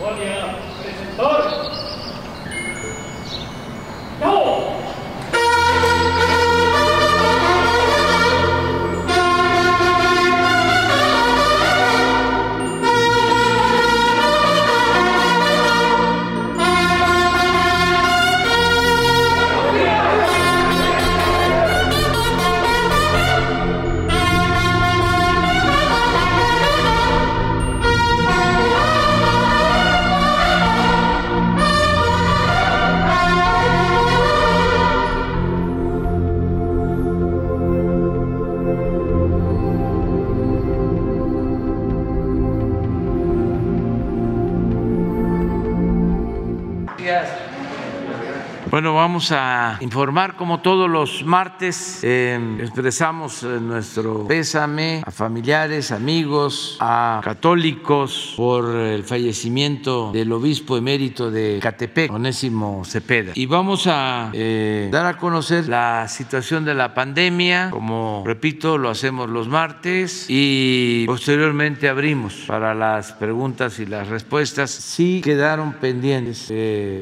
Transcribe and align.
Bueno, 0.00 0.16
vamos 49.00 49.32
a 49.32 49.59
informar 49.80 50.36
como 50.36 50.60
todos 50.60 50.88
los 50.88 51.24
martes. 51.24 52.00
Eh, 52.02 52.58
expresamos 52.60 53.42
eh, 53.42 53.58
nuestro 53.60 54.26
pésame 54.26 55.02
a 55.04 55.10
familiares, 55.10 55.92
amigos, 55.92 56.76
a 56.80 57.20
católicos 57.22 58.34
por 58.36 58.74
el 58.74 59.04
fallecimiento 59.04 60.12
del 60.12 60.32
obispo 60.32 60.76
emérito 60.76 61.30
de 61.30 61.58
Catepec, 61.62 62.12
Onésimo 62.12 62.84
Cepeda. 62.84 63.32
Y 63.34 63.46
vamos 63.46 63.86
a 63.86 64.30
eh, 64.32 64.88
dar 64.90 65.06
a 65.06 65.16
conocer 65.16 65.68
la 65.68 66.08
situación 66.08 66.64
de 66.64 66.74
la 66.74 66.94
pandemia. 66.94 67.70
Como 67.70 68.22
repito, 68.26 68.78
lo 68.78 68.90
hacemos 68.90 69.28
los 69.28 69.48
martes 69.48 70.26
y 70.28 71.04
posteriormente 71.06 71.88
abrimos 71.88 72.44
para 72.46 72.74
las 72.74 73.12
preguntas 73.12 73.78
y 73.78 73.86
las 73.86 74.08
respuestas. 74.08 74.70
Sí 74.70 75.20
quedaron 75.22 75.74
pendientes 75.74 76.52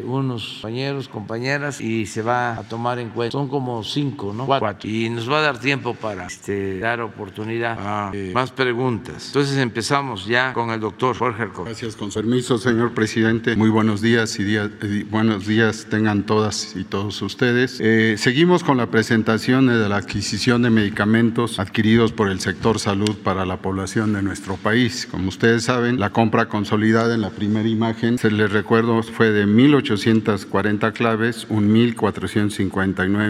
unos 0.05 0.59
compañeros, 0.63 1.09
compañeras 1.09 1.81
y 1.81 2.07
se 2.07 2.23
va 2.23 2.58
a 2.59 2.63
tomar 2.65 2.99
en 2.99 3.11
cuenta. 3.11 3.33
Son 3.33 3.49
como 3.49 3.83
cinco, 3.85 4.33
¿no? 4.35 4.47
Cuatro. 4.47 4.89
Y 4.89 5.09
nos 5.11 5.31
va 5.31 5.39
a 5.39 5.43
dar 5.43 5.61
tiempo 5.61 5.95
para 5.95 6.27
este, 6.27 6.79
dar 6.81 7.01
oportunidad 7.01 7.79
a 7.79 8.11
eh, 8.13 8.33
más 8.35 8.51
preguntas. 8.51 9.29
Entonces 9.29 9.57
empezamos 9.59 10.27
ya 10.27 10.53
con 10.53 10.71
el 10.71 10.81
doctor 10.81 11.17
Jorge 11.17 11.45
Arco. 11.45 11.65
Gracias, 11.65 11.95
con 11.97 12.11
permiso, 12.11 12.59
señor 12.59 12.93
presidente. 12.95 13.55
Muy 13.55 13.71
buenos 13.71 14.01
días 14.01 14.39
y 14.41 15.05
buenos 15.05 15.47
días 15.47 15.87
tengan 15.89 16.25
todas 16.25 16.75
y 16.75 16.85
todos 16.85 17.23
ustedes. 17.23 17.79
Eh, 17.81 18.17
seguimos 18.19 18.65
con 18.65 18.77
la 18.77 18.87
presentación 18.87 19.67
de 19.67 19.89
la 19.89 19.97
adquisición 19.97 20.63
de 20.63 20.71
medicamentos 20.71 21.59
adquiridos 21.59 22.13
por 22.13 22.29
el 22.29 22.41
sector 22.41 22.79
salud 22.79 23.17
para 23.23 23.47
la 23.47 23.59
población 23.59 24.13
de 24.13 24.23
nuestro 24.23 24.57
país. 24.57 25.07
Como 25.11 25.29
ustedes 25.29 25.65
saben, 25.65 26.01
la 26.01 26.11
compra 26.11 26.49
consolidada 26.49 27.15
en 27.15 27.21
la 27.21 27.31
primera 27.31 27.69
imagen, 27.69 28.19
se 28.19 28.31
les 28.31 28.51
recuerdo, 28.51 29.03
fue 29.03 29.31
de 29.31 29.47
1.840 29.47 30.93
claves, 30.93 31.49
1.459 31.49 32.48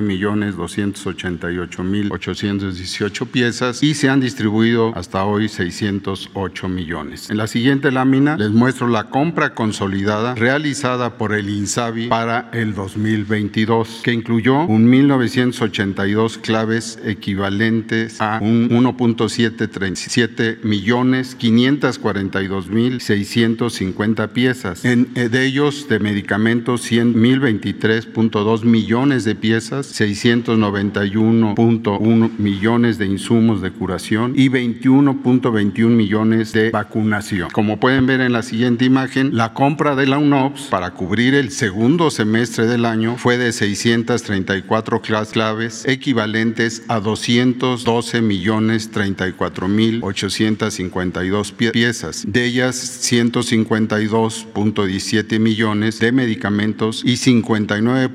millones 0.03 0.57
288 0.57 1.85
mil 1.85 2.11
818 2.13 3.27
piezas 3.27 3.83
y 3.83 3.95
se 3.95 4.09
han 4.09 4.21
distribuido 4.21 4.93
hasta 4.95 5.25
hoy 5.25 5.49
608 5.49 6.69
millones. 6.69 7.31
En 7.31 7.37
la 7.37 7.47
siguiente 7.47 7.91
lámina 7.91 8.37
les 8.37 8.51
muestro 8.51 8.89
la 8.89 9.05
compra 9.05 9.55
consolidada 9.55 10.35
realizada 10.35 11.17
por 11.19 11.33
el 11.33 11.49
INSABI 11.49 12.09
para 12.09 12.51
el 12.53 12.75
2022, 12.75 14.01
que 14.03 14.13
incluyó 14.13 14.67
1.982 14.67 16.39
claves 16.41 16.99
equivalentes 17.05 18.21
a 18.21 18.39
un 18.41 18.69
1.737 18.71 20.63
millones 20.63 21.35
542 21.35 22.69
mil 22.69 23.01
650 23.01 24.29
piezas. 24.29 24.85
En, 24.85 25.09
eh, 25.15 25.29
de 25.29 25.45
ellos 25.45 25.89
de 25.89 25.99
medicamentos 25.99 26.83
100 26.83 27.21
mil 27.21 27.41
23 27.41 28.09
dos 28.33 28.65
de 29.09 29.35
piezas, 29.35 29.99
691.1 29.99 32.39
millones 32.39 32.99
de 32.99 33.07
insumos 33.07 33.63
de 33.63 33.73
curación 33.73 34.35
y 34.37 34.51
21.21 34.51 35.89
millones 35.89 36.53
de 36.53 36.69
vacunación. 36.71 37.49
Como 37.51 37.81
pueden 37.81 38.05
ver 38.07 38.21
en 38.21 38.33
la 38.33 38.43
siguiente 38.43 38.85
imagen, 38.85 39.35
la 39.37 39.55
compra 39.55 39.97
de 39.97 40.07
la 40.07 40.19
UNOPS 40.19 40.69
para 40.71 40.91
cubrir 40.91 41.35
el 41.35 41.51
segundo 41.51 42.11
semestre 42.11 42.67
del 42.67 42.85
año 42.85 43.17
fue 43.17 43.39
de 43.39 43.53
634 43.53 45.01
claves 45.33 45.87
equivalentes 45.87 46.83
a 46.89 47.01
212 47.01 48.21
millones 48.21 48.91
34 48.91 49.69
mil 49.69 50.01
852 50.03 51.53
piezas. 51.53 52.27
De 52.29 52.45
ellas, 52.45 53.01
152.17 53.11 55.39
millones 55.39 56.01
de 56.01 56.13
medicamentos 56.13 57.03
y 57.05 57.17
59 57.17 58.11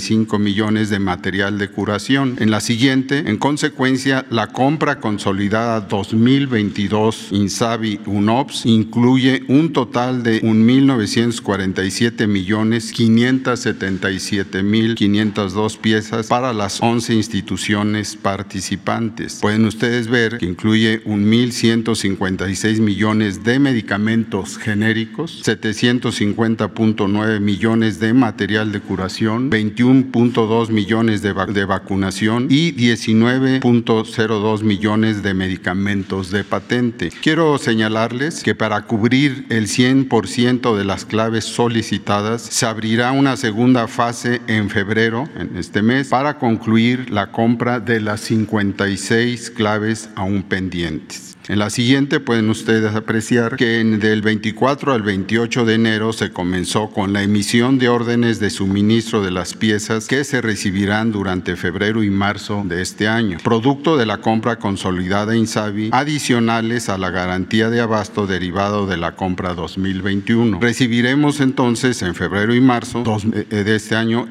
9.85 0.00 0.38
millones 0.38 0.90
de 0.90 0.98
material 0.98 1.58
de 1.58 1.68
curación. 1.68 2.36
En 2.40 2.50
la 2.50 2.60
siguiente, 2.60 3.24
en 3.26 3.36
consecuencia, 3.36 4.24
la 4.30 4.48
compra 4.48 5.00
consolidada 5.00 5.80
2022 5.80 7.28
Insabi 7.32 8.00
UNOPS 8.06 8.66
incluye 8.66 9.42
un 9.48 9.72
total 9.72 10.22
de 10.22 10.42
1.947 10.42 12.26
millones 12.26 12.92
577 12.92 14.62
mil 14.62 14.94
502 14.94 15.76
piezas 15.76 16.28
para 16.28 16.52
las 16.52 16.82
11 16.82 17.14
instituciones 17.14 18.16
participantes. 18.16 19.38
Pueden 19.40 19.64
ustedes 19.64 20.08
ver 20.08 20.38
que 20.38 20.46
incluye 20.46 21.04
1.156 21.04 22.80
millones 22.80 23.44
de 23.44 23.58
medicamentos 23.58 24.58
genéricos, 24.58 25.42
750.9 25.44 27.40
millones 27.40 28.00
de 28.00 28.14
material 28.14 28.72
de 28.72 28.80
curación 28.80 29.50
21.2 29.90 30.70
millones 30.70 31.22
de, 31.22 31.34
de 31.34 31.64
vacunación 31.64 32.46
y 32.48 32.72
19.02 32.72 34.62
millones 34.62 35.22
de 35.22 35.34
medicamentos 35.34 36.30
de 36.30 36.44
patente. 36.44 37.10
Quiero 37.22 37.58
señalarles 37.58 38.42
que 38.42 38.54
para 38.54 38.82
cubrir 38.82 39.46
el 39.50 39.66
100% 39.66 40.76
de 40.76 40.84
las 40.84 41.04
claves 41.04 41.44
solicitadas 41.44 42.42
se 42.42 42.66
abrirá 42.66 43.12
una 43.12 43.36
segunda 43.36 43.88
fase 43.88 44.40
en 44.46 44.70
febrero, 44.70 45.28
en 45.36 45.56
este 45.56 45.82
mes, 45.82 46.08
para 46.08 46.38
concluir 46.38 47.10
la 47.10 47.32
compra 47.32 47.80
de 47.80 48.00
las 48.00 48.20
56 48.20 49.50
claves 49.50 50.08
aún 50.14 50.42
pendientes. 50.42 51.29
En 51.48 51.58
la 51.58 51.70
siguiente 51.70 52.20
pueden 52.20 52.50
ustedes 52.50 52.94
apreciar 52.94 53.56
que 53.56 53.82
del 53.82 54.22
24 54.22 54.92
al 54.92 55.02
28 55.02 55.64
de 55.64 55.74
enero 55.74 56.12
se 56.12 56.30
comenzó 56.30 56.90
con 56.90 57.12
la 57.12 57.22
emisión 57.22 57.78
de 57.78 57.88
órdenes 57.88 58.40
de 58.40 58.50
suministro 58.50 59.22
de 59.22 59.30
las 59.30 59.54
piezas 59.54 60.06
que 60.06 60.22
se 60.24 60.42
recibirán 60.42 61.12
durante 61.12 61.56
febrero 61.56 62.04
y 62.04 62.10
marzo 62.10 62.62
de 62.64 62.82
este 62.82 63.08
año, 63.08 63.38
producto 63.42 63.96
de 63.96 64.06
la 64.06 64.18
compra 64.18 64.56
consolidada 64.56 65.34
Insabi, 65.34 65.90
adicionales 65.92 66.88
a 66.88 66.98
la 66.98 67.10
garantía 67.10 67.70
de 67.70 67.80
abasto 67.80 68.26
derivado 68.26 68.86
de 68.86 68.98
la 68.98 69.16
compra 69.16 69.54
2021. 69.54 70.60
Recibiremos 70.60 71.40
entonces 71.40 72.02
en 72.02 72.14
febrero 72.14 72.54
y 72.54 72.60
marzo 72.60 73.02
eh, 73.32 73.64
de 73.64 73.76
este 73.76 73.96
año 73.96 74.28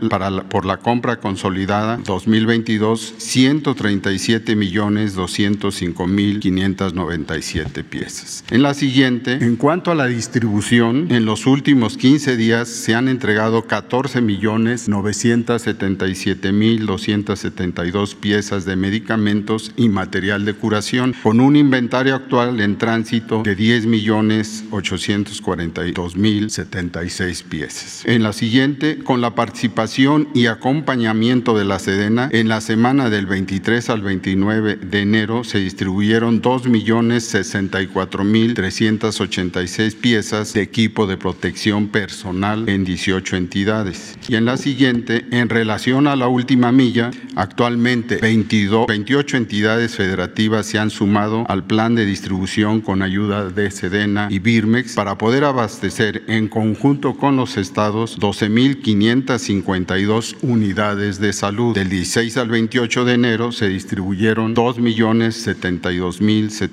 por 0.49 0.65
la 0.65 0.77
compra 0.77 1.19
consolidada 1.19 1.97
2022 1.97 3.15
137 3.17 4.55
millones 4.55 5.15
205 5.15 6.07
mil 6.07 6.39
590 6.39 7.08
97 7.09 7.83
piezas. 7.83 8.43
En 8.51 8.61
la 8.61 8.75
siguiente, 8.75 9.33
en 9.33 9.55
cuanto 9.55 9.89
a 9.89 9.95
la 9.95 10.05
distribución, 10.05 11.11
en 11.11 11.25
los 11.25 11.47
últimos 11.47 11.97
15 11.97 12.37
días 12.37 12.67
se 12.69 12.93
han 12.93 13.07
entregado 13.07 13.65
14 13.65 14.21
millones 14.21 14.87
977 14.87 16.51
mil 16.51 16.85
272 16.85 18.13
piezas 18.13 18.65
de 18.65 18.75
medicamentos 18.75 19.71
y 19.75 19.89
material 19.89 20.45
de 20.45 20.53
curación, 20.53 21.15
con 21.23 21.39
un 21.39 21.55
inventario 21.55 22.13
actual 22.13 22.59
en 22.59 22.77
tránsito 22.77 23.41
de 23.41 23.55
10 23.55 23.87
millones 23.87 24.65
842 24.69 26.15
mil 26.15 26.51
76 26.51 27.43
piezas. 27.43 28.03
En 28.05 28.21
la 28.21 28.33
siguiente, 28.33 28.99
con 28.99 29.19
la 29.21 29.33
participación 29.33 30.27
y 30.35 30.45
acompañamiento 30.45 31.57
de 31.57 31.65
la 31.65 31.79
Sedena, 31.79 32.29
en 32.31 32.49
la 32.49 32.61
semana 32.61 33.09
del 33.09 33.25
23 33.25 33.89
al 33.89 34.01
29 34.03 34.75
de 34.75 35.01
enero 35.01 35.43
se 35.43 35.57
distribuyeron 35.57 36.41
2 36.41 36.67
millones 36.67 36.88
millones 36.89 37.25
64 37.25 38.23
mil 38.23 38.55
386 38.55 39.93
piezas 39.93 40.53
de 40.53 40.63
equipo 40.63 41.05
de 41.05 41.17
protección 41.17 41.89
personal 41.89 42.67
en 42.67 42.83
18 42.83 43.35
entidades. 43.35 44.17
Y 44.27 44.33
en 44.33 44.45
la 44.45 44.57
siguiente, 44.57 45.27
en 45.29 45.49
relación 45.49 46.07
a 46.07 46.15
la 46.15 46.27
última 46.27 46.71
milla, 46.71 47.11
actualmente 47.35 48.17
22, 48.17 48.87
28 48.87 49.37
entidades 49.37 49.95
federativas 49.95 50.65
se 50.65 50.79
han 50.79 50.89
sumado 50.89 51.45
al 51.47 51.63
plan 51.63 51.93
de 51.93 52.07
distribución 52.07 52.81
con 52.81 53.03
ayuda 53.03 53.49
de 53.49 53.69
Sedena 53.69 54.27
y 54.31 54.39
Birmex 54.39 54.95
para 54.95 55.15
poder 55.15 55.43
abastecer 55.43 56.23
en 56.25 56.47
conjunto 56.47 57.17
con 57.17 57.35
los 57.35 57.57
estados 57.57 58.19
12.552 58.19 60.37
unidades 60.41 61.19
de 61.19 61.33
salud. 61.33 61.75
Del 61.75 61.89
16 61.89 62.35
al 62.37 62.49
28 62.49 63.05
de 63.05 63.13
enero 63.13 63.51
se 63.51 63.69
distribuyeron 63.69 64.55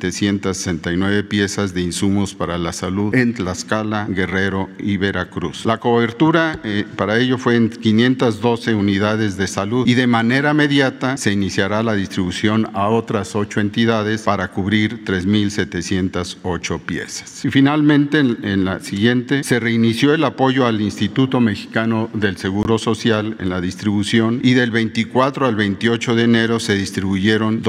2.072.769 0.07 1.25
piezas 1.29 1.75
de 1.75 1.83
insumos 1.83 2.35
para 2.35 2.59
la 2.59 2.73
salud 2.73 3.15
en 3.15 3.35
Tlaxcala, 3.35 4.07
Guerrero 4.09 4.69
y 4.79 4.97
Veracruz. 4.97 5.65
La 5.65 5.79
cobertura 5.79 6.61
eh, 6.65 6.85
para 6.97 7.19
ello 7.19 7.39
fue 7.39 7.57
en 7.57 7.71
512 7.71 8.75
unidades 8.75 9.37
de 9.37 9.47
salud 9.47 9.87
y 9.87 9.95
de 9.95 10.07
manera 10.07 10.53
inmediata 10.53 11.17
se 11.17 11.33
iniciará 11.33 11.83
la 11.83 11.95
distribución 11.95 12.69
a 12.75 12.89
otras 12.89 13.35
ocho 13.35 13.61
entidades 13.61 14.23
para 14.23 14.49
cubrir 14.49 15.05
3.708 15.05 16.81
piezas. 16.81 17.45
Y 17.45 17.51
finalmente, 17.51 18.19
en, 18.19 18.39
en 18.43 18.65
la 18.65 18.81
siguiente, 18.81 19.43
se 19.45 19.61
reinició 19.61 20.15
el 20.15 20.25
apoyo 20.25 20.67
al 20.67 20.81
Instituto 20.81 21.41
Mexicano 21.41 22.11
del 22.13 22.37
Seguro 22.37 22.79
Social 22.79 23.37
en 23.39 23.49
la 23.49 23.61
distribución 23.61 24.41
y 24.43 24.55
del 24.55 24.71
24 24.71 25.47
al 25.47 25.57
28 25.57 26.15
de 26.15 26.23
enero 26.23 26.61
se 26.61 26.75
distribuyeron 26.75 27.63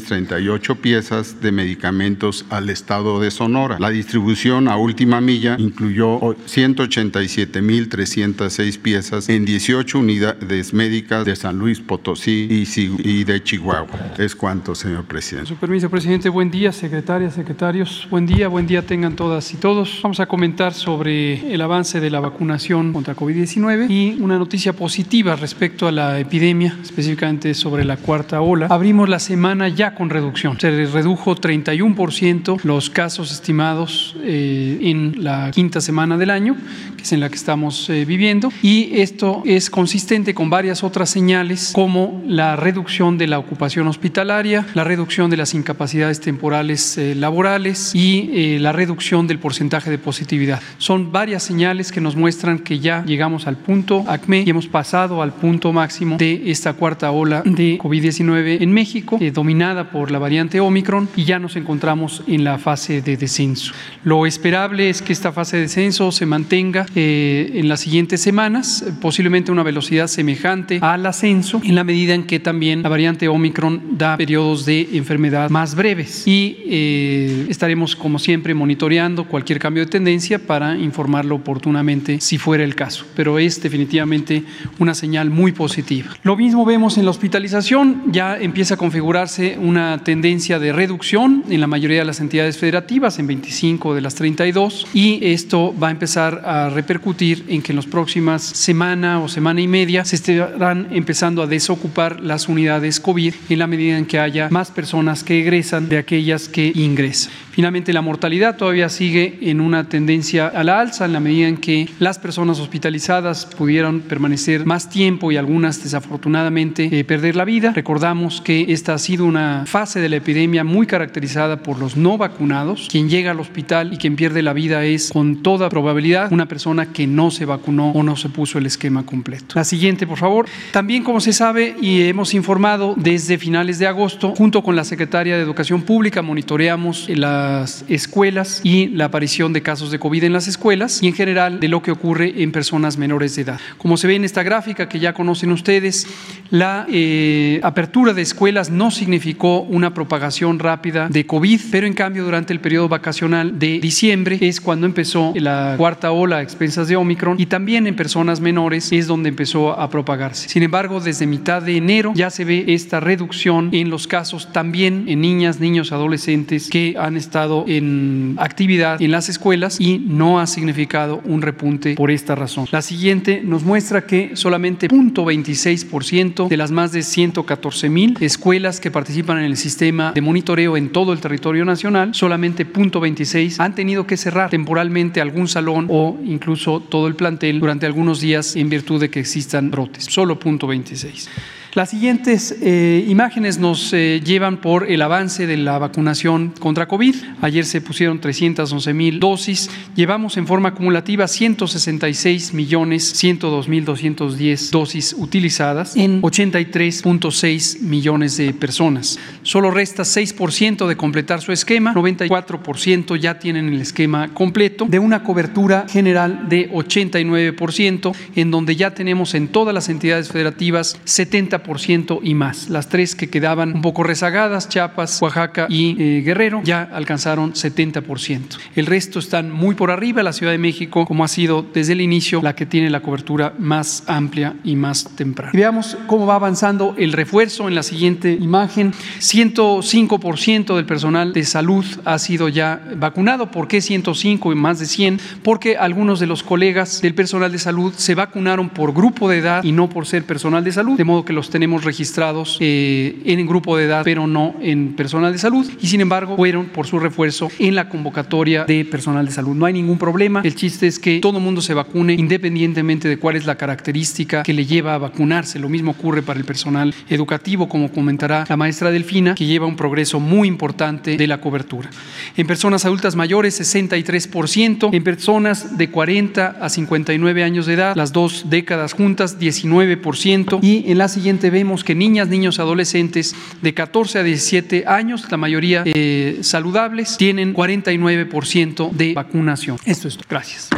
211.738 0.00 0.76
piezas 0.76 1.40
de 1.40 1.50
medicamentos 1.52 2.44
al 2.50 2.68
estado 2.70 3.20
de 3.20 3.30
Sonora. 3.30 3.78
La 3.78 3.90
distribución 3.90 4.66
a 4.68 4.76
última 4.76 5.20
milla 5.20 5.54
incluyó 5.58 6.18
187.306 6.20 8.78
piezas 8.78 9.28
en 9.28 9.44
18 9.44 9.98
unidades 9.98 10.72
médicas 10.72 11.24
de 11.24 11.36
San 11.36 11.58
Luis 11.58 11.80
Potosí 11.80 12.48
y 12.50 13.24
de 13.24 13.42
Chihuahua. 13.42 14.14
Es 14.18 14.34
cuanto, 14.34 14.74
señor 14.74 15.04
presidente. 15.04 15.48
Su 15.48 15.56
permiso, 15.56 15.90
presidente. 15.90 16.28
Buen 16.28 16.50
día, 16.50 16.72
secretarias, 16.72 17.34
secretarios. 17.34 18.06
Buen 18.10 18.26
día, 18.26 18.48
buen 18.48 18.66
día 18.66 18.82
tengan 18.82 19.14
todas 19.16 19.52
y 19.52 19.56
todos. 19.56 20.00
Vamos 20.02 20.20
a 20.20 20.26
comentar 20.26 20.74
sobre 20.74 21.52
el 21.52 21.60
avance 21.60 22.00
de 22.00 22.10
la 22.10 22.20
vacunación 22.20 22.92
contra 22.92 23.16
COVID-19 23.16 23.90
y 23.90 24.20
una 24.20 24.38
noticia 24.38 24.72
positiva 24.72 25.34
respecto 25.36 25.88
a 25.88 25.92
la 25.92 26.18
epidemia, 26.18 26.76
específicamente 26.82 27.54
sobre 27.54 27.84
la 27.84 27.96
cuarta 27.96 28.40
ola. 28.40 28.66
Abrimos 28.70 29.08
la 29.08 29.18
semana 29.18 29.68
ya 29.68 29.89
con 29.94 30.10
reducción. 30.10 30.58
Se 30.58 30.70
redujo 30.86 31.36
31% 31.36 32.62
los 32.64 32.90
casos 32.90 33.32
estimados 33.32 34.16
eh, 34.22 34.78
en 34.82 35.24
la 35.24 35.50
quinta 35.52 35.80
semana 35.80 36.16
del 36.16 36.30
año, 36.30 36.56
que 36.96 37.02
es 37.02 37.12
en 37.12 37.20
la 37.20 37.28
que 37.28 37.36
estamos 37.36 37.88
eh, 37.90 38.04
viviendo, 38.04 38.52
y 38.62 39.00
esto 39.00 39.42
es 39.44 39.70
consistente 39.70 40.34
con 40.34 40.50
varias 40.50 40.84
otras 40.84 41.10
señales 41.10 41.70
como 41.74 42.22
la 42.26 42.56
reducción 42.56 43.18
de 43.18 43.26
la 43.26 43.38
ocupación 43.38 43.86
hospitalaria, 43.88 44.66
la 44.74 44.84
reducción 44.84 45.30
de 45.30 45.36
las 45.36 45.54
incapacidades 45.54 46.20
temporales 46.20 46.98
eh, 46.98 47.14
laborales 47.14 47.94
y 47.94 48.30
eh, 48.32 48.58
la 48.60 48.72
reducción 48.72 49.26
del 49.26 49.38
porcentaje 49.38 49.90
de 49.90 49.98
positividad. 49.98 50.60
Son 50.78 51.12
varias 51.12 51.42
señales 51.42 51.92
que 51.92 52.00
nos 52.00 52.16
muestran 52.16 52.58
que 52.58 52.78
ya 52.78 53.04
llegamos 53.04 53.46
al 53.46 53.56
punto 53.56 54.04
ACME 54.06 54.42
y 54.46 54.50
hemos 54.50 54.66
pasado 54.66 55.22
al 55.22 55.32
punto 55.32 55.72
máximo 55.72 56.16
de 56.16 56.50
esta 56.50 56.74
cuarta 56.74 57.10
ola 57.10 57.42
de 57.44 57.78
COVID-19 57.78 58.58
en 58.60 58.72
México, 58.72 59.18
dominada 59.32 59.79
por 59.84 60.10
la 60.10 60.18
variante 60.18 60.60
Omicron, 60.60 61.08
y 61.16 61.24
ya 61.24 61.38
nos 61.38 61.56
encontramos 61.56 62.22
en 62.26 62.44
la 62.44 62.58
fase 62.58 63.00
de 63.00 63.16
descenso. 63.16 63.72
Lo 64.04 64.26
esperable 64.26 64.90
es 64.90 65.00
que 65.00 65.12
esta 65.12 65.32
fase 65.32 65.56
de 65.56 65.62
descenso 65.62 66.12
se 66.12 66.26
mantenga 66.26 66.86
eh, 66.94 67.52
en 67.54 67.68
las 67.68 67.80
siguientes 67.80 68.20
semanas, 68.20 68.84
posiblemente 69.00 69.52
una 69.52 69.62
velocidad 69.62 70.06
semejante 70.06 70.78
al 70.82 71.06
ascenso, 71.06 71.60
en 71.64 71.74
la 71.74 71.84
medida 71.84 72.14
en 72.14 72.24
que 72.24 72.40
también 72.40 72.82
la 72.82 72.88
variante 72.88 73.28
Omicron 73.28 73.96
da 73.98 74.16
periodos 74.16 74.66
de 74.66 74.88
enfermedad 74.92 75.50
más 75.50 75.74
breves. 75.74 76.26
Y 76.26 76.58
eh, 76.66 77.46
estaremos, 77.48 77.96
como 77.96 78.18
siempre, 78.18 78.54
monitoreando 78.54 79.24
cualquier 79.24 79.58
cambio 79.58 79.84
de 79.84 79.90
tendencia 79.90 80.38
para 80.38 80.76
informarlo 80.76 81.36
oportunamente 81.36 82.20
si 82.20 82.38
fuera 82.38 82.64
el 82.64 82.74
caso. 82.74 83.06
Pero 83.14 83.38
es 83.38 83.62
definitivamente 83.62 84.44
una 84.78 84.94
señal 84.94 85.30
muy 85.30 85.52
positiva. 85.52 86.10
Lo 86.22 86.36
mismo 86.36 86.64
vemos 86.64 86.98
en 86.98 87.04
la 87.04 87.10
hospitalización, 87.10 88.04
ya 88.12 88.38
empieza 88.38 88.74
a 88.74 88.76
configurarse 88.76 89.58
una 89.70 90.02
tendencia 90.02 90.58
de 90.58 90.72
reducción 90.72 91.44
en 91.48 91.60
la 91.60 91.68
mayoría 91.68 92.00
de 92.00 92.04
las 92.04 92.18
entidades 92.18 92.58
federativas, 92.58 93.20
en 93.20 93.28
25 93.28 93.94
de 93.94 94.00
las 94.00 94.16
32, 94.16 94.88
y 94.92 95.20
esto 95.22 95.72
va 95.80 95.88
a 95.88 95.90
empezar 95.92 96.42
a 96.44 96.70
repercutir 96.70 97.44
en 97.46 97.62
que 97.62 97.70
en 97.70 97.76
las 97.76 97.86
próximas 97.86 98.42
semana 98.42 99.20
o 99.20 99.28
semana 99.28 99.60
y 99.60 99.68
media 99.68 100.04
se 100.04 100.16
estarán 100.16 100.88
empezando 100.90 101.40
a 101.40 101.46
desocupar 101.46 102.20
las 102.20 102.48
unidades 102.48 102.98
COVID 102.98 103.32
en 103.48 103.58
la 103.60 103.68
medida 103.68 103.96
en 103.96 104.06
que 104.06 104.18
haya 104.18 104.48
más 104.50 104.72
personas 104.72 105.22
que 105.22 105.38
egresan 105.38 105.88
de 105.88 105.98
aquellas 105.98 106.48
que 106.48 106.72
ingresan. 106.74 107.32
Finalmente, 107.52 107.92
la 107.92 108.00
mortalidad 108.00 108.56
todavía 108.56 108.88
sigue 108.88 109.38
en 109.42 109.60
una 109.60 109.88
tendencia 109.88 110.46
a 110.46 110.64
la 110.64 110.80
alza 110.80 111.04
en 111.04 111.12
la 111.12 111.20
medida 111.20 111.46
en 111.46 111.58
que 111.58 111.88
las 111.98 112.18
personas 112.18 112.58
hospitalizadas 112.58 113.44
pudieron 113.44 114.00
permanecer 114.00 114.64
más 114.64 114.88
tiempo 114.88 115.30
y 115.30 115.36
algunas 115.36 115.82
desafortunadamente 115.82 116.88
eh, 116.90 117.04
perder 117.04 117.36
la 117.36 117.44
vida. 117.44 117.72
Recordamos 117.74 118.40
que 118.40 118.66
esta 118.72 118.94
ha 118.94 118.98
sido 118.98 119.26
una 119.26 119.59
fase 119.66 120.00
de 120.00 120.08
la 120.08 120.16
epidemia 120.16 120.64
muy 120.64 120.86
caracterizada 120.86 121.62
por 121.62 121.78
los 121.78 121.96
no 121.96 122.18
vacunados. 122.18 122.88
Quien 122.90 123.08
llega 123.08 123.30
al 123.30 123.40
hospital 123.40 123.92
y 123.92 123.96
quien 123.96 124.16
pierde 124.16 124.42
la 124.42 124.52
vida 124.52 124.84
es 124.84 125.10
con 125.10 125.42
toda 125.42 125.68
probabilidad 125.68 126.32
una 126.32 126.46
persona 126.46 126.92
que 126.92 127.06
no 127.06 127.30
se 127.30 127.44
vacunó 127.44 127.90
o 127.90 128.02
no 128.02 128.16
se 128.16 128.28
puso 128.28 128.58
el 128.58 128.66
esquema 128.66 129.04
completo. 129.04 129.54
La 129.54 129.64
siguiente, 129.64 130.06
por 130.06 130.18
favor. 130.18 130.46
También, 130.72 131.02
como 131.02 131.20
se 131.20 131.32
sabe 131.32 131.76
y 131.80 132.02
hemos 132.02 132.34
informado 132.34 132.94
desde 132.96 133.38
finales 133.38 133.78
de 133.78 133.86
agosto, 133.86 134.34
junto 134.36 134.62
con 134.62 134.76
la 134.76 134.84
Secretaria 134.84 135.36
de 135.36 135.42
Educación 135.42 135.82
Pública, 135.82 136.22
monitoreamos 136.22 137.08
las 137.08 137.84
escuelas 137.88 138.60
y 138.64 138.88
la 138.88 139.06
aparición 139.06 139.52
de 139.52 139.62
casos 139.62 139.90
de 139.90 139.98
COVID 139.98 140.24
en 140.24 140.32
las 140.32 140.48
escuelas 140.48 141.02
y 141.02 141.08
en 141.08 141.14
general 141.14 141.60
de 141.60 141.68
lo 141.68 141.82
que 141.82 141.90
ocurre 141.90 142.42
en 142.42 142.52
personas 142.52 142.96
menores 142.96 143.36
de 143.36 143.42
edad. 143.42 143.60
Como 143.78 143.96
se 143.96 144.06
ve 144.06 144.16
en 144.16 144.24
esta 144.24 144.42
gráfica 144.42 144.88
que 144.88 144.98
ya 144.98 145.12
conocen 145.12 145.52
ustedes, 145.52 146.06
la 146.50 146.86
eh, 146.88 147.60
apertura 147.62 148.12
de 148.12 148.22
escuelas 148.22 148.70
no 148.70 148.90
significó 148.90 149.49
una 149.58 149.92
propagación 149.92 150.58
rápida 150.58 151.08
de 151.08 151.26
COVID, 151.26 151.60
pero 151.70 151.86
en 151.86 151.94
cambio 151.94 152.24
durante 152.24 152.52
el 152.52 152.60
periodo 152.60 152.88
vacacional 152.88 153.58
de 153.58 153.80
diciembre 153.80 154.38
es 154.40 154.60
cuando 154.60 154.86
empezó 154.86 155.32
la 155.36 155.74
cuarta 155.76 156.12
ola 156.12 156.38
a 156.38 156.42
expensas 156.42 156.88
de 156.88 156.96
Omicron 156.96 157.40
y 157.40 157.46
también 157.46 157.86
en 157.86 157.96
personas 157.96 158.40
menores 158.40 158.92
es 158.92 159.06
donde 159.06 159.28
empezó 159.28 159.78
a 159.78 159.90
propagarse. 159.90 160.48
Sin 160.48 160.62
embargo, 160.62 161.00
desde 161.00 161.26
mitad 161.26 161.62
de 161.62 161.76
enero 161.76 162.12
ya 162.14 162.30
se 162.30 162.44
ve 162.44 162.64
esta 162.68 163.00
reducción 163.00 163.70
en 163.72 163.90
los 163.90 164.06
casos 164.06 164.52
también 164.52 165.04
en 165.08 165.20
niñas, 165.20 165.60
niños, 165.60 165.92
adolescentes 165.92 166.68
que 166.70 166.94
han 166.98 167.16
estado 167.16 167.64
en 167.66 168.36
actividad 168.38 169.00
en 169.00 169.10
las 169.10 169.28
escuelas 169.28 169.80
y 169.80 169.98
no 169.98 170.40
ha 170.40 170.46
significado 170.46 171.20
un 171.24 171.42
repunte 171.42 171.94
por 171.94 172.10
esta 172.10 172.34
razón. 172.34 172.66
La 172.70 172.82
siguiente 172.82 173.42
nos 173.44 173.64
muestra 173.64 174.06
que 174.06 174.32
solamente 174.34 174.88
0.26% 174.88 176.48
de 176.48 176.56
las 176.56 176.70
más 176.70 176.92
de 176.92 177.02
114 177.02 177.88
mil 177.88 178.16
escuelas 178.20 178.80
que 178.80 178.90
participan 178.90 179.29
en 179.38 179.44
el 179.44 179.56
sistema 179.56 180.12
de 180.12 180.20
monitoreo 180.20 180.76
en 180.76 180.90
todo 180.90 181.12
el 181.12 181.20
territorio 181.20 181.64
nacional, 181.64 182.14
solamente 182.14 182.66
0.26 182.66 183.60
han 183.60 183.74
tenido 183.74 184.06
que 184.06 184.16
cerrar 184.16 184.50
temporalmente 184.50 185.20
algún 185.20 185.48
salón 185.48 185.86
o 185.88 186.18
incluso 186.24 186.80
todo 186.80 187.06
el 187.06 187.14
plantel 187.14 187.60
durante 187.60 187.86
algunos 187.86 188.20
días 188.20 188.56
en 188.56 188.68
virtud 188.68 189.00
de 189.00 189.10
que 189.10 189.20
existan 189.20 189.70
brotes. 189.70 190.04
Solo 190.04 190.38
0.26. 190.38 191.28
Las 191.74 191.90
siguientes 191.90 192.56
eh, 192.62 193.04
imágenes 193.06 193.58
nos 193.58 193.92
eh, 193.92 194.20
llevan 194.24 194.60
por 194.60 194.90
el 194.90 195.00
avance 195.02 195.46
de 195.46 195.56
la 195.56 195.78
vacunación 195.78 196.52
contra 196.58 196.88
COVID. 196.88 197.14
Ayer 197.42 197.64
se 197.64 197.80
pusieron 197.80 198.20
311 198.20 198.92
mil 198.92 199.20
dosis. 199.20 199.70
Llevamos 199.94 200.36
en 200.36 200.48
forma 200.48 200.70
acumulativa 200.70 201.28
166 201.28 202.54
millones 202.54 203.04
102 203.12 203.68
mil 203.68 203.84
210 203.84 204.72
dosis 204.72 205.14
utilizadas 205.16 205.94
en 205.94 206.20
83.6 206.22 207.82
millones 207.82 208.36
de 208.36 208.52
personas. 208.52 209.20
Solo 209.44 209.70
resta 209.70 210.02
6% 210.02 210.88
de 210.88 210.96
completar 210.96 211.40
su 211.40 211.52
esquema. 211.52 211.94
94% 211.94 213.16
ya 213.16 213.38
tienen 213.38 213.68
el 213.68 213.80
esquema 213.80 214.34
completo 214.34 214.86
de 214.86 214.98
una 214.98 215.22
cobertura 215.22 215.86
general 215.88 216.48
de 216.48 216.68
89% 216.72 218.12
en 218.34 218.50
donde 218.50 218.74
ya 218.74 218.92
tenemos 218.92 219.34
en 219.34 219.46
todas 219.46 219.72
las 219.72 219.88
entidades 219.88 220.30
federativas 220.32 220.98
70 221.04 221.59
70% 221.62 222.20
y 222.22 222.34
más. 222.34 222.68
Las 222.68 222.88
tres 222.88 223.14
que 223.14 223.28
quedaban 223.28 223.74
un 223.74 223.82
poco 223.82 224.02
rezagadas, 224.02 224.68
Chiapas, 224.68 225.20
Oaxaca 225.22 225.66
y 225.68 225.96
eh, 226.00 226.22
Guerrero, 226.22 226.62
ya 226.64 226.82
alcanzaron 226.92 227.52
70%. 227.52 228.58
El 228.74 228.86
resto 228.86 229.18
están 229.18 229.50
muy 229.50 229.74
por 229.74 229.90
arriba. 229.90 230.22
La 230.22 230.32
Ciudad 230.32 230.52
de 230.52 230.58
México, 230.58 231.04
como 231.06 231.24
ha 231.24 231.28
sido 231.28 231.64
desde 231.74 231.92
el 231.92 232.00
inicio, 232.00 232.40
la 232.42 232.54
que 232.54 232.66
tiene 232.66 232.90
la 232.90 233.00
cobertura 233.00 233.54
más 233.58 234.04
amplia 234.06 234.54
y 234.64 234.76
más 234.76 235.04
temprana. 235.16 235.52
veamos 235.54 235.96
cómo 236.06 236.26
va 236.26 236.34
avanzando 236.34 236.94
el 236.98 237.12
refuerzo 237.12 237.68
en 237.68 237.74
la 237.74 237.82
siguiente 237.82 238.32
imagen. 238.32 238.92
105% 239.18 240.76
del 240.76 240.86
personal 240.86 241.32
de 241.32 241.44
salud 241.44 241.84
ha 242.04 242.18
sido 242.18 242.48
ya 242.48 242.80
vacunado. 242.96 243.50
¿Por 243.50 243.68
qué 243.68 243.80
105 243.80 244.52
y 244.52 244.54
más 244.54 244.78
de 244.78 244.86
100? 244.86 245.20
Porque 245.42 245.76
algunos 245.76 246.20
de 246.20 246.26
los 246.26 246.42
colegas 246.42 247.00
del 247.00 247.14
personal 247.14 247.52
de 247.52 247.58
salud 247.58 247.92
se 247.96 248.14
vacunaron 248.14 248.68
por 248.68 248.92
grupo 248.92 249.28
de 249.28 249.38
edad 249.38 249.64
y 249.64 249.72
no 249.72 249.88
por 249.88 250.06
ser 250.06 250.24
personal 250.24 250.64
de 250.64 250.72
salud, 250.72 250.96
de 250.96 251.04
modo 251.04 251.24
que 251.24 251.32
los 251.32 251.49
tenemos 251.50 251.84
registrados 251.84 252.56
eh, 252.60 253.20
en 253.24 253.46
grupo 253.46 253.76
de 253.76 253.84
edad, 253.84 254.02
pero 254.04 254.26
no 254.26 254.54
en 254.60 254.94
personal 254.94 255.32
de 255.32 255.38
salud. 255.38 255.68
Y 255.80 255.88
sin 255.88 256.00
embargo, 256.00 256.36
fueron 256.36 256.66
por 256.66 256.86
su 256.86 256.98
refuerzo 256.98 257.48
en 257.58 257.74
la 257.74 257.88
convocatoria 257.88 258.64
de 258.64 258.84
personal 258.84 259.26
de 259.26 259.32
salud. 259.32 259.54
No 259.54 259.66
hay 259.66 259.72
ningún 259.72 259.98
problema. 259.98 260.40
El 260.44 260.54
chiste 260.54 260.86
es 260.86 260.98
que 260.98 261.20
todo 261.20 261.40
mundo 261.40 261.60
se 261.60 261.74
vacune 261.74 262.14
independientemente 262.14 263.08
de 263.08 263.18
cuál 263.18 263.36
es 263.36 263.46
la 263.46 263.56
característica 263.56 264.42
que 264.42 264.52
le 264.52 264.66
lleva 264.66 264.94
a 264.94 264.98
vacunarse. 264.98 265.58
Lo 265.58 265.68
mismo 265.68 265.92
ocurre 265.92 266.22
para 266.22 266.38
el 266.38 266.44
personal 266.44 266.94
educativo, 267.08 267.68
como 267.68 267.90
comentará 267.90 268.44
la 268.48 268.56
maestra 268.56 268.90
Delfina, 268.90 269.34
que 269.34 269.46
lleva 269.46 269.66
un 269.66 269.76
progreso 269.76 270.20
muy 270.20 270.48
importante 270.48 271.16
de 271.16 271.26
la 271.26 271.40
cobertura. 271.40 271.90
En 272.36 272.46
personas 272.46 272.84
adultas 272.84 273.16
mayores, 273.16 273.60
63%. 273.60 274.90
En 274.92 275.04
personas 275.04 275.76
de 275.76 275.90
40 275.90 276.56
a 276.60 276.68
59 276.68 277.42
años 277.42 277.66
de 277.66 277.74
edad, 277.74 277.96
las 277.96 278.12
dos 278.12 278.46
décadas 278.48 278.92
juntas, 278.92 279.38
19%. 279.38 280.60
Y 280.62 280.90
en 280.90 280.98
la 280.98 281.08
siguiente 281.08 281.39
vemos 281.48 281.84
que 281.84 281.94
niñas, 281.94 282.28
niños, 282.28 282.58
adolescentes 282.58 283.34
de 283.62 283.72
14 283.72 284.18
a 284.18 284.22
17 284.22 284.84
años, 284.86 285.24
la 285.30 285.38
mayoría 285.38 285.82
eh, 285.86 286.40
saludables, 286.42 287.16
tienen 287.16 287.54
49% 287.54 288.90
de 288.90 289.14
vacunación. 289.14 289.78
Esto 289.86 290.08
es 290.08 290.16
todo. 290.18 290.26
Gracias. 290.28 290.68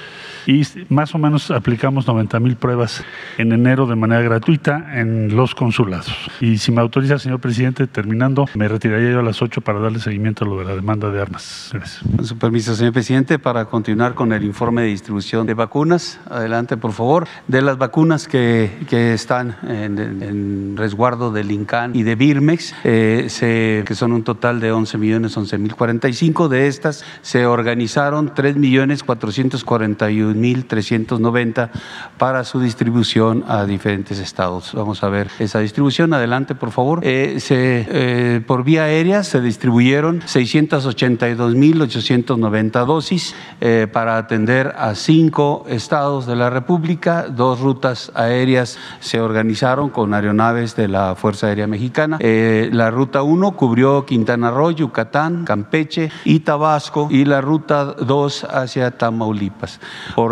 y 0.47 0.63
más 0.89 1.15
o 1.15 1.19
menos 1.19 1.51
aplicamos 1.51 2.07
90 2.07 2.41
mil 2.41 2.57
pruebas 2.57 3.05
en 3.39 3.53
enero 3.53 3.87
de 3.87 3.97
manera 3.97 4.23
gratuita 4.23 4.99
en 5.01 5.35
los 5.35 5.55
consulados. 5.55 6.15
Y 6.41 6.59
si 6.59 6.73
me 6.73 6.81
autoriza, 6.81 7.19
señor 7.19 7.41
presidente, 7.41 7.87
terminando, 7.87 8.47
me 8.55 8.69
retiraría 8.69 9.13
yo 9.13 9.21
a 9.21 9.23
las 9.23 9.43
8 9.43 9.61
para 9.61 9.79
darle 9.79 9.99
seguimiento 9.99 10.45
a 10.45 10.49
lo 10.49 10.59
de 10.59 10.65
la 10.65 10.75
demanda 10.75 11.11
de 11.11 11.21
armas. 11.21 11.71
Gracias. 11.73 12.03
Con 12.17 12.25
su 12.25 12.39
permiso, 12.39 12.75
señor 12.75 12.93
presidente, 12.93 13.39
para 13.39 13.67
continuar 13.67 14.15
con 14.15 14.33
el 14.33 14.45
informe 14.45 14.83
de 14.83 14.89
distribución 14.89 15.47
de 15.47 15.55
vacunas. 15.55 16.21
Adelante, 16.29 16.77
por 16.77 16.93
favor. 16.93 17.27
De 17.49 17.63
las 17.63 17.79
vacunas 17.79 18.29
que, 18.29 18.71
que 18.89 19.15
están 19.15 19.57
en, 19.67 20.77
resguardo 20.77 21.31
del 21.31 21.51
INCAN 21.51 21.95
y 21.95 22.03
de 22.03 22.15
Birmex, 22.15 22.75
eh, 22.85 23.27
se, 23.29 23.85
que 23.87 23.95
son 23.95 24.13
un 24.13 24.25
total 24.25 24.61
de 24.61 24.73
11 24.73 24.99
millones 24.99 25.37
11 25.37 25.59
mil 25.59 25.75
45, 25.75 26.49
de 26.49 26.67
estas 26.67 27.05
se 27.23 27.47
organizaron 27.47 28.33
3 28.35 28.57
millones 28.57 29.03
441 29.03 30.34
1.390 30.35 31.71
para 32.19 32.45
su 32.45 32.61
distribución 32.61 33.43
a 33.49 33.65
diferentes 33.65 34.19
estados. 34.19 34.73
Vamos 34.75 35.03
a 35.03 35.09
ver 35.09 35.31
esa 35.39 35.61
distribución. 35.61 36.13
Adelante, 36.15 36.55
por 36.55 36.71
favor. 36.71 37.01
Eh, 37.03 37.41
se, 37.41 37.87
eh, 37.89 38.43
por 38.47 38.63
vía 38.65 38.85
aérea 38.85 39.25
se 39.25 39.41
distribuyeron 39.41 40.21
682.890 40.21 42.85
dosis 42.87 43.35
eh, 43.61 43.89
para 43.93 44.19
atender 44.19 44.75
a 44.77 44.95
cinco 44.95 45.65
estados 45.69 46.27
de 46.27 46.37
la 46.37 46.51
República. 46.51 47.27
Dos 47.29 47.61
rutas 47.61 48.13
aéreas 48.15 48.79
se 49.01 49.21
organizaron 49.21 49.89
con 49.91 50.15
aeronaves 50.15 50.77
de 50.77 50.87
la 50.89 51.15
Fuerza 51.15 51.49
Aérea 51.49 51.67
Mexicana. 51.67 52.19
la 52.21 52.91
ruta 52.91 53.23
1 53.23 53.53
cubrió 53.53 54.07
Quintana 54.07 54.51
Roo, 54.51 54.71
Yucatán, 54.71 55.45
Campeche 55.45 56.11
y 56.25 56.41
Tabasco 56.41 57.09
y 57.11 57.25
la 57.25 57.41
ruta 57.41 57.85
2 57.85 58.45
hacia 58.45 58.91
Tamaulipas. 58.93 59.81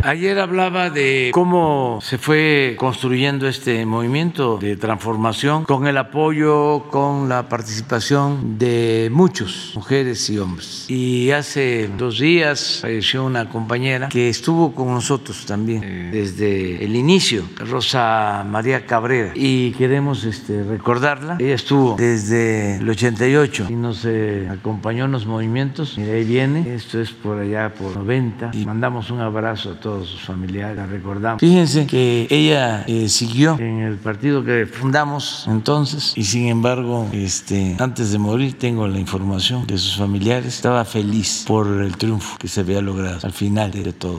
Ayer 0.05 0.41
hablaba 0.41 0.91
de 0.91 1.31
cómo 1.33 2.01
se 2.03 2.19
fue 2.19 2.75
construyendo 2.77 3.47
este 3.47 3.87
movimiento 3.87 4.59
de 4.59 4.77
transformación 4.77 5.65
con 5.65 5.87
el 5.87 5.97
apoyo, 5.97 6.87
con 6.91 7.29
la 7.29 7.49
participación 7.49 8.59
de 8.59 9.11
muchos, 9.13 9.73
mujeres 9.77 10.29
y 10.29 10.39
hombres. 10.39 10.87
Y 10.89 11.31
hace 11.31 11.89
dos 11.97 12.19
días 12.19 12.81
falleció 12.83 13.25
una 13.25 13.49
compañera 13.49 14.09
que 14.09 14.29
estuvo 14.29 14.75
con 14.75 14.89
nosotros 14.89 15.47
también 15.47 15.82
desde 15.83 16.85
el 16.85 16.97
inicio, 16.97 17.45
Rosa 17.57 18.45
María 18.49 18.87
Cabrera, 18.87 19.33
y 19.35 19.73
queremos 19.73 20.25
este, 20.25 20.63
recordarla. 20.63 21.37
Ella 21.39 21.55
estuvo 21.55 21.97
desde 21.97 22.77
el 22.77 22.89
88 22.89 23.67
y 23.71 23.75
nos 23.75 24.05
eh, 24.05 24.49
acompañó 24.51 25.07
en 25.07 25.13
los 25.13 25.27
movimientos. 25.27 25.97
Mira, 25.99 26.15
ahí 26.15 26.25
viene, 26.25 26.75
esto 26.75 27.01
es 27.01 27.11
por 27.11 27.39
allá 27.39 27.73
por 27.75 27.97
90, 27.97 28.51
y 28.53 28.65
mandamos 28.65 29.11
un 29.11 29.21
abrazo 29.21 29.73
a 29.73 29.81
todos 29.81 30.09
sus 30.09 30.23
familiares, 30.23 30.77
la 30.77 30.87
recordamos. 30.87 31.41
Fíjense 31.41 31.87
que 31.87 32.27
ella 32.31 32.85
eh, 32.87 33.09
siguió 33.09 33.59
en 33.59 33.81
el 33.81 33.97
partido 33.97 34.45
que 34.45 34.67
fundamos 34.67 35.47
entonces, 35.49 36.13
y 36.17 36.25
sin 36.25 36.49
embargo, 36.49 37.09
este, 37.13 37.77
antes 37.79 38.13
de 38.13 38.19
morir, 38.19 38.59
tengo 38.59 38.87
la 38.89 38.99
información 38.99 39.67
de 39.67 39.79
sus 39.79 39.97
familiares, 39.97 40.55
estaba 40.55 40.85
feliz 40.85 41.45
por 41.47 41.67
el 41.67 41.97
triunfo 41.97 42.37
que 42.39 42.49
se 42.49 42.61
había 42.61 42.81
logrado 42.81 43.21
al 43.23 43.33
final 43.33 43.71
de 43.71 43.93
todo. 43.93 44.19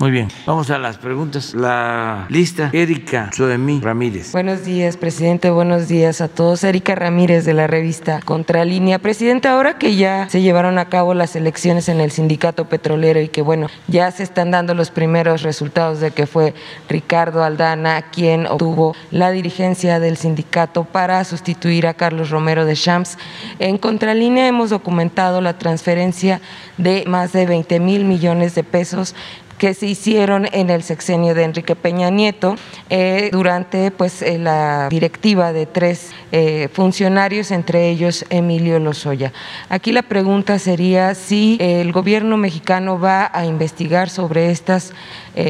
Muy 0.00 0.10
bien, 0.10 0.28
Vamos 0.46 0.55
a 0.56 0.78
las 0.78 0.96
preguntas. 0.96 1.54
La 1.54 2.24
lista, 2.30 2.70
Erika 2.72 3.30
Soemí 3.30 3.78
Ramírez. 3.80 4.32
Buenos 4.32 4.64
días, 4.64 4.96
presidente. 4.96 5.50
Buenos 5.50 5.86
días 5.86 6.22
a 6.22 6.28
todos. 6.28 6.64
Erika 6.64 6.94
Ramírez 6.94 7.44
de 7.44 7.52
la 7.52 7.66
revista 7.66 8.22
Contralínea. 8.24 8.98
Presidente, 8.98 9.48
ahora 9.48 9.76
que 9.76 9.96
ya 9.96 10.30
se 10.30 10.40
llevaron 10.40 10.78
a 10.78 10.88
cabo 10.88 11.12
las 11.12 11.36
elecciones 11.36 11.90
en 11.90 12.00
el 12.00 12.10
sindicato 12.10 12.70
petrolero 12.70 13.20
y 13.20 13.28
que, 13.28 13.42
bueno, 13.42 13.66
ya 13.86 14.10
se 14.10 14.22
están 14.22 14.50
dando 14.50 14.72
los 14.72 14.90
primeros 14.90 15.42
resultados 15.42 16.00
de 16.00 16.12
que 16.12 16.26
fue 16.26 16.54
Ricardo 16.88 17.44
Aldana 17.44 18.00
quien 18.10 18.46
obtuvo 18.46 18.96
la 19.10 19.30
dirigencia 19.30 20.00
del 20.00 20.16
sindicato 20.16 20.84
para 20.84 21.22
sustituir 21.24 21.86
a 21.86 21.92
Carlos 21.92 22.30
Romero 22.30 22.64
de 22.64 22.76
Champs. 22.76 23.18
En 23.58 23.76
Contralínea 23.76 24.48
hemos 24.48 24.70
documentado 24.70 25.42
la 25.42 25.58
transferencia 25.58 26.40
de 26.78 27.04
más 27.06 27.34
de 27.34 27.44
20 27.44 27.78
mil 27.78 28.06
millones 28.06 28.54
de 28.54 28.64
pesos 28.64 29.14
que 29.58 29.74
se 29.74 29.86
hicieron 29.86 30.46
en 30.52 30.70
el 30.70 30.82
sexenio 30.82 31.34
de 31.34 31.44
Enrique 31.44 31.74
Peña 31.74 32.10
Nieto 32.10 32.56
eh, 32.90 33.30
durante 33.32 33.90
pues 33.90 34.22
eh, 34.22 34.38
la 34.38 34.88
directiva 34.90 35.52
de 35.52 35.66
tres 35.66 36.10
eh, 36.32 36.68
funcionarios, 36.72 37.50
entre 37.50 37.88
ellos 37.88 38.24
Emilio 38.30 38.78
Lozoya. 38.78 39.32
Aquí 39.68 39.92
la 39.92 40.02
pregunta 40.02 40.58
sería 40.58 41.14
si 41.14 41.56
el 41.60 41.92
gobierno 41.92 42.36
mexicano 42.36 42.98
va 42.98 43.30
a 43.32 43.44
investigar 43.44 44.10
sobre 44.10 44.50
estas 44.50 44.92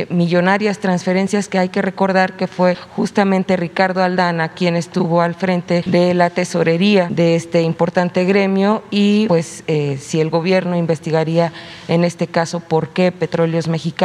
millonarias 0.09 0.81
transferencias 0.81 1.47
que 1.47 1.61
hay 1.61 1.69
que 1.69 1.81
recordar 1.81 2.37
que 2.37 2.49
fue 2.49 2.75
justamente 2.75 3.57
Ricardo 3.57 4.03
Aldana 4.03 4.49
quien 4.49 4.75
estuvo 4.75 5.21
al 5.21 5.37
frente 5.37 5.85
de 5.87 6.13
la 6.13 6.29
tesorería 6.31 7.07
de 7.09 7.37
este 7.37 7.63
importante 7.63 8.25
gremio 8.25 8.83
y 8.91 9.29
pues 9.29 9.63
si 10.01 10.21
el 10.21 10.29
gobierno 10.29 10.77
investigaría 10.77 11.53
en 11.87 12.03
este 12.03 12.27
caso 12.27 12.59
por 12.59 12.89
qué 12.89 13.13
Petróleos 13.13 13.69
Mexicanos 13.69 13.96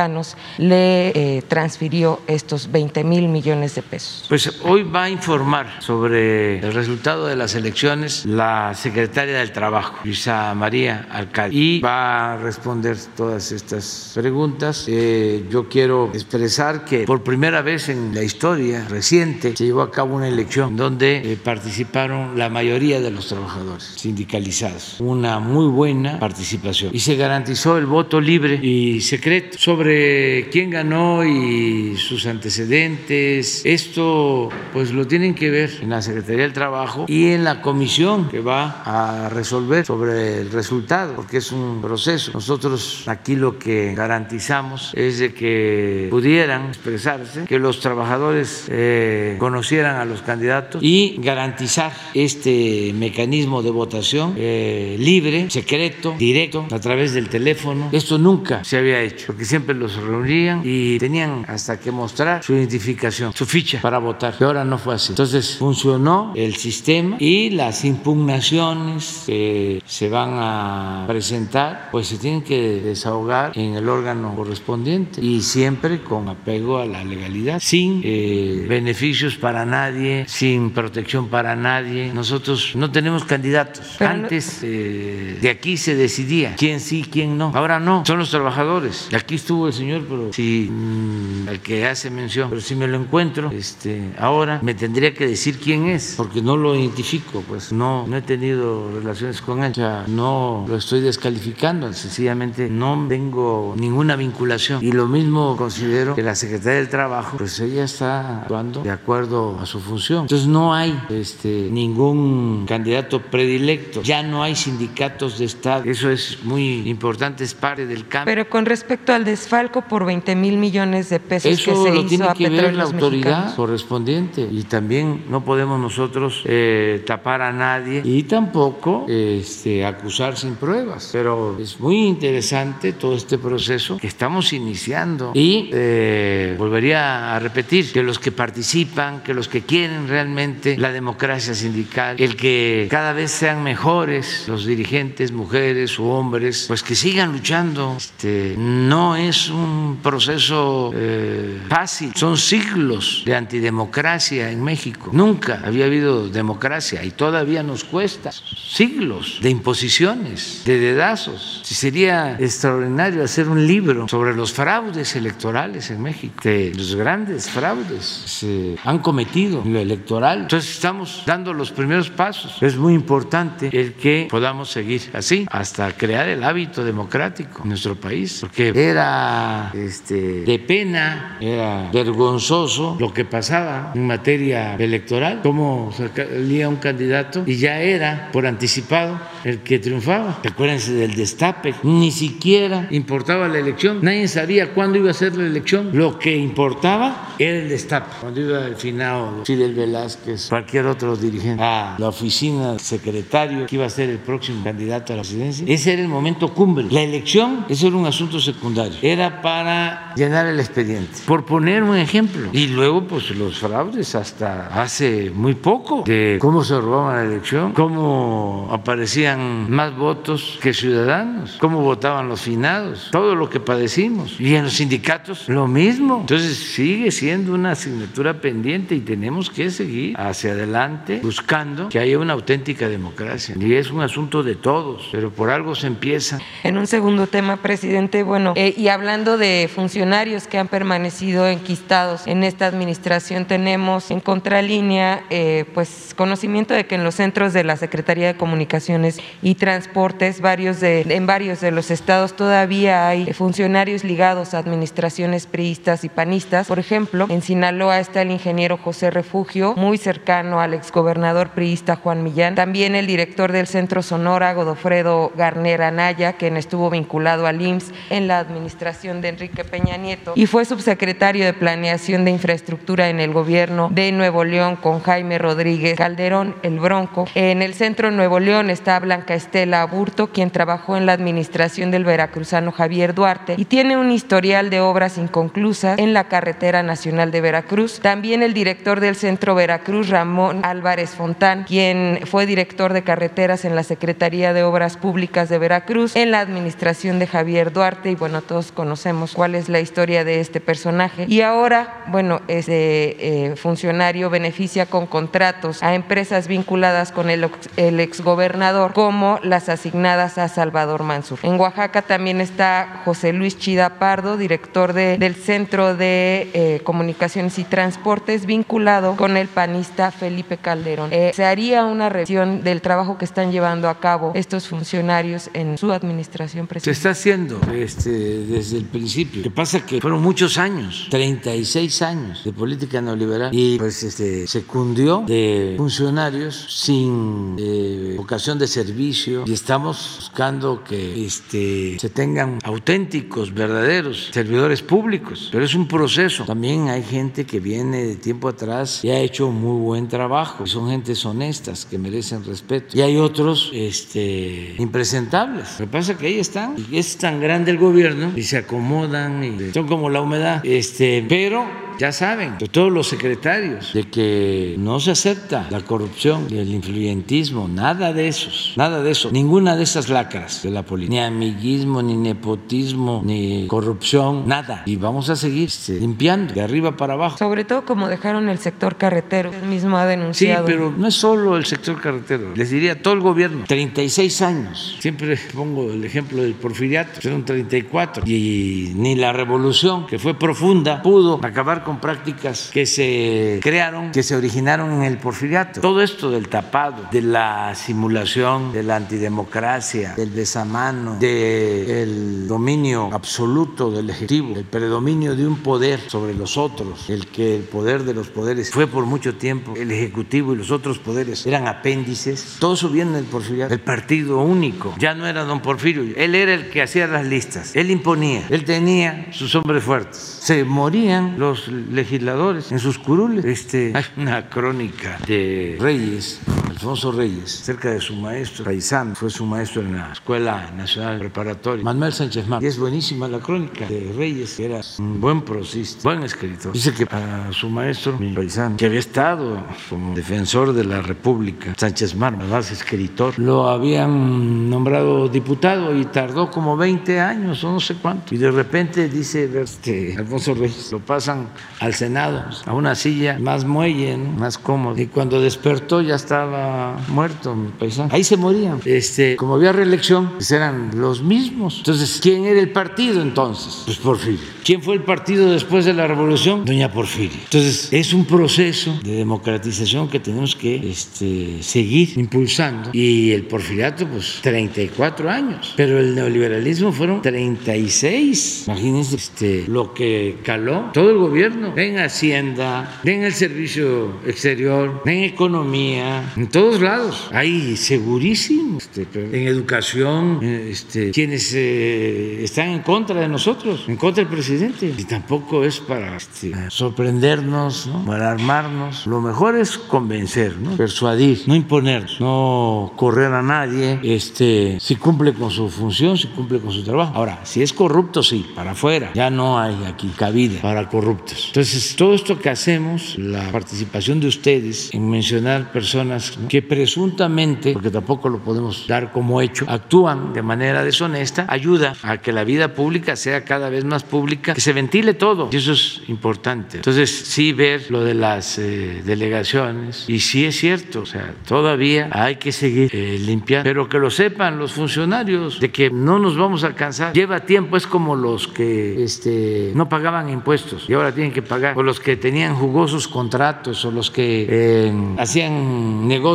le 0.58 1.10
eh, 1.10 1.44
transfirió 1.48 2.22
estos 2.28 2.72
20 2.72 3.04
mil 3.04 3.28
millones 3.28 3.76
de 3.76 3.82
pesos. 3.82 4.26
Pues 4.30 4.62
hoy 4.64 4.84
va 4.84 5.04
a 5.04 5.10
informar 5.10 5.82
sobre 5.82 6.60
el 6.60 6.74
resultado 6.74 7.28
de 7.28 7.36
las 7.36 7.56
elecciones 7.56 8.26
la 8.26 8.74
secretaria 8.74 9.40
del 9.40 9.52
Trabajo, 9.52 9.96
Luisa 10.04 10.54
María 10.56 11.08
Alcalde, 11.12 11.56
y 11.56 11.80
va 11.80 12.34
a 12.34 12.38
responder 12.38 12.98
todas 13.16 13.52
estas 13.52 14.12
preguntas. 14.14 14.88
yo 14.88 15.68
quiero 15.70 16.10
expresar 16.14 16.86
que 16.86 17.04
por 17.04 17.24
primera 17.24 17.62
vez 17.62 17.90
en 17.90 18.14
la 18.14 18.24
historia 18.24 18.86
reciente 18.88 19.56
se 19.56 19.66
llevó 19.66 19.82
a 19.82 19.92
cabo 19.92 20.16
una 20.16 20.28
elección 20.28 20.76
donde 20.76 21.18
eh, 21.18 21.38
participaron 21.44 22.38
la 22.38 22.50
mayoría 22.50 23.00
de 23.02 23.12
los 23.12 23.28
trabajadores 23.28 23.84
sindicalizados. 23.98 24.98
Una 25.00 25.40
muy 25.40 25.68
buena 25.68 26.20
participación 26.20 26.92
y 26.94 27.00
se 27.00 27.16
garantizó 27.16 27.78
el 27.78 27.86
voto 27.86 28.22
libre 28.22 28.56
y 28.56 29.02
secreto 29.02 29.58
sobre 29.58 29.81
sobre 29.82 30.48
quién 30.52 30.70
ganó 30.70 31.26
y 31.26 31.98
sus 31.98 32.28
antecedentes, 32.28 33.64
esto 33.66 34.50
pues 34.74 34.92
lo 34.92 35.08
tienen 35.08 35.34
que 35.34 35.50
ver 35.50 35.72
en 35.82 35.90
la 35.90 36.04
Secretaría 36.04 36.44
del 36.44 36.54
Trabajo 36.54 37.06
y 37.08 37.32
en 37.32 37.44
la 37.44 37.64
comisión 37.64 38.30
que 38.30 38.42
va 38.42 38.84
a 38.86 39.30
resolver 39.30 39.84
sobre 39.84 40.42
el 40.42 40.52
resultado, 40.52 41.16
porque 41.16 41.38
es 41.38 41.52
un 41.52 41.82
proceso. 41.82 42.32
Nosotros 42.32 43.06
aquí 43.08 43.36
lo 43.36 43.58
que 43.58 43.96
garantizamos 43.96 44.92
es 44.94 45.18
de 45.18 45.34
que 45.34 46.10
pudieran 46.12 46.68
expresarse, 46.68 47.46
que 47.46 47.58
los 47.58 47.80
trabajadores 47.80 48.68
eh, 48.70 49.36
conocieran 49.40 49.96
a 49.96 50.06
los 50.06 50.22
candidatos 50.22 50.84
y 50.84 51.16
garantizar 51.18 51.92
este 52.14 52.94
mecanismo 52.94 53.64
de 53.64 53.72
votación 53.72 54.36
eh, 54.38 54.96
libre, 55.00 55.50
secreto, 55.50 56.14
directo, 56.20 56.68
a 56.70 56.80
través 56.80 57.16
del 57.16 57.30
teléfono. 57.30 57.90
Esto 57.92 58.20
nunca 58.20 58.64
se 58.64 58.78
había 58.78 59.02
hecho, 59.02 59.26
porque 59.26 59.44
siempre 59.44 59.71
los 59.74 59.96
reunían 59.96 60.62
y 60.64 60.98
tenían 60.98 61.46
hasta 61.48 61.80
que 61.80 61.92
mostrar 61.92 62.44
su 62.44 62.54
identificación, 62.54 63.34
su 63.34 63.46
ficha 63.46 63.80
para 63.82 63.98
votar. 63.98 64.36
Y 64.40 64.44
ahora 64.44 64.64
no 64.64 64.78
fue 64.78 64.96
así. 64.96 65.12
Entonces 65.12 65.58
funcionó 65.58 66.34
el 66.36 66.56
sistema 66.56 67.18
y 67.20 67.50
las 67.52 67.86
impugnaciones 67.86 69.24
que 69.26 69.82
se 69.86 70.10
van 70.10 70.32
a 70.34 71.06
presentar, 71.08 71.90
pues 71.92 72.08
se 72.08 72.18
tienen 72.18 72.42
que 72.42 72.82
desahogar 72.82 73.58
en 73.58 73.76
el 73.76 73.88
órgano 73.90 74.36
correspondiente 74.36 75.22
y 75.22 75.42
siempre 75.42 76.02
con 76.02 76.30
apego 76.30 76.78
a 76.78 76.86
la 76.86 77.04
legalidad, 77.04 77.60
sin 77.60 78.02
eh, 78.04 78.66
beneficios 78.68 79.36
para 79.36 79.66
nadie, 79.66 80.26
sin 80.28 80.72
protección 80.72 81.28
para 81.28 81.56
nadie. 81.56 82.12
Nosotros 82.14 82.74
no 82.76 82.92
tenemos 82.92 83.26
candidatos. 83.26 84.02
Antes 84.02 84.60
eh, 84.64 85.38
de 85.42 85.50
aquí 85.50 85.78
se 85.78 85.96
decidía 85.96 86.56
quién 86.58 86.80
sí, 86.80 87.06
quién 87.10 87.38
no. 87.38 87.52
Ahora 87.54 87.80
no, 87.80 88.04
son 88.06 88.20
los 88.20 88.32
trabajadores. 88.32 89.10
Aquí 89.14 89.36
estuvo 89.36 89.61
el 89.68 89.74
señor, 89.74 90.06
pero 90.08 90.34
si 90.34 90.70
mm, 90.72 91.48
el 91.50 91.60
que 91.60 91.86
hace 91.86 92.10
mención, 92.10 92.50
pero 92.50 92.62
si 92.62 92.76
me 92.76 92.88
lo 92.88 92.98
encuentro, 92.98 93.52
este, 93.52 94.14
ahora 94.18 94.60
me 94.62 94.74
tendría 94.74 95.14
que 95.14 95.28
decir 95.28 95.60
quién 95.60 95.88
es, 95.88 96.16
porque 96.18 96.42
no 96.42 96.58
lo 96.58 96.76
identifico, 96.76 97.44
pues 97.48 97.72
no, 97.72 98.06
no 98.08 98.18
he 98.18 98.22
tenido 98.22 98.92
relaciones 98.92 99.42
con 99.42 99.64
él, 99.64 99.72
o 99.72 99.76
sea, 99.76 100.06
no 100.08 100.66
lo 100.68 100.76
estoy 100.76 101.02
descalificando, 101.02 101.92
sencillamente 101.94 102.70
no 102.70 103.06
tengo 103.08 103.76
ninguna 103.78 104.16
vinculación. 104.16 104.84
Y 104.84 104.92
lo 104.92 105.08
mismo 105.08 105.56
considero 105.58 106.16
que 106.16 106.24
la 106.24 106.36
Secretaría 106.36 106.80
del 106.80 106.90
Trabajo, 106.90 107.38
pues 107.38 107.60
ella 107.60 107.84
está 107.84 108.42
actuando 108.42 108.84
de 108.84 108.92
acuerdo 108.92 109.58
a 109.60 109.66
su 109.66 109.80
función. 109.80 110.22
Entonces 110.24 110.48
no 110.48 110.74
hay 110.74 111.00
este, 111.10 111.70
ningún 111.72 112.66
candidato 112.68 113.22
predilecto, 113.22 114.02
ya 114.02 114.24
no 114.24 114.44
hay 114.44 114.56
sindicatos 114.56 115.40
de 115.40 115.46
Estado, 115.46 115.84
eso 115.86 116.10
es 116.10 116.40
muy 116.44 116.90
importante, 116.90 117.44
es 117.44 117.54
parte 117.54 117.86
del 117.86 118.08
cambio. 118.08 118.32
Pero 118.32 118.50
con 118.50 118.66
respecto 118.66 119.14
al 119.14 119.24
desfalco 119.52 119.82
por 119.82 120.06
20 120.06 120.34
mil 120.38 120.58
millones 120.58 121.10
de 121.10 121.20
pesos 121.20 121.52
eso 121.52 121.72
que 121.72 121.78
se 121.78 121.94
lo 121.94 122.02
hizo 122.02 122.08
tiene 122.08 122.26
a 122.26 122.34
que 122.34 122.50
ver 122.50 122.74
la 122.74 122.84
autoridad 122.84 123.32
Mexicanos. 123.32 123.54
correspondiente 123.56 124.48
y 124.50 124.64
también 124.64 125.26
no 125.30 125.44
podemos 125.44 125.78
nosotros 125.78 126.44
eh, 126.46 127.04
tapar 127.06 127.42
a 127.42 127.52
nadie 127.52 128.02
y 128.06 128.24
tampoco 128.24 129.06
este, 129.10 129.86
acusar 129.86 130.38
sin 130.38 130.56
pruebas. 130.56 131.10
Pero 131.12 131.58
es 131.60 131.80
muy 131.82 131.98
interesante 132.08 132.94
todo 132.94 133.14
este 133.14 133.38
proceso 133.38 133.98
que 133.98 134.08
estamos 134.08 134.54
iniciando 134.54 135.32
y 135.34 135.70
eh, 135.74 136.56
volvería 136.58 137.36
a 137.36 137.40
repetir 137.40 137.92
que 137.92 138.04
los 138.04 138.20
que 138.20 138.32
participan, 138.32 139.22
que 139.22 139.34
los 139.34 139.50
que 139.50 139.64
quieren 139.64 140.08
realmente 140.08 140.78
la 140.78 140.94
democracia 140.94 141.54
sindical, 141.54 142.16
el 142.20 142.38
que 142.38 142.88
cada 142.90 143.12
vez 143.12 143.32
sean 143.32 143.64
mejores 143.64 144.46
los 144.48 144.66
dirigentes, 144.66 145.34
mujeres 145.34 146.00
o 146.00 146.06
hombres, 146.06 146.66
pues 146.70 146.84
que 146.84 146.96
sigan 146.96 147.34
luchando. 147.34 147.96
Este, 147.98 148.56
no 148.58 149.18
es 149.18 149.41
un 149.50 150.00
proceso 150.02 150.92
eh, 150.94 151.62
fácil, 151.68 152.12
son 152.16 152.38
siglos 152.38 153.24
de 153.26 153.36
antidemocracia 153.36 154.52
en 154.52 154.64
México. 154.64 155.10
Nunca 155.14 155.62
había 155.64 155.86
habido 155.86 156.30
democracia 156.30 157.04
y 157.04 157.12
todavía 157.12 157.64
nos 157.64 157.84
cuesta 157.84 158.32
siglos 158.32 159.40
de 159.42 159.50
imposiciones, 159.50 160.64
de 160.66 160.80
dedazos. 160.80 161.62
Si 161.64 161.76
sería 161.76 162.38
extraordinario 162.40 163.24
hacer 163.24 163.50
un 163.50 163.66
libro 163.66 164.08
sobre 164.08 164.36
los 164.36 164.54
fraudes 164.54 165.16
electorales 165.16 165.92
en 165.92 166.02
México, 166.02 166.36
de 166.44 166.74
los 166.76 166.96
grandes 166.96 167.50
fraudes 167.50 168.06
se 168.06 168.76
han 168.84 169.00
cometido 169.00 169.62
en 169.64 169.74
lo 169.74 169.80
electoral. 169.80 170.42
Entonces 170.42 170.72
estamos 170.72 171.24
dando 171.26 171.54
los 171.54 171.72
primeros 171.72 172.10
pasos. 172.10 172.62
Es 172.62 172.78
muy 172.78 172.94
importante 172.94 173.70
el 173.72 173.94
que 173.94 174.28
podamos 174.30 174.70
seguir 174.70 175.02
así 175.14 175.46
hasta 175.50 175.92
crear 175.94 176.28
el 176.28 176.44
hábito 176.44 176.84
democrático 176.84 177.62
en 177.64 177.70
nuestro 177.70 177.96
país, 177.96 178.40
porque 178.42 178.72
era 178.76 179.31
este, 179.74 180.42
de 180.42 180.60
pena, 180.60 181.38
era 181.40 181.90
vergonzoso 181.92 182.98
lo 183.00 183.14
que 183.14 183.26
pasaba 183.26 183.92
en 183.96 184.08
materia 184.08 184.76
electoral, 184.76 185.42
cómo 185.44 185.92
salía 185.96 186.70
un 186.70 186.78
candidato 186.78 187.44
y 187.46 187.56
ya 187.56 187.80
era 187.82 188.30
por 188.32 188.46
anticipado 188.46 189.20
el 189.44 189.60
que 189.60 189.80
triunfaba. 189.80 190.40
Acuérdense 190.46 190.94
del 190.94 191.16
destape, 191.16 191.74
ni 191.84 192.12
siquiera 192.12 192.88
importaba 192.92 193.48
la 193.48 193.60
elección, 193.60 194.00
nadie 194.02 194.28
sabía 194.28 194.74
cuándo 194.74 194.98
iba 194.98 195.12
a 195.12 195.14
ser 195.14 195.36
la 195.36 195.46
elección, 195.46 195.90
lo 195.94 196.20
que 196.20 196.36
importaba 196.36 197.36
era 197.40 197.60
el 197.60 197.70
destape. 197.70 198.12
Cuando 198.22 198.42
iba 198.42 198.66
el 198.66 198.76
finado 198.76 199.46
Fidel 199.46 199.74
Velázquez, 199.74 200.50
cualquier 200.50 200.86
otro 200.86 201.16
dirigente 201.16 201.64
a 201.64 201.96
la 201.98 202.10
oficina 202.10 202.72
del 202.72 202.80
secretario 202.80 203.66
que 203.66 203.76
iba 203.76 203.86
a 203.86 203.90
ser 203.90 204.10
el 204.10 204.20
próximo 204.20 204.64
candidato 204.64 205.14
a 205.14 205.16
la 205.16 205.22
presidencia, 205.22 205.66
ese 205.68 205.94
era 205.94 206.02
el 206.02 206.08
momento 206.08 206.54
cumbre. 206.54 206.86
La 206.90 207.02
elección, 207.02 207.66
eso 207.70 207.88
era 207.88 207.96
un 207.96 208.06
asunto 208.06 208.40
secundario, 208.40 208.98
era 209.12 209.42
para 209.42 210.14
llenar 210.16 210.46
el 210.46 210.60
expediente, 210.60 211.20
por 211.26 211.46
poner 211.46 211.84
un 211.84 211.96
ejemplo. 211.96 212.50
Y 212.52 212.68
luego, 212.68 213.04
pues 213.04 213.32
los 213.32 213.60
fraudes 213.60 214.16
hasta 214.16 214.68
hace 214.82 215.32
muy 215.34 215.56
poco, 215.56 216.04
de 216.06 216.38
cómo 216.40 216.64
se 216.64 216.80
robaban 216.80 217.16
la 217.16 217.34
elección, 217.34 217.74
cómo 217.74 218.70
aparecían 218.72 219.70
más 219.70 219.96
votos 219.96 220.60
que 220.62 220.74
ciudadanos, 220.74 221.58
cómo 221.60 221.82
votaban 221.82 222.30
los 222.30 222.42
finados, 222.42 223.10
todo 223.12 223.36
lo 223.36 223.50
que 223.50 223.60
padecimos. 223.60 224.40
Y 224.40 224.56
en 224.56 224.66
los 224.66 224.74
sindicatos 224.74 225.48
lo 225.48 225.68
mismo. 225.68 226.20
Entonces 226.22 226.58
sigue 226.58 227.12
siendo 227.12 227.54
una 227.54 227.72
asignatura 227.72 228.40
pendiente 228.42 228.96
y 228.96 229.02
tenemos 229.02 229.50
que 229.50 229.70
seguir 229.70 230.16
hacia 230.18 230.52
adelante 230.52 231.20
buscando 231.22 231.90
que 231.90 232.00
haya 232.00 232.18
una 232.18 232.34
auténtica 232.34 232.88
democracia. 232.88 233.56
Y 233.60 233.74
es 233.74 233.92
un 233.92 234.02
asunto 234.02 234.44
de 234.44 234.56
todos, 234.56 235.10
pero 235.12 235.32
por 235.32 235.50
algo 235.50 235.76
se 235.76 235.88
empieza. 235.88 236.40
En 236.64 236.78
un 236.78 236.88
segundo 236.88 237.28
tema, 237.28 237.58
presidente, 237.58 238.24
bueno, 238.24 238.54
eh, 238.56 238.74
y 238.78 238.88
hablando 238.88 239.01
de 239.02 239.68
funcionarios 239.74 240.46
que 240.46 240.60
han 240.60 240.68
permanecido 240.68 241.48
enquistados 241.48 242.28
en 242.28 242.44
esta 242.44 242.68
administración, 242.68 243.46
tenemos 243.46 244.12
en 244.12 244.20
contralínea, 244.20 245.24
eh, 245.32 245.66
pues, 245.74 246.14
conocimiento 246.16 246.76
de 246.76 246.86
que 246.86 246.96
en 246.96 247.04
los 247.04 247.16
centros 247.16 247.52
de 247.52 247.64
la 247.64 247.78
Secretaría 247.78 248.28
de 248.28 248.38
Comunicaciones 248.38 249.20
y 249.42 249.56
Transportes, 249.56 250.40
varios 250.40 250.84
en 250.84 251.26
varios 251.26 251.62
de 251.62 251.72
los 251.72 251.90
estados 251.90 252.36
todavía 252.36 253.08
hay 253.08 253.34
funcionarios 253.34 254.04
ligados 254.04 254.54
a 254.54 254.60
administraciones 254.60 255.48
priistas 255.48 256.04
y 256.04 256.10
panistas. 256.10 256.68
Por 256.68 256.78
ejemplo, 256.78 257.26
en 257.28 257.42
Sinaloa 257.42 258.00
está 258.00 258.22
el 258.22 258.30
ingeniero 258.30 258.78
José 258.78 259.10
Refugio, 259.10 259.74
muy 259.78 259.98
cercano 259.98 260.62
al 260.62 260.76
exgobernador 260.76 261.50
priista 261.50 261.96
Juan 261.96 262.22
Millán. 262.22 262.54
También 262.54 262.94
el 262.94 263.08
director 263.08 263.52
del 263.52 263.66
Centro 263.66 264.04
Sonora, 264.04 264.54
Godofredo 264.54 265.32
Garner 265.36 265.82
Anaya, 265.82 266.34
quien 266.34 266.56
estuvo 266.56 266.92
vinculado 266.92 267.48
al 267.48 267.60
IMSS 267.60 267.92
en 268.12 268.28
la 268.28 268.38
administración 268.38 268.91
de 268.92 269.30
Enrique 269.30 269.64
Peña 269.64 269.96
Nieto 269.96 270.34
y 270.36 270.48
fue 270.48 270.66
subsecretario 270.66 271.46
de 271.46 271.54
Planeación 271.54 272.26
de 272.26 272.32
Infraestructura 272.32 273.08
en 273.08 273.22
el 273.22 273.32
gobierno 273.32 273.90
de 273.90 274.12
Nuevo 274.12 274.44
León 274.44 274.76
con 274.76 275.00
Jaime 275.00 275.38
Rodríguez 275.38 275.98
Calderón, 275.98 276.56
el 276.62 276.78
Bronco. 276.78 277.26
En 277.34 277.62
el 277.62 277.74
Centro 277.74 278.12
Nuevo 278.12 278.42
León 278.42 278.70
está 278.70 279.00
Blanca 279.00 279.34
Estela 279.34 279.82
Aburto, 279.82 280.28
quien 280.28 280.52
trabajó 280.52 280.98
en 280.98 281.06
la 281.06 281.14
administración 281.14 281.90
del 281.90 282.04
veracruzano 282.04 282.74
Javier 282.74 283.16
Duarte 283.16 283.56
y 283.58 283.64
tiene 283.64 283.96
un 283.96 284.12
historial 284.12 284.70
de 284.70 284.82
obras 284.82 285.18
inconclusas 285.18 285.98
en 285.98 286.14
la 286.14 286.26
carretera 286.26 286.84
nacional 286.84 287.32
de 287.32 287.40
Veracruz. 287.40 288.02
También 288.02 288.44
el 288.44 288.54
director 288.54 289.00
del 289.00 289.16
Centro 289.16 289.56
Veracruz, 289.56 290.10
Ramón 290.10 290.66
Álvarez 290.66 291.12
Fontán, 291.12 291.64
quien 291.64 292.20
fue 292.26 292.46
director 292.46 292.92
de 292.92 293.04
carreteras 293.04 293.64
en 293.64 293.74
la 293.74 293.84
Secretaría 293.84 294.52
de 294.52 294.64
Obras 294.64 294.98
Públicas 294.98 295.48
de 295.48 295.60
Veracruz, 295.60 296.18
en 296.18 296.32
la 296.32 296.42
administración 296.42 297.20
de 297.20 297.28
Javier 297.28 297.72
Duarte, 297.72 298.12
y 298.12 298.16
bueno, 298.16 298.42
todos 298.42 298.74
conocemos 298.82 299.34
cuál 299.36 299.54
es 299.54 299.70
la 299.70 299.80
historia 299.80 300.24
de 300.24 300.40
este 300.40 300.60
personaje. 300.60 301.26
Y 301.28 301.42
ahora, 301.42 302.04
bueno, 302.08 302.42
ese 302.48 303.16
eh, 303.20 303.56
funcionario 303.56 304.32
beneficia 304.32 304.88
con 304.88 305.06
contratos 305.06 305.84
a 305.84 305.94
empresas 305.94 306.48
vinculadas 306.48 307.12
con 307.12 307.30
el, 307.30 307.48
el 307.78 308.00
exgobernador, 308.00 308.94
como 308.94 309.40
las 309.44 309.70
asignadas 309.70 310.40
a 310.40 310.48
Salvador 310.48 311.04
Mansur. 311.04 311.38
En 311.44 311.60
Oaxaca 311.60 312.02
también 312.02 312.42
está 312.42 313.04
José 313.06 313.34
Luis 313.34 313.56
Chida 313.60 314.00
Pardo, 314.00 314.36
director 314.36 314.94
de, 314.94 315.20
del 315.20 315.36
Centro 315.36 315.96
de 315.96 316.50
eh, 316.56 316.82
Comunicaciones 316.84 317.60
y 317.60 317.66
Transportes, 317.66 318.48
vinculado 318.48 319.16
con 319.16 319.38
el 319.38 319.48
panista 319.48 320.10
Felipe 320.10 320.58
Calderón. 320.58 321.10
Eh, 321.14 321.34
¿Se 321.36 321.46
haría 321.46 321.86
una 321.86 322.10
revisión 322.10 322.64
del 322.64 322.82
trabajo 322.82 323.20
que 323.20 323.26
están 323.26 323.52
llevando 323.52 323.90
a 323.90 324.00
cabo 324.00 324.32
estos 324.34 324.68
funcionarios 324.68 325.52
en 325.54 325.78
su 325.78 325.92
administración 325.92 326.66
Se 326.66 326.70
presidencial? 326.70 326.96
está 326.96 327.10
haciendo 327.12 327.62
este, 327.72 328.10
desde 328.10 328.71
desde 328.72 328.86
el 328.86 328.90
principio. 328.90 329.38
Lo 329.40 329.44
que 329.44 329.52
pasa 329.52 329.86
que 329.86 330.00
fueron 330.00 330.22
muchos 330.22 330.58
años, 330.58 331.08
36 331.10 332.02
años 332.02 332.44
de 332.44 332.54
política 332.54 333.02
neoliberal 333.02 333.54
y 333.54 333.78
pues 333.78 334.04
este, 334.04 334.48
se 334.48 334.64
cundió 334.64 335.24
de 335.28 335.76
funcionarios 335.78 336.68
sin 336.70 337.58
eh, 337.60 338.16
vocación 338.18 338.58
de 338.58 338.68
servicio 338.68 339.44
y 339.46 339.54
estamos 339.54 340.16
buscando 340.20 340.84
que 340.84 341.26
este, 341.26 342.00
se 342.00 342.10
tengan 342.10 342.60
auténticos, 342.64 343.54
verdaderos 343.54 344.30
servidores 344.32 344.82
públicos. 344.82 345.50
Pero 345.52 345.66
es 345.66 345.76
un 345.76 345.88
proceso. 345.88 346.46
También 346.46 346.90
hay 346.90 347.04
gente 347.04 347.46
que 347.46 347.60
viene 347.60 348.06
de 348.06 348.16
tiempo 348.16 348.48
atrás 348.48 349.04
y 349.04 349.10
ha 349.10 349.20
hecho 349.20 349.50
muy 349.50 349.82
buen 349.82 350.08
trabajo. 350.08 350.66
Son 350.66 350.90
gentes 350.90 351.26
honestas 351.26 351.86
que 351.86 351.98
merecen 351.98 352.44
respeto. 352.46 352.98
Y 352.98 353.02
hay 353.02 353.18
otros 353.18 353.72
este, 353.74 354.76
impresentables. 354.78 355.80
Lo 355.80 355.86
que 355.86 355.92
pasa 355.92 356.14
es 356.14 356.18
que 356.18 356.28
ahí 356.28 356.40
están. 356.40 356.76
Y 356.90 356.98
es 356.98 357.18
tan 357.18 357.42
grande 357.42 357.72
el 357.72 357.78
gobierno 357.78 358.32
y 358.36 358.44
se 358.44 358.61
acomodan 358.62 359.44
y 359.44 359.72
son 359.74 359.88
como 359.88 360.10
la 360.10 360.22
humedad. 360.22 360.62
Este, 360.66 361.24
pero 361.28 361.66
ya 362.00 362.12
saben, 362.12 362.58
todos 362.72 362.92
los 362.92 363.08
secretarios, 363.08 363.94
de 363.94 364.06
que 364.06 364.76
no 364.80 365.00
se 365.00 365.12
acepta 365.12 365.68
la 365.70 365.82
corrupción 365.82 366.48
y 366.50 366.58
el 366.58 366.70
influyentismo, 366.74 367.68
nada 367.68 368.12
de 368.12 368.28
esos, 368.28 368.74
nada 368.76 369.04
de 369.04 369.12
eso, 369.12 369.30
ninguna 369.32 369.76
de 369.76 369.84
esas 369.84 370.10
lacras 370.10 370.64
de 370.64 370.72
la 370.72 370.82
política, 370.84 371.12
ni 371.12 371.20
amiguismo, 371.20 372.02
ni 372.02 372.16
nepotismo, 372.16 373.22
ni 373.24 373.68
corrupción, 373.68 374.48
nada. 374.48 374.82
Y 374.88 374.96
vamos 374.96 375.30
a 375.30 375.36
seguir 375.36 375.68
este, 375.68 376.00
limpiando 376.00 376.54
de 376.56 376.62
arriba 376.62 376.98
para 376.98 377.14
abajo. 377.14 377.38
Sobre 377.38 377.66
todo 377.66 377.86
como 377.86 378.08
dejaron 378.08 378.50
el 378.50 378.58
sector 378.58 378.96
carretero, 378.96 379.52
él 379.54 379.68
mismo 379.70 379.98
ha 379.98 380.04
Sí, 380.06 380.10
denunciado. 380.10 380.66
pero 380.66 380.92
no 380.98 381.08
es 381.08 381.14
solo 381.14 381.56
el 381.56 381.66
sector 381.66 382.02
carretero, 382.02 382.56
les 382.56 382.72
diría 382.72 383.00
todo 383.00 383.14
el 383.14 383.20
gobierno, 383.20 383.66
36 383.68 384.42
años. 384.42 384.98
Siempre 385.00 385.38
pongo 385.54 385.92
el 385.92 386.04
ejemplo 386.04 386.42
del 386.42 386.54
porfiriato, 386.56 387.22
fueron 387.22 387.46
34. 387.46 388.24
Y 388.26 388.51
ni 388.96 389.16
la 389.16 389.34
revolución, 389.34 390.08
que 390.08 390.20
fue 390.20 390.34
profunda, 390.34 391.02
pudo 391.02 391.40
acabar 391.44 391.84
con 391.84 392.00
prácticas 392.00 392.70
que 392.74 392.86
se 392.86 393.60
crearon, 393.62 394.12
que 394.12 394.24
se 394.24 394.36
originaron 394.36 394.92
en 394.92 395.04
el 395.04 395.18
porfiriato. 395.18 395.82
Todo 395.82 396.02
esto 396.02 396.32
del 396.32 396.48
tapado, 396.50 397.08
de 397.12 397.22
la 397.22 397.74
simulación, 397.76 398.72
de 398.72 398.84
la 398.84 398.96
antidemocracia, 398.98 400.14
del 400.16 400.34
desamano, 400.34 401.18
del 401.20 402.48
dominio 402.48 403.10
absoluto 403.12 403.92
del 403.92 404.10
Ejecutivo, 404.10 404.56
el 404.56 404.66
predominio 404.66 405.36
de 405.36 405.48
un 405.48 405.58
poder 405.58 406.00
sobre 406.10 406.34
los 406.34 406.58
otros, 406.58 407.10
el 407.10 407.28
que 407.28 407.56
el 407.56 407.64
poder 407.64 408.04
de 408.04 408.14
los 408.14 408.30
poderes 408.30 408.72
fue 408.72 408.88
por 408.88 409.06
mucho 409.06 409.36
tiempo 409.36 409.74
el 409.76 409.92
Ejecutivo 409.92 410.54
y 410.54 410.58
los 410.58 410.72
otros 410.72 411.00
poderes 411.00 411.46
eran 411.46 411.68
apéndices. 411.68 412.58
Todo 412.60 412.74
eso 412.74 412.90
viene 412.90 413.12
del 413.14 413.26
porfiriato, 413.26 413.74
el 413.74 413.80
partido 413.80 414.40
único. 414.40 414.94
Ya 414.98 415.14
no 415.14 415.28
era 415.28 415.44
don 415.44 415.62
Porfirio, 415.62 416.04
él 416.16 416.36
era 416.36 416.54
el 416.54 416.70
que 416.70 416.82
hacía 416.82 417.08
las 417.08 417.26
listas, 417.26 417.76
él 417.76 417.92
imponía, 417.92 418.41
él 418.50 418.66
tenía 418.66 419.28
sus 419.32 419.56
hombres 419.56 419.84
fuertes. 419.84 420.18
Se 420.18 420.64
morían 420.64 421.40
los 421.40 421.68
legisladores 421.68 422.72
en 422.72 422.80
sus 422.80 422.98
curules. 422.98 423.46
Este, 423.46 423.92
hay 423.96 424.04
una 424.18 424.50
crónica 424.50 425.20
de 425.28 425.78
Reyes, 425.80 426.42
Alfonso 426.82 427.12
Reyes, 427.12 427.62
cerca 427.64 427.92
de 427.92 428.02
su 428.02 428.16
maestro, 428.16 428.66
paisano, 428.66 429.14
fue 429.14 429.30
su 429.30 429.46
maestro 429.46 429.84
en 429.84 429.96
la 429.96 430.14
Escuela 430.14 430.72
Nacional 430.76 431.20
Preparatoria, 431.20 431.84
Manuel 431.84 432.12
Sánchez 432.12 432.48
Mar. 432.48 432.64
Y 432.64 432.66
es 432.66 432.80
buenísima 432.80 433.28
la 433.28 433.38
crónica 433.38 433.86
de 433.86 434.12
Reyes, 434.18 434.56
que 434.56 434.66
era 434.66 434.82
un 434.98 435.22
buen 435.22 435.44
prosista, 435.44 436.02
buen 436.02 436.24
escritor. 436.24 436.74
Dice 436.74 436.92
que 436.92 437.04
a 437.04 437.52
su 437.52 437.70
maestro, 437.70 438.18
mi 438.18 438.34
paisano, 438.34 438.78
que 438.78 438.88
había 438.88 438.98
estado 438.98 439.64
como 439.92 440.16
defensor 440.16 440.74
de 440.74 440.84
la 440.84 441.04
República, 441.04 441.76
Sánchez 441.78 442.16
Mar, 442.16 442.36
además 442.40 442.72
escritor, 442.72 443.38
lo 443.38 443.70
habían 443.70 444.68
nombrado 444.68 445.30
diputado 445.30 445.96
y 445.96 446.06
tardó 446.06 446.50
como 446.50 446.76
20 446.78 447.20
años 447.20 447.64
o 447.64 447.74
no 447.74 447.80
sé 447.80 447.94
cuánto. 447.94 448.34
Y 448.34 448.40
de 448.40 448.50
repente 448.50 449.08
dice 449.08 449.48
este, 449.62 450.16
Alfonso 450.18 450.56
Reyes, 450.56 450.92
lo 450.92 450.98
pasan 450.98 451.50
al 451.80 451.94
Senado, 451.94 452.44
a 452.66 452.74
una 452.74 452.96
silla 452.96 453.38
más 453.38 453.66
muelle, 453.66 454.18
¿no? 454.18 454.32
más 454.32 454.58
cómoda. 454.58 455.00
Y 455.00 455.06
cuando 455.06 455.40
despertó 455.40 456.02
ya 456.02 456.16
estaba 456.16 456.71
muerto 457.08 457.56
mi 457.56 457.70
paisano. 457.70 458.10
Ahí 458.14 458.24
se 458.24 458.38
morían. 458.38 458.80
Este, 458.86 459.36
como 459.36 459.56
había 459.56 459.72
reelección, 459.72 460.32
pues 460.34 460.52
eran 460.52 460.92
los 460.96 461.22
mismos. 461.22 461.78
Entonces, 461.80 462.20
¿quién 462.22 462.46
era 462.46 462.60
el 462.60 462.72
partido 462.72 463.22
entonces? 463.22 463.84
Pues 463.86 463.98
Porfirio. 463.98 464.40
¿Quién 464.64 464.82
fue 464.82 464.96
el 464.96 465.04
partido 465.04 465.52
después 465.52 465.86
de 465.86 465.94
la 465.94 466.08
revolución? 466.08 466.66
Doña 466.66 466.92
Porfirio. 466.92 467.38
Entonces, 467.44 467.90
es 467.92 468.14
un 468.14 468.26
proceso 468.26 468.98
de 469.04 469.14
democratización 469.14 470.08
que 470.08 470.20
tenemos 470.20 470.56
que 470.56 470.90
este, 470.90 471.64
seguir 471.64 472.18
impulsando. 472.18 472.90
Y 472.94 473.32
el 473.32 473.44
porfiriato, 473.44 474.08
pues 474.08 474.40
34 474.42 475.30
años. 475.30 475.74
Pero 475.76 476.00
el 476.00 476.16
neoliberalismo 476.16 476.92
fueron 476.92 477.22
36. 477.22 478.66
Imagínense 478.68 479.16
este, 479.16 479.66
lo 479.68 479.94
que 479.94 480.38
caló 480.44 480.90
todo 480.94 481.10
el 481.10 481.18
gobierno. 481.18 481.74
En 481.76 482.00
Hacienda, 482.00 483.00
en 483.04 483.24
el 483.24 483.34
servicio 483.34 484.20
exterior, 484.26 485.02
en 485.06 485.24
economía, 485.24 486.34
en 486.36 486.48
todos 486.52 486.82
lados. 486.82 487.30
Hay 487.32 487.78
segurísimo. 487.78 488.78
este, 488.78 489.08
en 489.14 489.48
educación, 489.48 490.40
eh, 490.42 490.70
este, 490.72 491.12
quienes 491.12 491.54
eh, 491.56 492.44
están 492.44 492.70
en 492.70 492.82
contra 492.82 493.20
de 493.20 493.28
nosotros, 493.28 493.86
en 493.88 493.96
contra 493.96 494.24
del 494.24 494.32
presidente. 494.32 494.94
Y 494.98 495.04
tampoco 495.06 495.64
es 495.64 495.80
para 495.80 496.18
este, 496.18 496.54
sorprendernos, 496.70 497.88
¿no? 497.88 498.06
para 498.06 498.32
armarnos. 498.32 499.08
Lo 499.08 499.22
mejor 499.22 499.56
es 499.56 499.78
convencer, 499.78 500.58
¿no? 500.58 500.76
persuadir, 500.76 501.44
no 501.48 501.56
imponer, 501.56 502.06
no 502.20 502.94
correr 502.98 503.32
a 503.34 503.42
nadie. 503.42 504.00
Este, 504.04 504.78
si 504.80 504.96
cumple 504.98 505.34
con 505.34 505.50
su 505.52 505.70
función, 505.70 506.18
si 506.18 506.28
cumple 506.28 506.60
con 506.60 506.72
su 506.72 506.84
trabajo. 506.84 507.14
Ahora, 507.16 507.40
si 507.44 507.62
es 507.62 507.72
corrupto, 507.72 508.22
sí, 508.22 508.46
para 508.54 508.72
afuera. 508.72 509.12
Ya 509.14 509.30
no 509.30 509.58
hay 509.58 509.86
aquí 509.86 510.10
cabida 510.10 510.62
para 510.62 510.90
corruptos. 510.90 511.46
Entonces, 511.48 511.96
todo 511.96 512.14
esto 512.14 512.40
que 512.40 512.50
hacemos, 512.50 513.18
la 513.18 513.52
participación 513.52 514.20
de 514.20 514.28
ustedes 514.28 514.94
en 514.94 515.10
mencionar 515.10 515.72
personas 515.72 516.38
¿no? 516.42 516.48
que 516.48 516.62
presuntamente, 516.62 517.74
porque 517.74 517.92
tampoco 517.92 518.30
lo 518.30 518.40
podemos 518.40 518.88
dar 518.88 519.12
como 519.12 519.42
hecho, 519.42 519.66
actúan 519.68 520.34
de 520.34 520.42
manera 520.42 520.84
deshonesta, 520.84 521.46
ayuda 521.48 521.96
a 522.04 522.18
que 522.18 522.32
la 522.32 522.44
vida 522.44 522.74
pública 522.74 523.16
sea 523.16 523.44
cada 523.44 523.70
vez 523.70 523.86
más 523.86 524.04
pública, 524.04 524.54
que 524.54 524.62
se 524.62 524.74
ventile 524.74 525.14
todo. 525.14 525.50
Y 525.52 525.58
eso 525.58 525.74
es 525.74 526.02
importante. 526.08 526.78
Entonces, 526.78 527.10
sí 527.10 527.54
ver 527.54 527.90
lo 527.90 528.04
de 528.04 528.14
las 528.14 528.58
eh, 528.58 529.02
delegaciones. 529.06 530.06
Y 530.08 530.20
sí 530.20 530.46
es 530.46 530.58
cierto, 530.58 531.02
o 531.02 531.06
sea, 531.06 531.34
todavía 531.48 532.10
hay 532.12 532.36
que 532.36 532.52
seguir 532.52 532.90
eh, 532.94 533.18
limpiando, 533.20 533.70
pero 533.70 533.88
que 533.88 534.00
lo 534.00 534.10
sepan 534.10 534.58
los 534.58 534.74
funcionarios 534.74 535.60
de 535.60 535.72
que 535.72 535.90
no 535.90 536.20
nos 536.20 536.38
vamos 536.38 536.64
a 536.64 536.68
alcanzar. 536.68 537.14
Lleva 537.14 537.42
tiempo, 537.42 537.78
es 537.78 537.88
como 537.88 538.16
los 538.16 538.48
que 538.48 539.04
este, 539.04 539.72
no 539.76 539.90
pagaban 539.90 540.30
impuestos 540.30 540.86
y 540.90 540.94
ahora 540.94 541.14
tienen 541.14 541.34
que 541.34 541.42
pagar, 541.42 541.78
o 541.78 541.84
los 541.84 542.00
que 542.00 542.16
tenían 542.16 542.56
jugosos 542.56 543.08
contratos, 543.08 543.84
o 543.86 543.92
los 543.92 544.12
que 544.12 544.48
eh, 544.50 544.94
hacían 545.18 546.08
negocios 546.08 546.31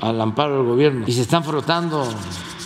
al 0.00 0.20
amparo 0.20 0.58
del 0.58 0.66
gobierno 0.66 1.04
y 1.06 1.12
se 1.12 1.22
están 1.22 1.42
frotando 1.42 2.06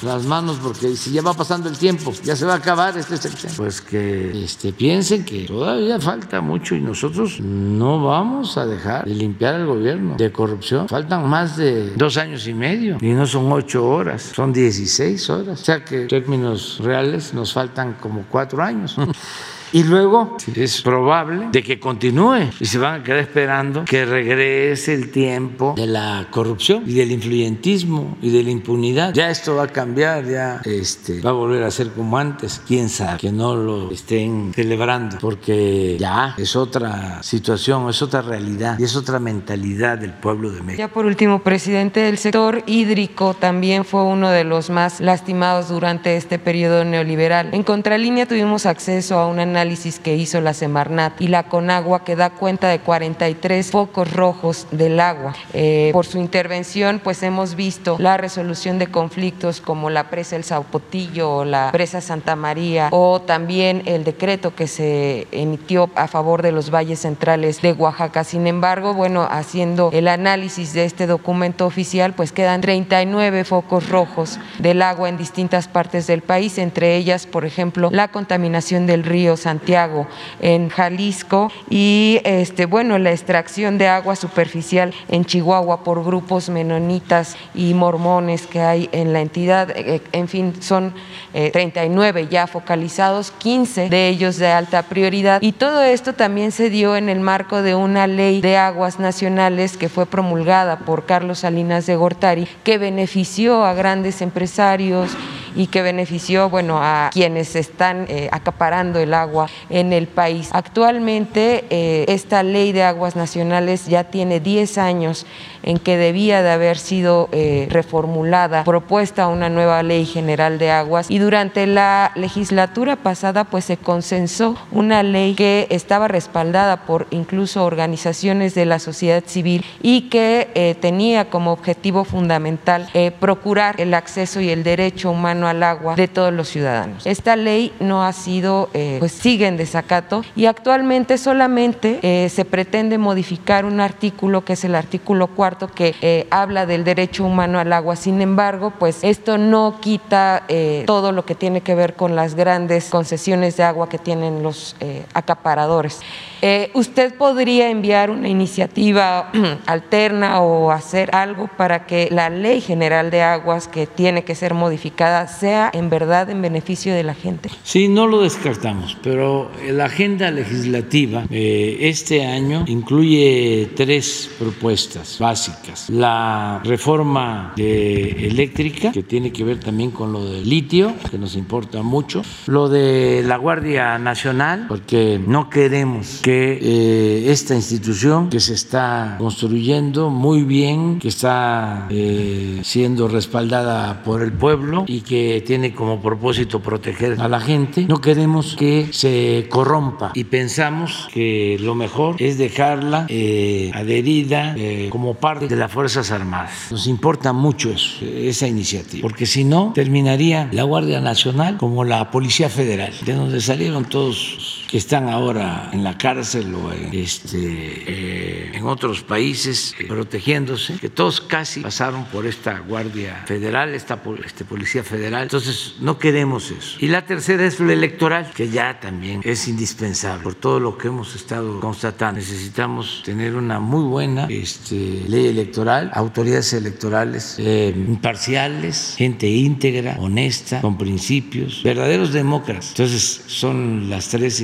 las 0.02 0.24
manos 0.24 0.58
porque 0.62 0.94
si 0.94 1.10
ya 1.10 1.22
va 1.22 1.32
pasando 1.32 1.68
el 1.68 1.78
tiempo, 1.78 2.12
ya 2.22 2.36
se 2.36 2.44
va 2.44 2.54
a 2.54 2.56
acabar 2.56 2.96
este 2.98 3.16
sexenio. 3.16 3.56
Pues 3.56 3.80
que 3.80 4.44
este, 4.44 4.72
piensen 4.72 5.24
que 5.24 5.46
todavía 5.46 5.98
falta 5.98 6.40
mucho 6.40 6.74
y 6.74 6.80
nosotros 6.80 7.40
no 7.40 8.04
vamos 8.04 8.58
a 8.58 8.66
dejar 8.66 9.04
de 9.04 9.14
limpiar 9.14 9.54
el 9.54 9.66
gobierno 9.66 10.16
de 10.16 10.30
corrupción. 10.30 10.88
Faltan 10.88 11.28
más 11.28 11.56
de 11.56 11.92
dos 11.96 12.16
años 12.18 12.46
y 12.46 12.54
medio 12.54 12.98
y 13.00 13.08
no 13.12 13.26
son 13.26 13.50
ocho 13.50 13.86
horas, 13.88 14.32
son 14.34 14.52
16 14.52 15.30
horas. 15.30 15.60
O 15.60 15.64
sea 15.64 15.84
que 15.84 16.02
en 16.02 16.08
términos 16.08 16.78
reales 16.82 17.32
nos 17.32 17.52
faltan 17.52 17.94
como 17.94 18.24
cuatro 18.30 18.62
años. 18.62 18.96
Y 19.76 19.82
luego 19.82 20.38
es 20.54 20.80
probable 20.80 21.48
de 21.52 21.62
que 21.62 21.78
continúe 21.78 22.48
y 22.58 22.64
se 22.64 22.78
van 22.78 23.02
a 23.02 23.04
quedar 23.04 23.18
esperando 23.18 23.84
que 23.84 24.06
regrese 24.06 24.94
el 24.94 25.10
tiempo 25.10 25.74
de 25.76 25.86
la 25.86 26.28
corrupción 26.30 26.84
y 26.86 26.94
del 26.94 27.12
influyentismo 27.12 28.16
y 28.22 28.30
de 28.30 28.42
la 28.42 28.52
impunidad. 28.52 29.12
Ya 29.12 29.28
esto 29.28 29.56
va 29.56 29.64
a 29.64 29.68
cambiar, 29.68 30.24
ya 30.24 30.62
este, 30.64 31.20
va 31.20 31.28
a 31.28 31.34
volver 31.34 31.62
a 31.62 31.70
ser 31.70 31.90
como 31.90 32.16
antes. 32.16 32.62
Quién 32.66 32.88
sabe 32.88 33.18
que 33.18 33.30
no 33.30 33.54
lo 33.54 33.90
estén 33.90 34.54
celebrando 34.54 35.18
porque 35.20 35.98
ya 36.00 36.34
es 36.38 36.56
otra 36.56 37.22
situación, 37.22 37.90
es 37.90 38.00
otra 38.00 38.22
realidad 38.22 38.78
y 38.78 38.84
es 38.84 38.96
otra 38.96 39.18
mentalidad 39.18 39.98
del 39.98 40.14
pueblo 40.14 40.52
de 40.52 40.62
México. 40.62 40.78
Ya 40.78 40.88
por 40.88 41.04
último, 41.04 41.42
presidente, 41.42 42.00
del 42.00 42.16
sector 42.16 42.62
hídrico 42.66 43.34
también 43.34 43.84
fue 43.84 44.04
uno 44.04 44.30
de 44.30 44.44
los 44.44 44.70
más 44.70 45.02
lastimados 45.02 45.68
durante 45.68 46.16
este 46.16 46.38
periodo 46.38 46.82
neoliberal. 46.86 47.50
En 47.52 47.62
Contralínea 47.62 48.24
tuvimos 48.24 48.64
acceso 48.64 49.18
a 49.18 49.26
un 49.26 49.38
análisis 49.38 49.65
análisis 49.66 49.98
que 49.98 50.14
hizo 50.14 50.40
la 50.40 50.54
Semarnat 50.54 51.20
y 51.20 51.26
la 51.26 51.42
Conagua 51.48 52.04
que 52.04 52.14
da 52.14 52.30
cuenta 52.30 52.68
de 52.68 52.78
43 52.78 53.68
focos 53.72 54.12
rojos 54.12 54.68
del 54.70 55.00
agua. 55.00 55.34
Eh, 55.54 55.90
por 55.92 56.06
su 56.06 56.18
intervención, 56.18 57.00
pues 57.02 57.20
hemos 57.24 57.56
visto 57.56 57.96
la 57.98 58.16
resolución 58.16 58.78
de 58.78 58.86
conflictos 58.86 59.60
como 59.60 59.90
la 59.90 60.08
presa 60.08 60.36
El 60.36 60.44
Saupotillo 60.44 61.38
o 61.38 61.44
la 61.44 61.70
presa 61.72 62.00
Santa 62.00 62.36
María 62.36 62.90
o 62.92 63.20
también 63.20 63.82
el 63.86 64.04
decreto 64.04 64.54
que 64.54 64.68
se 64.68 65.26
emitió 65.32 65.90
a 65.96 66.06
favor 66.06 66.42
de 66.42 66.52
los 66.52 66.70
valles 66.70 67.00
centrales 67.00 67.60
de 67.60 67.72
Oaxaca. 67.72 68.22
Sin 68.22 68.46
embargo, 68.46 68.94
bueno, 68.94 69.26
haciendo 69.28 69.90
el 69.92 70.06
análisis 70.06 70.74
de 70.74 70.84
este 70.84 71.08
documento 71.08 71.66
oficial, 71.66 72.14
pues 72.14 72.30
quedan 72.30 72.60
39 72.60 73.42
focos 73.42 73.88
rojos 73.88 74.38
del 74.60 74.80
agua 74.82 75.08
en 75.08 75.16
distintas 75.16 75.66
partes 75.66 76.06
del 76.06 76.22
país, 76.22 76.56
entre 76.58 76.94
ellas, 76.94 77.26
por 77.26 77.44
ejemplo, 77.44 77.90
la 77.90 78.06
contaminación 78.08 78.86
del 78.86 79.02
río 79.02 79.36
Santiago 79.46 80.08
en 80.40 80.70
Jalisco 80.70 81.52
y 81.70 82.18
este 82.24 82.66
bueno, 82.66 82.98
la 82.98 83.12
extracción 83.12 83.78
de 83.78 83.86
agua 83.86 84.16
superficial 84.16 84.92
en 85.06 85.24
Chihuahua 85.24 85.84
por 85.84 86.04
grupos 86.04 86.48
menonitas 86.48 87.36
y 87.54 87.72
mormones 87.72 88.48
que 88.48 88.60
hay 88.60 88.88
en 88.90 89.12
la 89.12 89.20
entidad. 89.20 89.70
Eh, 89.70 90.02
en 90.10 90.26
fin, 90.26 90.60
son 90.60 90.92
39 91.32 92.22
eh, 92.22 92.28
ya 92.28 92.48
focalizados, 92.48 93.30
15 93.30 93.88
de 93.88 94.08
ellos 94.08 94.36
de 94.38 94.48
alta 94.48 94.82
prioridad. 94.82 95.40
Y 95.42 95.52
todo 95.52 95.84
esto 95.84 96.12
también 96.14 96.50
se 96.50 96.68
dio 96.68 96.96
en 96.96 97.08
el 97.08 97.20
marco 97.20 97.62
de 97.62 97.76
una 97.76 98.08
ley 98.08 98.40
de 98.40 98.56
aguas 98.56 98.98
nacionales 98.98 99.76
que 99.76 99.88
fue 99.88 100.06
promulgada 100.06 100.80
por 100.80 101.06
Carlos 101.06 101.38
Salinas 101.40 101.86
de 101.86 101.94
Gortari, 101.94 102.48
que 102.64 102.78
benefició 102.78 103.64
a 103.64 103.74
grandes 103.74 104.22
empresarios 104.22 105.12
y 105.56 105.66
que 105.66 105.82
benefició 105.82 106.50
bueno, 106.50 106.78
a 106.80 107.10
quienes 107.12 107.56
están 107.56 108.06
eh, 108.08 108.28
acaparando 108.30 109.00
el 109.00 109.14
agua 109.14 109.48
en 109.70 109.92
el 109.92 110.06
país. 110.06 110.50
Actualmente 110.52 111.64
eh, 111.70 112.04
esta 112.08 112.42
ley 112.42 112.72
de 112.72 112.84
aguas 112.84 113.16
nacionales 113.16 113.86
ya 113.86 114.04
tiene 114.04 114.38
10 114.38 114.78
años 114.78 115.26
en 115.66 115.78
que 115.78 115.98
debía 115.98 116.42
de 116.42 116.50
haber 116.50 116.78
sido 116.78 117.28
eh, 117.32 117.68
reformulada, 117.70 118.64
propuesta 118.64 119.28
una 119.28 119.50
nueva 119.50 119.82
ley 119.82 120.06
general 120.06 120.58
de 120.58 120.70
aguas 120.70 121.10
y 121.10 121.18
durante 121.18 121.66
la 121.66 122.12
legislatura 122.14 122.96
pasada 122.96 123.44
pues 123.44 123.66
se 123.66 123.76
consensó 123.76 124.56
una 124.72 125.02
ley 125.02 125.34
que 125.34 125.66
estaba 125.70 126.08
respaldada 126.08 126.86
por 126.86 127.06
incluso 127.10 127.64
organizaciones 127.64 128.54
de 128.54 128.64
la 128.64 128.78
sociedad 128.78 129.22
civil 129.26 129.64
y 129.82 130.08
que 130.08 130.76
tenía 130.80 131.28
como 131.28 131.52
objetivo 131.52 132.04
fundamental 132.04 132.88
procurar 133.20 133.80
el 133.80 133.92
acceso 133.94 134.40
y 134.40 134.50
el 134.50 134.62
derecho 134.62 135.10
humano 135.10 135.48
al 135.48 135.62
agua 135.62 135.96
de 135.96 136.08
todos 136.08 136.32
los 136.32 136.48
ciudadanos. 136.48 137.06
Esta 137.06 137.36
ley 137.36 137.72
no 137.80 138.04
ha 138.04 138.12
sido, 138.12 138.70
eh, 138.74 138.96
pues 138.98 139.12
sigue 139.12 139.46
en 139.46 139.56
desacato 139.56 140.24
y 140.36 140.46
actualmente 140.46 141.18
solamente 141.18 141.98
eh, 142.02 142.28
se 142.28 142.44
pretende 142.44 142.98
modificar 142.98 143.64
un 143.64 143.80
artículo 143.80 144.44
que 144.44 144.52
es 144.52 144.64
el 144.64 144.74
artículo 144.74 145.28
cuarto 145.28 145.55
que 145.58 145.94
eh, 146.02 146.26
habla 146.30 146.66
del 146.66 146.84
derecho 146.84 147.24
humano 147.24 147.58
al 147.58 147.72
agua. 147.72 147.96
Sin 147.96 148.20
embargo, 148.20 148.72
pues 148.78 149.02
esto 149.02 149.38
no 149.38 149.78
quita 149.80 150.44
todo 150.86 151.12
lo 151.12 151.24
que 151.24 151.34
tiene 151.34 151.60
que 151.60 151.74
ver 151.74 151.94
con 151.94 152.14
las 152.16 152.34
grandes 152.34 152.90
concesiones 152.90 153.56
de 153.56 153.62
agua 153.64 153.88
que 153.88 153.98
tienen 153.98 154.42
los 154.42 154.76
acaparadores. 155.14 156.00
Eh, 156.42 156.70
¿Usted 156.74 157.14
podría 157.14 157.70
enviar 157.70 158.10
una 158.10 158.28
iniciativa 158.28 159.30
alterna 159.66 160.40
o 160.40 160.70
hacer 160.70 161.14
algo 161.14 161.48
para 161.56 161.86
que 161.86 162.08
la 162.10 162.28
ley 162.30 162.60
general 162.60 163.10
de 163.10 163.22
aguas 163.22 163.68
que 163.68 163.86
tiene 163.86 164.24
que 164.24 164.34
ser 164.34 164.54
modificada 164.54 165.28
sea 165.28 165.70
en 165.72 165.88
verdad 165.88 166.28
en 166.30 166.42
beneficio 166.42 166.94
de 166.94 167.02
la 167.02 167.14
gente? 167.14 167.48
Sí, 167.62 167.88
no 167.88 168.06
lo 168.06 168.22
descartamos, 168.22 168.96
pero 169.02 169.50
la 169.70 169.86
agenda 169.86 170.30
legislativa 170.30 171.24
eh, 171.30 171.78
este 171.80 172.26
año 172.26 172.64
incluye 172.66 173.70
tres 173.74 174.30
propuestas 174.38 175.18
básicas. 175.18 175.88
La 175.88 176.60
reforma 176.64 177.54
eléctrica, 177.56 178.92
que 178.92 179.02
tiene 179.02 179.32
que 179.32 179.44
ver 179.44 179.60
también 179.60 179.90
con 179.90 180.12
lo 180.12 180.24
del 180.24 180.48
litio, 180.48 180.94
que 181.10 181.18
nos 181.18 181.34
importa 181.36 181.82
mucho. 181.82 182.22
Lo 182.46 182.68
de 182.68 183.22
la 183.24 183.36
Guardia 183.36 183.98
Nacional, 183.98 184.66
porque 184.68 185.20
no 185.24 185.48
queremos 185.48 186.20
que 186.26 186.58
eh, 186.60 187.30
esta 187.30 187.54
institución 187.54 188.30
que 188.30 188.40
se 188.40 188.54
está 188.54 189.14
construyendo 189.16 190.10
muy 190.10 190.42
bien, 190.42 190.98
que 190.98 191.06
está 191.06 191.86
eh, 191.88 192.58
siendo 192.64 193.06
respaldada 193.06 194.02
por 194.02 194.22
el 194.22 194.32
pueblo 194.32 194.84
y 194.88 195.02
que 195.02 195.40
tiene 195.46 195.72
como 195.72 196.02
propósito 196.02 196.58
proteger 196.58 197.20
a 197.20 197.28
la 197.28 197.38
gente, 197.38 197.86
no 197.86 198.00
queremos 198.00 198.56
que 198.56 198.88
se 198.90 199.46
corrompa 199.48 200.10
y 200.16 200.24
pensamos 200.24 201.08
que 201.12 201.58
lo 201.60 201.76
mejor 201.76 202.16
es 202.18 202.38
dejarla 202.38 203.06
eh, 203.08 203.70
adherida 203.72 204.56
como 204.90 205.14
parte 205.14 205.46
de 205.46 205.54
las 205.54 205.70
Fuerzas 205.70 206.10
Armadas. 206.10 206.72
Nos 206.72 206.88
importa 206.88 207.32
mucho 207.32 207.70
eso, 207.70 208.04
esa 208.04 208.48
iniciativa, 208.48 209.02
porque 209.02 209.26
si 209.26 209.44
no, 209.44 209.70
terminaría 209.76 210.48
la 210.50 210.64
Guardia 210.64 211.00
Nacional 211.00 211.56
como 211.56 211.84
la 211.84 212.10
Policía 212.10 212.48
Federal, 212.48 212.92
de 213.04 213.12
donde 213.12 213.40
salieron 213.40 213.84
todos 213.84 214.56
que 214.68 214.78
están 214.78 215.08
ahora 215.08 215.70
en 215.72 215.84
la 215.84 215.96
cárcel 215.96 216.54
o 216.54 216.72
en, 216.72 216.92
este, 216.92 217.38
eh, 217.38 218.50
en 218.54 218.64
otros 218.64 219.02
países 219.02 219.74
eh, 219.78 219.86
protegiéndose, 219.86 220.74
que 220.78 220.88
todos 220.88 221.20
casi 221.20 221.60
pasaron 221.60 222.04
por 222.06 222.26
esta 222.26 222.58
Guardia 222.60 223.24
Federal, 223.26 223.74
esta 223.74 224.00
este, 224.24 224.44
Policía 224.44 224.82
Federal. 224.82 225.22
Entonces, 225.22 225.76
no 225.80 225.98
queremos 225.98 226.50
eso. 226.50 226.78
Y 226.80 226.88
la 226.88 227.04
tercera 227.04 227.46
es 227.46 227.60
lo 227.60 227.70
electoral, 227.70 228.32
que 228.34 228.48
ya 228.48 228.80
también 228.80 229.20
es 229.24 229.48
indispensable 229.48 230.22
por 230.22 230.34
todo 230.34 230.60
lo 230.60 230.76
que 230.76 230.88
hemos 230.88 231.14
estado 231.14 231.60
constatando. 231.60 232.20
Necesitamos 232.20 233.02
tener 233.04 233.36
una 233.36 233.60
muy 233.60 233.84
buena 233.84 234.26
este, 234.28 235.04
ley 235.08 235.26
electoral, 235.26 235.90
autoridades 235.94 236.52
electorales 236.52 237.36
eh, 237.38 237.72
imparciales, 237.76 238.94
gente 238.96 239.28
íntegra, 239.28 239.96
honesta, 239.98 240.60
con 240.60 240.76
principios, 240.78 241.62
verdaderos 241.62 242.12
demócratas. 242.12 242.70
Entonces, 242.70 243.22
son 243.26 243.88
las 243.90 244.08
tres 244.08 244.40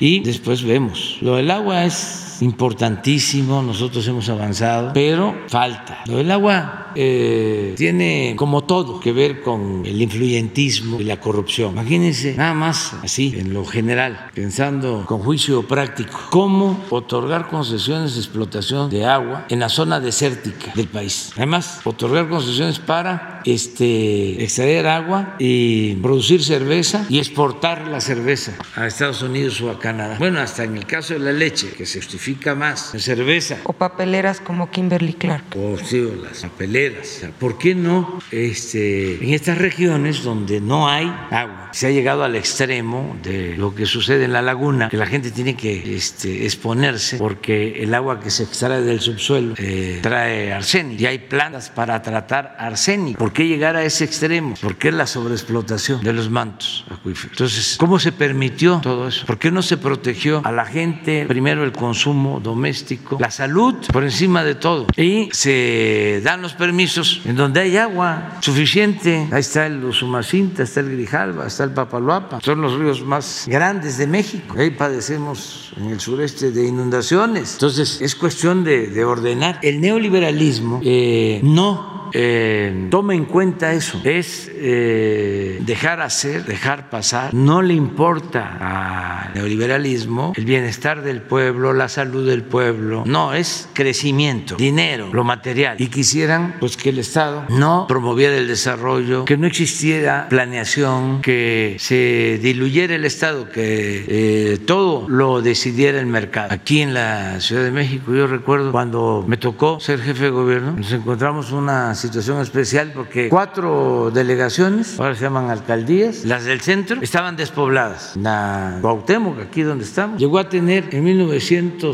y 0.00 0.20
después 0.20 0.62
vemos. 0.62 1.18
Lo 1.20 1.36
del 1.36 1.50
agua 1.50 1.84
es 1.84 2.29
importantísimo, 2.40 3.62
nosotros 3.62 4.06
hemos 4.08 4.28
avanzado, 4.28 4.92
pero 4.92 5.34
falta. 5.48 6.02
Lo 6.06 6.16
del 6.16 6.30
agua 6.30 6.92
eh, 6.94 7.74
tiene 7.76 8.34
como 8.36 8.64
todo 8.64 9.00
que 9.00 9.12
ver 9.12 9.42
con 9.42 9.82
el 9.84 10.00
influyentismo 10.00 11.00
y 11.00 11.04
la 11.04 11.20
corrupción. 11.20 11.72
Imagínense 11.72 12.34
nada 12.36 12.54
más 12.54 12.94
así, 13.02 13.34
en 13.36 13.52
lo 13.52 13.64
general, 13.64 14.30
pensando 14.34 15.04
con 15.06 15.20
juicio 15.20 15.66
práctico, 15.66 16.18
cómo 16.30 16.84
otorgar 16.90 17.48
concesiones 17.48 18.14
de 18.14 18.20
explotación 18.20 18.90
de 18.90 19.04
agua 19.04 19.46
en 19.48 19.60
la 19.60 19.68
zona 19.68 20.00
desértica 20.00 20.72
del 20.74 20.88
país. 20.88 21.32
Además, 21.36 21.80
otorgar 21.84 22.28
concesiones 22.28 22.78
para 22.78 23.42
este, 23.44 24.42
extraer 24.42 24.86
agua 24.86 25.36
y 25.38 25.94
producir 25.96 26.42
cerveza 26.42 27.06
y 27.08 27.18
exportar 27.18 27.86
la 27.88 28.00
cerveza 28.00 28.52
a 28.76 28.86
Estados 28.86 29.22
Unidos 29.22 29.60
o 29.60 29.70
a 29.70 29.78
Canadá. 29.78 30.16
Bueno, 30.18 30.40
hasta 30.40 30.64
en 30.64 30.76
el 30.76 30.86
caso 30.86 31.14
de 31.14 31.20
la 31.20 31.32
leche, 31.32 31.70
que 31.70 31.86
se 31.86 31.98
justifica 31.98 32.29
más, 32.56 32.92
cerveza. 32.98 33.58
O 33.64 33.72
papeleras 33.72 34.40
como 34.40 34.70
Kimberly 34.70 35.14
Clark. 35.14 35.44
O 35.56 35.78
sí, 35.78 36.00
o 36.00 36.14
las 36.16 36.42
papeleras. 36.42 37.26
¿Por 37.38 37.58
qué 37.58 37.74
no 37.74 38.20
este, 38.30 39.22
en 39.22 39.34
estas 39.34 39.58
regiones 39.58 40.22
donde 40.22 40.60
no 40.60 40.88
hay 40.88 41.06
agua? 41.30 41.68
Se 41.72 41.86
ha 41.86 41.90
llegado 41.90 42.24
al 42.24 42.36
extremo 42.36 43.16
de 43.22 43.56
lo 43.56 43.74
que 43.74 43.86
sucede 43.86 44.24
en 44.24 44.32
la 44.32 44.42
laguna, 44.42 44.88
que 44.88 44.96
la 44.96 45.06
gente 45.06 45.30
tiene 45.30 45.56
que 45.56 45.96
este, 45.96 46.44
exponerse 46.44 47.16
porque 47.18 47.82
el 47.82 47.94
agua 47.94 48.20
que 48.20 48.30
se 48.30 48.42
extrae 48.42 48.82
del 48.82 49.00
subsuelo 49.00 49.54
eh, 49.56 50.00
trae 50.02 50.52
arsénico 50.52 51.02
y 51.02 51.06
hay 51.06 51.18
plantas 51.18 51.70
para 51.70 52.00
tratar 52.02 52.56
arsénico. 52.58 53.18
¿Por 53.18 53.32
qué 53.32 53.46
llegar 53.46 53.76
a 53.76 53.84
ese 53.84 54.04
extremo? 54.04 54.54
¿Por 54.60 54.76
qué 54.76 54.92
la 54.92 55.06
sobreexplotación 55.06 56.02
de 56.02 56.12
los 56.12 56.30
mantos 56.30 56.84
acuíferos? 56.90 57.32
Entonces, 57.32 57.76
¿cómo 57.78 57.98
se 57.98 58.12
permitió 58.12 58.80
todo 58.82 59.08
eso? 59.08 59.26
¿Por 59.26 59.38
qué 59.38 59.50
no 59.50 59.62
se 59.62 59.76
protegió 59.76 60.42
a 60.44 60.52
la 60.52 60.64
gente 60.64 61.24
primero 61.26 61.64
el 61.64 61.72
consumo 61.72 62.19
doméstico, 62.42 63.16
la 63.20 63.30
salud 63.30 63.74
por 63.92 64.04
encima 64.04 64.44
de 64.44 64.54
todo. 64.54 64.86
Y 64.96 65.28
se 65.32 66.20
dan 66.22 66.42
los 66.42 66.54
permisos 66.54 67.22
en 67.24 67.36
donde 67.36 67.60
hay 67.60 67.76
agua 67.76 68.38
suficiente. 68.40 69.28
Ahí 69.32 69.40
está 69.40 69.66
el 69.66 69.84
Usumacinta, 69.84 70.62
está 70.62 70.80
el 70.80 70.92
Grijalva, 70.92 71.46
está 71.46 71.64
el 71.64 71.70
Papaloapa. 71.70 72.40
Son 72.40 72.60
los 72.60 72.78
ríos 72.78 73.04
más 73.04 73.46
grandes 73.48 73.98
de 73.98 74.06
México. 74.06 74.54
Ahí 74.58 74.70
padecemos 74.70 75.72
en 75.76 75.86
el 75.86 76.00
sureste 76.00 76.50
de 76.50 76.66
inundaciones. 76.66 77.54
Entonces 77.54 78.00
es 78.00 78.14
cuestión 78.14 78.64
de, 78.64 79.04
ordenar. 79.04 79.58
El 79.62 79.80
neoliberalismo 79.80 80.80
eh, 80.84 81.40
no 81.42 82.00
eh, 82.12 82.88
toma 82.90 83.14
en 83.14 83.24
cuenta 83.24 83.72
eso, 83.72 84.00
es 84.04 84.50
eh, 84.52 85.58
dejar 85.62 86.00
hacer, 86.00 86.44
dejar 86.44 86.90
pasar, 86.90 87.32
no 87.34 87.62
le 87.62 87.74
importa 87.74 89.26
al 89.26 89.34
neoliberalismo 89.34 90.32
el 90.36 90.44
bienestar 90.44 91.02
del 91.02 91.22
pueblo, 91.22 91.72
la 91.72 91.88
salud 91.88 92.09
del 92.18 92.42
pueblo, 92.42 93.04
no, 93.06 93.32
es 93.32 93.68
crecimiento, 93.72 94.56
dinero, 94.56 95.08
lo 95.12 95.24
material. 95.24 95.76
Y 95.80 95.86
quisieran 95.86 96.56
pues 96.60 96.76
que 96.76 96.90
el 96.90 96.98
Estado 96.98 97.44
no 97.48 97.86
promoviera 97.88 98.36
el 98.36 98.48
desarrollo, 98.48 99.24
que 99.24 99.36
no 99.36 99.46
existiera 99.46 100.26
planeación, 100.28 101.22
que 101.22 101.76
se 101.78 102.38
diluyera 102.42 102.94
el 102.94 103.04
Estado, 103.04 103.48
que 103.48 104.04
eh, 104.08 104.58
todo 104.58 105.08
lo 105.08 105.42
decidiera 105.42 106.00
el 106.00 106.06
mercado. 106.06 106.52
Aquí 106.52 106.80
en 106.80 106.94
la 106.94 107.40
Ciudad 107.40 107.62
de 107.62 107.70
México, 107.70 108.12
yo 108.12 108.26
recuerdo 108.26 108.72
cuando 108.72 109.24
me 109.26 109.36
tocó 109.36 109.80
ser 109.80 110.00
jefe 110.00 110.24
de 110.24 110.30
gobierno, 110.30 110.72
nos 110.72 110.92
encontramos 110.92 111.52
una 111.52 111.94
situación 111.94 112.40
especial 112.40 112.92
porque 112.94 113.28
cuatro 113.28 114.10
delegaciones, 114.12 114.98
ahora 114.98 115.14
se 115.14 115.22
llaman 115.22 115.50
alcaldías, 115.50 116.24
las 116.24 116.44
del 116.44 116.60
centro, 116.60 117.00
estaban 117.00 117.36
despobladas. 117.36 118.16
La 118.16 118.78
Cuauhtémoc, 118.80 119.40
aquí 119.40 119.62
donde 119.62 119.84
estamos, 119.84 120.18
llegó 120.18 120.38
a 120.38 120.48
tener 120.48 120.88
en 120.92 121.06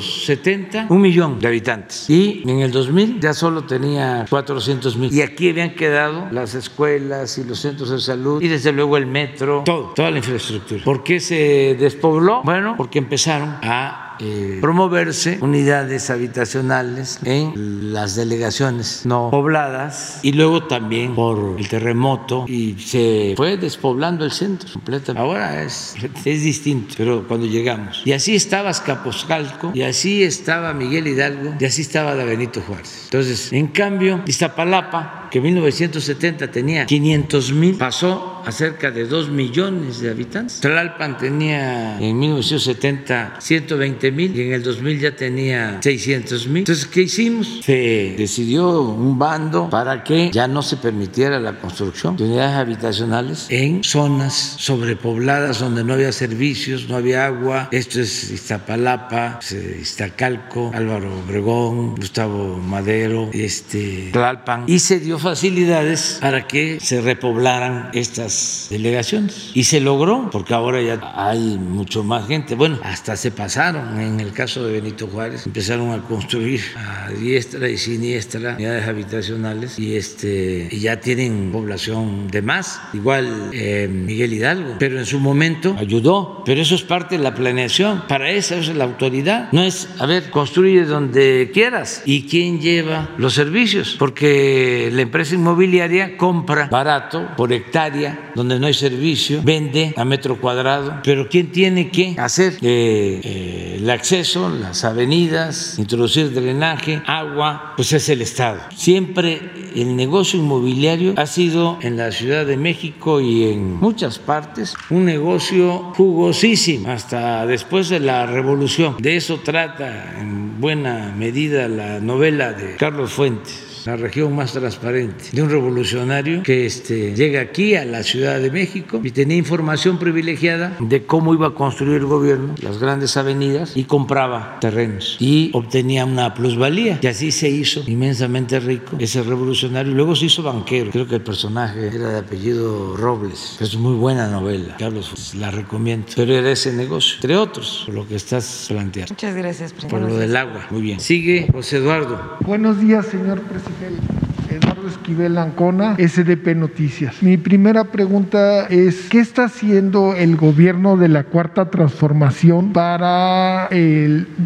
1970 0.07 0.87
un 0.89 1.01
millón 1.01 1.41
de 1.41 1.49
habitantes 1.49 2.09
y 2.09 2.43
en 2.45 2.61
el 2.61 2.71
2000 2.71 3.21
ya 3.21 3.35
solo 3.35 3.65
tenía 3.65 4.27
400 4.29 4.97
mil. 4.97 5.13
Y 5.13 5.23
aquí 5.23 5.51
habían 5.51 5.75
quedado 5.75 6.29
las 6.31 6.55
escuelas 6.55 7.39
y 7.39 7.45
los 7.45 7.61
centros 7.61 7.91
de 7.91 8.01
salud 8.01 8.43
y 8.43 8.49
desde 8.49 8.73
luego 8.73 8.97
el 8.97 9.07
metro, 9.07 9.63
todo, 9.65 9.93
toda 9.95 10.11
la 10.11 10.19
infraestructura. 10.19 10.85
¿Por 10.85 11.03
qué 11.03 11.21
se 11.21 11.77
despobló? 11.79 12.43
Bueno, 12.43 12.75
porque 12.77 12.99
empezaron 12.99 13.57
a 13.63 14.06
eh, 14.21 14.59
promoverse 14.61 15.39
unidades 15.41 16.11
habitacionales 16.11 17.19
en 17.25 17.93
las 17.93 18.17
delegaciones 18.17 19.03
no 19.05 19.31
pobladas 19.31 20.21
y 20.23 20.33
luego 20.33 20.65
también 20.65 21.15
por 21.15 21.57
el 21.59 21.69
terremoto 21.69 22.45
y 22.49 22.75
se 22.79 23.35
fue 23.37 23.57
despoblando 23.57 24.25
el 24.25 24.33
centro 24.33 24.73
completamente. 24.73 25.21
Ahora 25.21 25.63
es, 25.63 25.95
es 26.25 26.43
distinto, 26.43 26.95
pero 26.97 27.27
cuando 27.27 27.47
llegamos. 27.47 28.03
Y 28.05 28.13
así 28.13 28.35
estaba 28.35 28.71
Escaposcalco, 28.71 29.73
y 29.75 29.83
así 29.83 30.23
estaba 30.23 30.73
Miguel 30.73 31.07
Hidalgo, 31.07 31.55
y 31.59 31.65
así 31.65 31.83
estaba 31.83 32.15
la 32.15 32.25
Benito 32.25 32.61
Juárez. 32.61 33.03
Entonces, 33.05 33.53
en 33.53 33.69
cambio, 33.69 34.23
Iztapalapa, 34.27 35.29
que 35.31 35.39
en 35.39 35.45
1970 35.45 36.51
tenía 36.51 36.87
500 36.87 37.53
mil, 37.53 37.77
pasó 37.77 38.36
a 38.47 38.53
cerca 38.53 38.93
de 38.93 39.07
2 39.07 39.31
millones 39.31 40.01
de 40.01 40.11
habitantes. 40.11 40.61
Tlalpan 40.61 41.19
tenía 41.19 41.99
en 42.01 42.17
1970 42.17 43.41
120 43.41 44.13
mil 44.13 44.37
y 44.37 44.43
en 44.43 44.53
el 44.53 44.63
2000 44.63 45.01
ya 45.01 45.17
tenía 45.17 45.79
600 45.83 46.47
mil. 46.47 46.59
Entonces, 46.61 46.87
¿qué 46.87 47.03
hicimos? 47.03 47.61
Se 47.65 48.15
decidió 48.17 48.83
un 48.83 49.19
bando 49.19 49.69
para 49.69 50.05
que 50.05 50.31
ya 50.33 50.47
no 50.47 50.63
se 50.63 50.77
permitiera 50.77 51.41
la 51.41 51.59
construcción 51.59 52.17
de 52.17 52.25
unidades 52.25 52.57
habitacionales 52.57 53.47
en 53.51 53.83
zonas 53.83 54.57
sobrepobladas 54.59 55.59
donde 55.59 55.83
no 55.83 55.95
había 55.95 56.13
servicios, 56.13 56.89
no 56.89 56.97
había 56.97 57.27
agua. 57.27 57.69
Esto 57.73 58.01
es 58.01 58.31
Iztapalapa, 58.31 59.41
Iztacalco, 59.81 60.71
Álvaro 60.73 61.19
Obregón, 61.19 61.97
Gustavo 61.97 62.59
Madero, 62.59 63.29
este, 63.33 64.11
Tlalpan. 64.13 64.65
Y 64.69 64.79
se 64.79 65.01
dio 65.01 65.19
facilidades 65.19 66.19
para 66.21 66.47
que 66.47 66.79
se 66.81 67.01
repoblaran 67.01 67.91
estas 67.93 68.36
delegaciones. 68.71 69.51
Y 69.55 69.65
se 69.65 69.81
logró, 69.81 70.31
porque 70.31 70.55
ahora 70.55 70.83
ya 70.83 71.13
hay 71.15 71.59
mucho 71.59 72.05
más 72.05 72.27
gente. 72.27 72.55
Bueno, 72.55 72.79
hasta 72.83 73.17
se 73.17 73.31
pasaron. 73.31 74.01
En 74.01 74.21
el 74.21 74.33
caso 74.33 74.65
de 74.65 74.73
Benito 74.73 75.07
Juárez, 75.07 75.47
empezaron 75.47 75.93
a 75.93 76.03
construir 76.03 76.61
a 76.77 77.11
diestra 77.11 77.69
y 77.69 77.77
siniestra 77.77 78.55
unidades 78.55 78.89
habitacionales 78.89 79.79
y, 79.79 79.97
este, 79.97 80.69
y 80.71 80.81
ya 80.81 81.01
tienen 81.01 81.51
población 81.53 82.29
de 82.29 82.43
más, 82.43 82.81
igual 82.93 83.51
eh, 83.53 83.89
Miguel 83.91 84.33
Hidalgo, 84.33 84.77
pero 84.79 84.99
en 84.99 85.07
su 85.07 85.19
momento 85.19 85.77
ayudó, 85.79 86.43
pero 86.45 86.61
eso 86.61 86.75
es 86.75 86.83
parte 86.83 87.17
de 87.19 87.23
la 87.23 87.35
planeación, 87.35 88.05
para 88.09 88.31
eso 88.31 88.55
es 88.57 88.69
la 88.75 88.85
autoridad, 88.85 89.51
no 89.53 89.63
es, 89.63 89.89
a 89.99 90.07
ver, 90.07 90.31
construye 90.31 90.85
donde 90.85 91.51
quieras. 91.53 92.03
Y 92.05 92.23
quién 92.23 92.61
lleva 92.61 93.11
los 93.19 93.35
servicios, 93.35 93.97
porque 93.99 94.91
la 94.93 95.03
empresa 95.03 95.35
inmobiliaria 95.35 96.17
compra 96.17 96.69
barato 96.69 97.29
por 97.37 97.53
hectárea 97.53 98.26
donde 98.35 98.59
no 98.59 98.67
hay 98.67 98.75
servicio, 98.75 99.41
vende 99.43 99.95
a 99.97 100.05
metro 100.05 100.41
cuadrado, 100.41 101.01
pero 101.05 101.29
¿quién 101.29 101.53
tiene 101.53 101.91
que 101.91 102.15
hacer 102.19 102.55
eh, 102.63 103.21
eh, 103.23 103.77
el 103.79 103.91
acceso, 103.91 104.49
las 104.49 104.85
avenidas, 104.85 105.79
introducir 105.79 106.33
drenaje, 106.33 107.03
agua? 107.07 107.75
Pues 107.77 107.93
es 107.93 108.09
el 108.09 108.23
Estado. 108.23 108.61
Siempre 108.75 109.41
el 109.75 109.97
negocio 109.97 110.39
inmobiliario 110.39 111.15
ha 111.17 111.27
sido 111.27 111.79
en 111.83 111.97
la 111.97 112.11
Ciudad 112.13 112.47
de 112.47 112.57
México 112.57 113.21
y 113.21 113.45
en 113.45 113.77
muchas 113.77 114.19
partes 114.19 114.75
un 114.91 115.05
negocio 115.05 115.93
jugosísimo, 115.97 116.89
hasta 116.91 117.47
después 117.47 117.89
de 117.89 118.01
la 118.01 118.27
revolución. 118.27 118.97
De 118.99 119.17
eso 119.17 119.41
trata 119.43 120.19
en 120.19 120.61
buena 120.61 121.15
medida 121.17 121.69
la 121.69 122.01
novela 122.01 122.53
de 122.53 122.77
Carlos 122.77 123.13
Fuentes 123.13 123.66
la 123.87 123.97
región 123.97 124.35
más 124.35 124.53
transparente, 124.53 125.27
de 125.33 125.43
un 125.43 125.49
revolucionario 125.49 126.43
que 126.43 126.67
este, 126.67 127.15
llega 127.15 127.41
aquí 127.41 127.77
a 127.77 127.85
la 127.85 128.03
Ciudad 128.03 128.41
de 128.41 128.51
México 128.51 129.01
y 129.03 129.13
tenía 129.13 129.37
información 129.37 129.99
privilegiada 129.99 130.77
de 130.81 131.07
cómo 131.07 131.33
iba 131.35 131.49
a 131.49 131.55
construir 131.55 131.99
el 131.99 132.07
gobierno, 132.07 132.55
las 132.63 132.79
grandes 132.79 133.17
avenidas, 133.17 133.77
y 133.77 133.85
compraba 133.85 134.59
terrenos 134.61 135.17
y 135.21 135.51
obtenía 135.53 136.05
una 136.05 136.35
plusvalía. 136.35 136.99
Y 137.01 137.07
así 137.07 137.31
se 137.31 137.49
hizo 137.49 137.85
inmensamente 137.87 138.59
rico 138.59 138.97
ese 138.99 139.23
revolucionario. 139.23 139.95
Luego 139.95 140.17
se 140.17 140.27
hizo 140.27 140.43
banquero. 140.43 140.91
Creo 140.91 141.07
que 141.07 141.15
el 141.15 141.23
personaje 141.23 141.87
era 141.87 142.09
de 142.09 142.19
apellido 142.19 142.97
Robles. 142.97 143.57
Es 143.61 143.77
muy 143.77 143.95
buena 143.95 144.29
novela, 144.29 144.77
Carlos, 144.79 145.11
pues, 145.11 145.37
la 145.37 145.53
recomiendo. 145.53 146.07
Pero 146.17 146.35
era 146.35 146.51
ese 146.51 146.73
negocio, 146.73 147.17
entre 147.17 147.37
otros, 147.37 147.85
por 147.87 147.95
lo 147.95 148.09
que 148.09 148.17
estás 148.17 148.67
planteando. 148.69 149.13
Muchas 149.13 149.37
gracias, 149.37 149.73
presidente. 149.73 150.01
Por 150.01 150.11
lo 150.11 150.17
del 150.17 150.37
agua. 150.37 150.67
Muy 150.71 150.83
bien. 150.83 150.99
Sigue 150.99 151.49
José 151.53 151.77
Eduardo. 151.77 152.37
Buenos 152.41 152.81
días, 152.81 153.07
señor 153.07 153.41
presidente. 153.43 153.76
Thank 153.79 154.01
you. 154.01 154.36
Eduardo 154.57 154.89
Esquivel 154.89 155.37
Ancona, 155.39 155.97
SDP 155.99 156.55
Noticias. 156.57 157.23
Mi 157.23 157.37
primera 157.37 157.85
pregunta 157.85 158.67
es, 158.69 159.09
¿qué 159.11 159.21
está 159.21 159.45
haciendo 159.45 160.15
el 160.15 160.37
gobierno 160.37 160.97
de 160.97 161.09
la 161.09 161.25
Cuarta 161.25 161.71
Transformación 161.71 162.73
para 162.73 163.69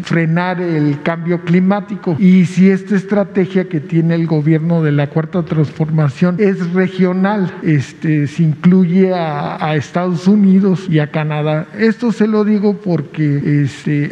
frenar 0.03 0.61
el 0.61 1.01
cambio 1.01 1.43
climático? 1.43 2.15
Y 2.19 2.45
si 2.45 2.69
esta 2.69 2.95
estrategia 2.95 3.69
que 3.69 3.79
tiene 3.79 4.15
el 4.15 4.27
gobierno 4.27 4.83
de 4.83 4.91
la 4.91 5.07
Cuarta 5.07 5.43
Transformación 5.43 6.35
es 6.39 6.73
regional, 6.73 7.53
este, 7.63 8.27
se 8.27 8.43
incluye 8.43 9.13
a, 9.13 9.75
Estados 9.75 10.27
Unidos 10.27 10.87
y 10.89 10.99
a 10.99 11.07
Canadá. 11.07 11.67
Esto 11.77 12.11
se 12.11 12.27
lo 12.27 12.43
digo 12.43 12.81
porque 12.81 13.63
este, 13.63 14.09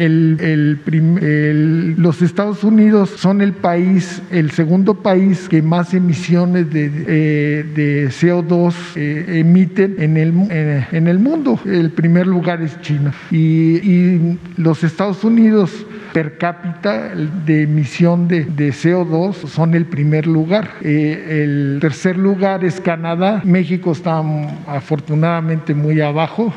los 1.97 2.21
Estados 2.21 2.63
Unidos 2.63 3.09
son 3.17 3.41
el 3.41 3.51
país, 3.53 4.21
el 4.31 4.51
segundo 4.51 4.95
país 4.95 5.49
que 5.49 5.61
más 5.61 5.88
emisiones 5.93 6.71
de, 6.71 6.91
eh, 7.07 8.09
CO2 8.09 8.73
eh, 8.95 9.39
emiten 9.39 9.95
en 9.99 10.17
el, 10.17 10.33
eh, 10.49 10.87
en 10.91 11.07
el 11.07 11.19
mundo. 11.19 11.59
El 11.65 11.91
primer 11.91 12.27
lugar 12.27 12.61
es 12.61 12.79
China. 12.81 13.13
Y, 13.31 14.37
los 14.57 14.83
Estados 14.83 15.23
Unidos 15.23 15.85
per 16.13 16.37
cápita 16.37 17.13
de 17.45 17.63
emisión 17.63 18.27
de, 18.27 18.45
CO2 18.47 19.47
son 19.47 19.73
el 19.73 19.85
primer 19.85 20.27
lugar. 20.27 20.71
el 20.81 21.77
tercer 21.79 22.17
lugar 22.17 22.65
es 22.65 22.81
Canadá. 22.81 23.41
México 23.45 23.91
está 23.91 24.21
afortunadamente 24.67 25.73
muy 25.73 26.01
abajo. 26.01 26.53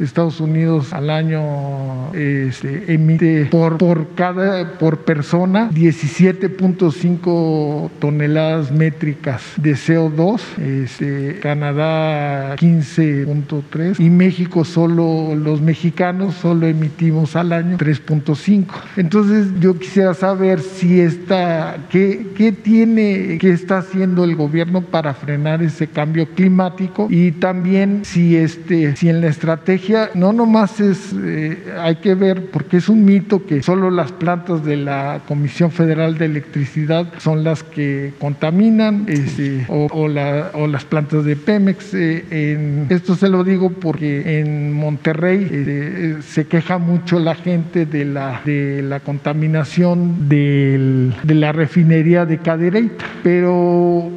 Estados 0.00 0.40
Unidos 0.40 0.92
al 0.92 1.10
año 1.10 2.12
este, 2.14 2.92
emite 2.92 3.46
por, 3.46 3.78
por, 3.78 4.14
cada, 4.14 4.78
por 4.78 5.04
persona 5.04 5.70
17.5 5.70 7.90
toneladas 7.98 8.70
métricas 8.76 9.42
de 9.56 9.72
CO2, 9.72 10.40
este, 10.58 11.38
Canadá 11.40 12.56
15.3 12.56 14.00
y 14.00 14.10
México 14.10 14.64
solo, 14.64 15.34
los 15.34 15.60
mexicanos 15.60 16.34
solo 16.34 16.66
emitimos 16.66 17.36
al 17.36 17.52
año 17.52 17.78
3.5. 17.78 18.66
Entonces 18.96 19.48
yo 19.60 19.78
quisiera 19.78 20.14
saber 20.14 20.60
si 20.60 21.00
está, 21.00 21.78
qué, 21.90 22.28
qué 22.36 22.52
tiene, 22.52 23.38
qué 23.40 23.50
está 23.50 23.78
haciendo 23.78 24.24
el 24.24 24.36
gobierno 24.36 24.82
para 24.82 25.14
frenar 25.14 25.62
ese 25.62 25.86
cambio 25.86 26.28
climático 26.34 27.08
y 27.10 27.32
también 27.32 28.00
si, 28.04 28.36
este, 28.36 28.96
si 28.96 29.08
en 29.08 29.20
la 29.20 29.28
estrategia 29.28 30.10
no 30.14 30.32
nomás 30.32 30.80
es, 30.80 31.14
eh, 31.24 31.72
hay 31.80 31.96
que 31.96 32.14
ver, 32.14 32.50
porque 32.50 32.78
es 32.78 32.88
un 32.88 33.04
mito 33.04 33.46
que 33.46 33.62
solo 33.62 33.90
las 33.90 34.12
plantas 34.12 34.64
de 34.64 34.76
la 34.76 35.22
Comisión 35.26 35.70
Federal 35.70 36.18
de 36.18 36.26
Electricidad 36.26 37.06
son 37.18 37.44
las 37.44 37.62
que 37.62 38.12
contaminan 38.18 38.65
Este, 39.06 39.64
o, 39.68 40.08
las 40.08 40.84
plantas 40.84 41.24
de 41.24 41.36
Pemex. 41.36 41.94
en, 41.94 42.86
esto 42.90 43.14
se 43.14 43.28
lo 43.28 43.44
digo 43.44 43.70
porque 43.70 44.40
en 44.40 44.72
Monterrey 44.72 46.18
se 46.20 46.46
queja 46.46 46.78
mucho 46.78 47.20
la 47.20 47.34
gente 47.34 47.86
de 47.86 48.04
la, 48.04 48.40
de 48.44 48.82
la 48.82 49.00
contaminación 49.00 50.28
de 50.28 51.12
la 51.26 51.52
refinería 51.52 52.26
de 52.26 52.38
Cadereyta, 52.38 53.04
pero 53.22 54.10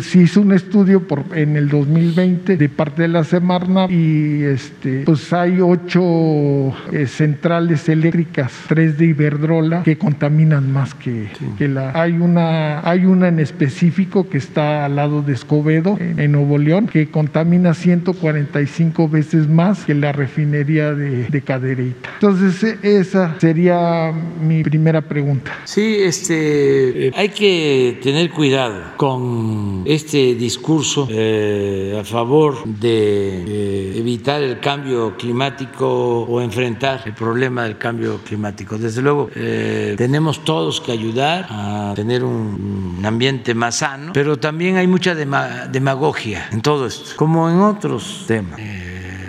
se 0.00 0.18
hizo 0.18 0.42
un 0.42 0.52
estudio 0.52 1.06
por, 1.06 1.24
en 1.34 1.56
el 1.56 1.68
2020 1.68 2.56
de 2.56 2.68
parte 2.68 3.02
de 3.02 3.08
la 3.08 3.24
Semarna 3.24 3.86
y 3.88 4.42
este, 4.42 5.02
pues 5.04 5.32
hay 5.32 5.60
ocho 5.60 6.74
eh, 6.92 7.06
centrales 7.06 7.88
eléctricas, 7.88 8.52
tres 8.68 8.98
de 8.98 9.06
Iberdrola, 9.06 9.82
que 9.82 9.96
contaminan 9.96 10.72
más 10.72 10.94
que, 10.94 11.28
que, 11.58 11.68
la... 11.68 11.92
Hay 11.94 12.12
una, 12.12 12.80
hay 12.88 13.06
una 13.06 13.28
en 13.28 13.40
específico 13.84 14.28
que 14.28 14.38
está 14.38 14.86
al 14.86 14.96
lado 14.96 15.20
de 15.22 15.34
Escobedo, 15.34 15.98
en, 16.00 16.32
Nuevo 16.32 16.56
León, 16.56 16.86
que 16.86 17.10
contamina 17.10 17.74
145 17.74 19.08
veces 19.08 19.48
más 19.48 19.84
que 19.84 19.94
la 19.94 20.12
refinería 20.12 20.94
de, 20.94 21.24
de 21.24 21.42
Cadereyta. 21.42 22.10
Entonces, 22.14 22.78
e, 22.82 22.98
esa 22.98 23.38
sería 23.38 24.12
mi 24.40 24.62
primera 24.62 25.02
pregunta. 25.02 25.52
Sí, 25.64 25.96
este, 26.00 27.12
hay 27.14 27.28
que 27.28 27.98
tener 28.02 28.30
cuidado 28.30 28.80
con 28.96 29.82
este 29.84 30.34
discurso 30.34 31.06
eh, 31.10 31.98
a 32.00 32.04
favor 32.04 32.64
de 32.64 33.44
eh, 33.46 33.98
evitar 33.98 34.42
el 34.42 34.60
cambio 34.60 35.14
climático 35.16 36.22
o 36.22 36.40
enfrentar 36.40 37.02
el 37.04 37.12
problema 37.12 37.64
del 37.64 37.76
cambio 37.76 38.20
climático. 38.24 38.78
Desde 38.78 39.02
luego, 39.02 39.28
eh, 39.34 39.94
tenemos 39.98 40.42
todos 40.44 40.80
que 40.80 40.92
ayudar 40.92 41.46
a 41.50 41.92
tener 41.94 42.24
un, 42.24 43.02
ambiente 43.04 43.54
más 43.54 43.73
sano, 43.74 44.12
pero 44.14 44.38
también 44.38 44.76
hay 44.78 44.86
mucha 44.86 45.14
demagogia 45.14 46.48
en 46.50 46.62
todo 46.62 46.86
esto, 46.86 47.10
como 47.16 47.50
en 47.50 47.60
otros 47.60 48.24
temas 48.26 48.58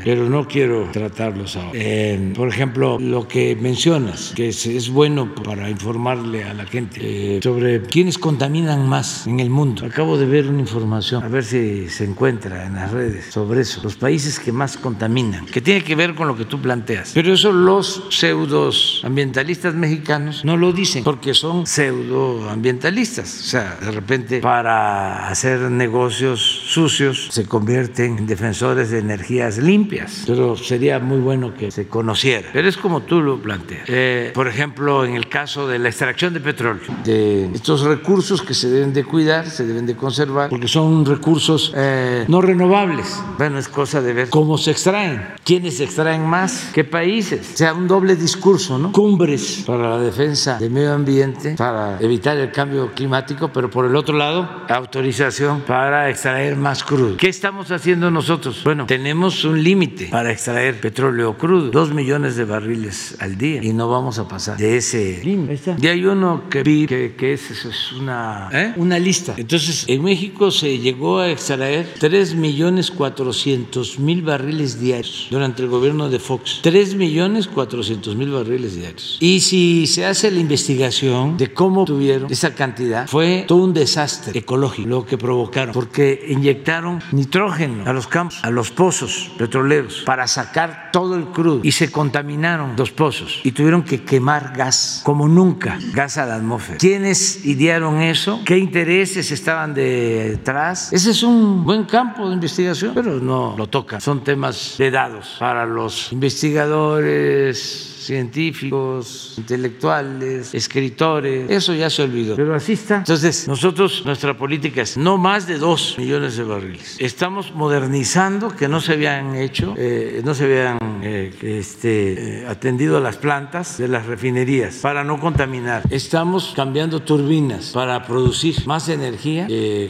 pero 0.05 0.29
no 0.29 0.47
quiero 0.47 0.87
tratarlos 0.93 1.55
ahora. 1.55 1.71
Eh, 1.73 2.31
por 2.35 2.47
ejemplo, 2.47 2.99
lo 2.99 3.27
que 3.27 3.55
mencionas, 3.55 4.33
que 4.35 4.49
es, 4.49 4.89
bueno 4.89 5.33
para 5.33 5.67
informarle 5.67 6.43
a 6.43 6.53
la 6.53 6.65
gente 6.65 6.99
eh, 7.37 7.39
sobre 7.41 7.81
quiénes 7.81 8.19
contaminan 8.19 8.87
más 8.87 9.25
en 9.25 9.39
el 9.39 9.49
mundo. 9.49 9.83
Acabo 9.83 10.15
de 10.19 10.27
ver 10.27 10.47
una 10.47 10.59
información, 10.59 11.23
a 11.23 11.27
ver 11.27 11.43
si 11.43 11.89
se 11.89 12.03
encuentra 12.03 12.67
en 12.67 12.75
las 12.75 12.91
redes 12.91 13.33
sobre 13.33 13.61
eso, 13.61 13.81
los 13.83 13.95
países 13.95 14.39
que 14.39 14.51
más 14.51 14.77
contaminan, 14.77 15.47
que 15.47 15.59
tiene 15.59 15.83
que 15.83 15.95
ver 15.95 16.13
con 16.13 16.27
lo 16.27 16.37
que 16.37 16.45
tú 16.45 16.61
planteas. 16.61 17.11
Pero 17.15 17.33
eso 17.33 17.51
los 17.51 18.03
pseudos 18.11 19.01
ambientalistas 19.03 19.73
mexicanos 19.73 20.45
no 20.45 20.55
lo 20.55 20.71
dicen 20.71 21.03
porque 21.03 21.33
son 21.33 21.65
pseudoambientalistas. 21.65 23.39
O 23.39 23.43
sea, 23.43 23.77
de 23.81 23.89
repente 23.89 24.39
para 24.39 25.29
hacer 25.29 25.61
negocios 25.71 26.39
sucios 26.41 27.29
se 27.31 27.45
convierten 27.45 28.19
en 28.19 28.27
defensores 28.27 28.91
de 28.91 28.99
energías 28.99 29.57
limpias 29.57 29.94
pero 30.25 30.55
sería 30.55 30.99
muy 30.99 31.19
bueno 31.19 31.53
que 31.53 31.71
se 31.71 31.87
conociera. 31.87 32.49
Pero 32.53 32.67
es 32.67 32.77
como 32.77 33.01
tú 33.01 33.21
lo 33.21 33.41
planteas. 33.41 33.83
Eh, 33.87 34.31
por 34.33 34.47
ejemplo, 34.47 35.05
en 35.05 35.15
el 35.15 35.27
caso 35.27 35.67
de 35.67 35.79
la 35.79 35.89
extracción 35.89 36.33
de 36.33 36.39
petróleo, 36.39 36.83
de 37.03 37.45
estos 37.53 37.81
recursos 37.81 38.41
que 38.41 38.53
se 38.53 38.69
deben 38.69 38.93
de 38.93 39.03
cuidar, 39.03 39.49
se 39.49 39.65
deben 39.65 39.85
de 39.85 39.95
conservar, 39.95 40.49
porque 40.49 40.67
son 40.67 41.05
recursos 41.05 41.73
eh, 41.75 42.25
no 42.27 42.41
renovables. 42.41 43.21
Bueno, 43.37 43.59
es 43.59 43.67
cosa 43.67 44.01
de 44.01 44.13
ver 44.13 44.29
cómo 44.29 44.57
se 44.57 44.71
extraen, 44.71 45.35
quiénes 45.43 45.77
se 45.77 45.83
extraen 45.83 46.25
más, 46.25 46.71
qué 46.73 46.83
países. 46.83 47.51
O 47.53 47.57
sea, 47.57 47.73
un 47.73 47.87
doble 47.87 48.15
discurso, 48.15 48.77
¿no? 48.77 48.91
Cumbres 48.91 49.63
para 49.65 49.89
la 49.89 49.99
defensa 49.99 50.57
del 50.57 50.71
medio 50.71 50.93
ambiente, 50.93 51.55
para 51.57 51.99
evitar 51.99 52.37
el 52.37 52.51
cambio 52.51 52.91
climático, 52.93 53.49
pero 53.49 53.69
por 53.69 53.85
el 53.85 53.95
otro 53.95 54.17
lado, 54.17 54.49
autorización 54.69 55.61
para 55.61 56.09
extraer 56.09 56.55
más 56.55 56.83
crudo. 56.83 57.17
¿Qué 57.17 57.29
estamos 57.29 57.71
haciendo 57.71 58.11
nosotros? 58.11 58.63
Bueno, 58.63 58.85
tenemos 58.85 59.43
un 59.45 59.61
límite 59.63 59.84
para 60.11 60.31
extraer 60.31 60.79
petróleo 60.79 61.37
crudo, 61.37 61.71
dos 61.71 61.93
millones 61.93 62.35
de 62.35 62.45
barriles 62.45 63.15
al 63.19 63.37
día, 63.37 63.63
y 63.63 63.73
no 63.73 63.89
vamos 63.89 64.19
a 64.19 64.27
pasar 64.27 64.57
de 64.57 64.77
ese 64.77 65.21
límite. 65.23 65.75
Y 65.81 65.87
hay 65.87 66.05
uno 66.05 66.49
que 66.49 66.63
vi 66.63 66.87
que, 66.87 67.33
es, 67.33 67.51
es 67.51 67.91
una, 67.93 68.49
¿eh? 68.51 68.73
una 68.77 68.99
lista. 68.99 69.33
Entonces, 69.37 69.85
en 69.87 70.03
México 70.03 70.51
se 70.51 70.77
llegó 70.77 71.19
a 71.19 71.29
extraer 71.29 71.93
3 71.99 72.35
millones 72.35 72.91
400 72.91 73.99
mil 73.99 74.21
barriles 74.21 74.79
diarios 74.79 75.27
durante 75.29 75.63
el 75.63 75.69
gobierno 75.69 76.09
de 76.09 76.19
Fox. 76.19 76.59
3 76.61 76.95
millones 76.95 77.47
400 77.47 78.15
mil 78.15 78.31
barriles 78.31 78.75
diarios. 78.75 79.17
Y 79.19 79.39
si 79.39 79.87
se 79.87 80.05
hace 80.05 80.31
la 80.31 80.39
investigación 80.39 81.37
de 81.37 81.53
cómo 81.53 81.85
tuvieron 81.85 82.31
esa 82.31 82.53
cantidad, 82.53 83.07
fue 83.07 83.45
todo 83.47 83.63
un 83.63 83.73
desastre 83.73 84.37
ecológico 84.37 84.75
lo 84.87 85.05
que 85.05 85.17
provocaron, 85.17 85.73
porque 85.73 86.25
inyectaron 86.27 87.01
nitrógeno 87.11 87.83
a 87.85 87.93
los 87.93 88.07
campos, 88.07 88.39
a 88.43 88.49
los 88.49 88.71
pozos 88.71 89.31
petroleros 89.37 89.74
para 90.05 90.27
sacar 90.27 90.89
todo 90.91 91.15
el 91.15 91.25
crudo 91.25 91.61
y 91.63 91.71
se 91.71 91.91
contaminaron 91.91 92.75
los 92.77 92.91
pozos 92.91 93.41
y 93.43 93.51
tuvieron 93.51 93.83
que 93.83 94.03
quemar 94.03 94.53
gas 94.55 95.01
como 95.03 95.27
nunca, 95.27 95.77
gas 95.93 96.17
a 96.17 96.25
la 96.25 96.35
atmósfera. 96.35 96.77
¿Quiénes 96.77 97.45
idearon 97.45 98.01
eso? 98.01 98.41
¿Qué 98.45 98.57
intereses 98.57 99.31
estaban 99.31 99.73
detrás? 99.73 100.91
Ese 100.93 101.11
es 101.11 101.23
un 101.23 101.63
buen 101.63 101.85
campo 101.85 102.27
de 102.27 102.35
investigación, 102.35 102.93
pero 102.93 103.19
no 103.19 103.55
lo 103.57 103.67
toca. 103.67 103.99
Son 103.99 104.23
temas 104.23 104.75
de 104.77 104.91
dados 104.91 105.37
para 105.39 105.65
los 105.65 106.11
investigadores 106.11 107.94
científicos, 108.05 109.33
intelectuales, 109.37 110.53
escritores, 110.53 111.49
eso 111.49 111.73
ya 111.73 111.89
se 111.89 112.03
olvidó. 112.03 112.35
Pero 112.35 112.55
así 112.55 112.73
está. 112.73 112.97
Entonces, 112.97 113.47
nosotros, 113.47 114.03
nuestra 114.05 114.37
política 114.37 114.81
es 114.81 114.97
no 114.97 115.17
más 115.17 115.47
de 115.47 115.57
dos 115.57 115.95
millones 115.97 116.37
de 116.37 116.43
barriles. 116.43 116.97
Estamos 116.99 117.53
modernizando 117.53 118.49
que 118.49 118.67
no 118.67 118.79
se 118.79 118.93
habían 118.93 119.35
hecho, 119.35 119.73
eh, 119.77 120.21
no 120.23 120.33
se 120.33 120.45
habían 120.45 120.77
eh, 121.01 121.33
este, 121.41 122.41
eh, 122.41 122.47
atendido 122.47 122.99
las 122.99 123.17
plantas 123.17 123.77
de 123.77 123.87
las 123.87 124.05
refinerías 124.05 124.75
para 124.75 125.03
no 125.03 125.19
contaminar. 125.19 125.83
Estamos 125.89 126.53
cambiando 126.55 127.01
turbinas 127.01 127.71
para 127.73 128.05
producir 128.05 128.55
más 128.67 128.89
energía 128.89 129.47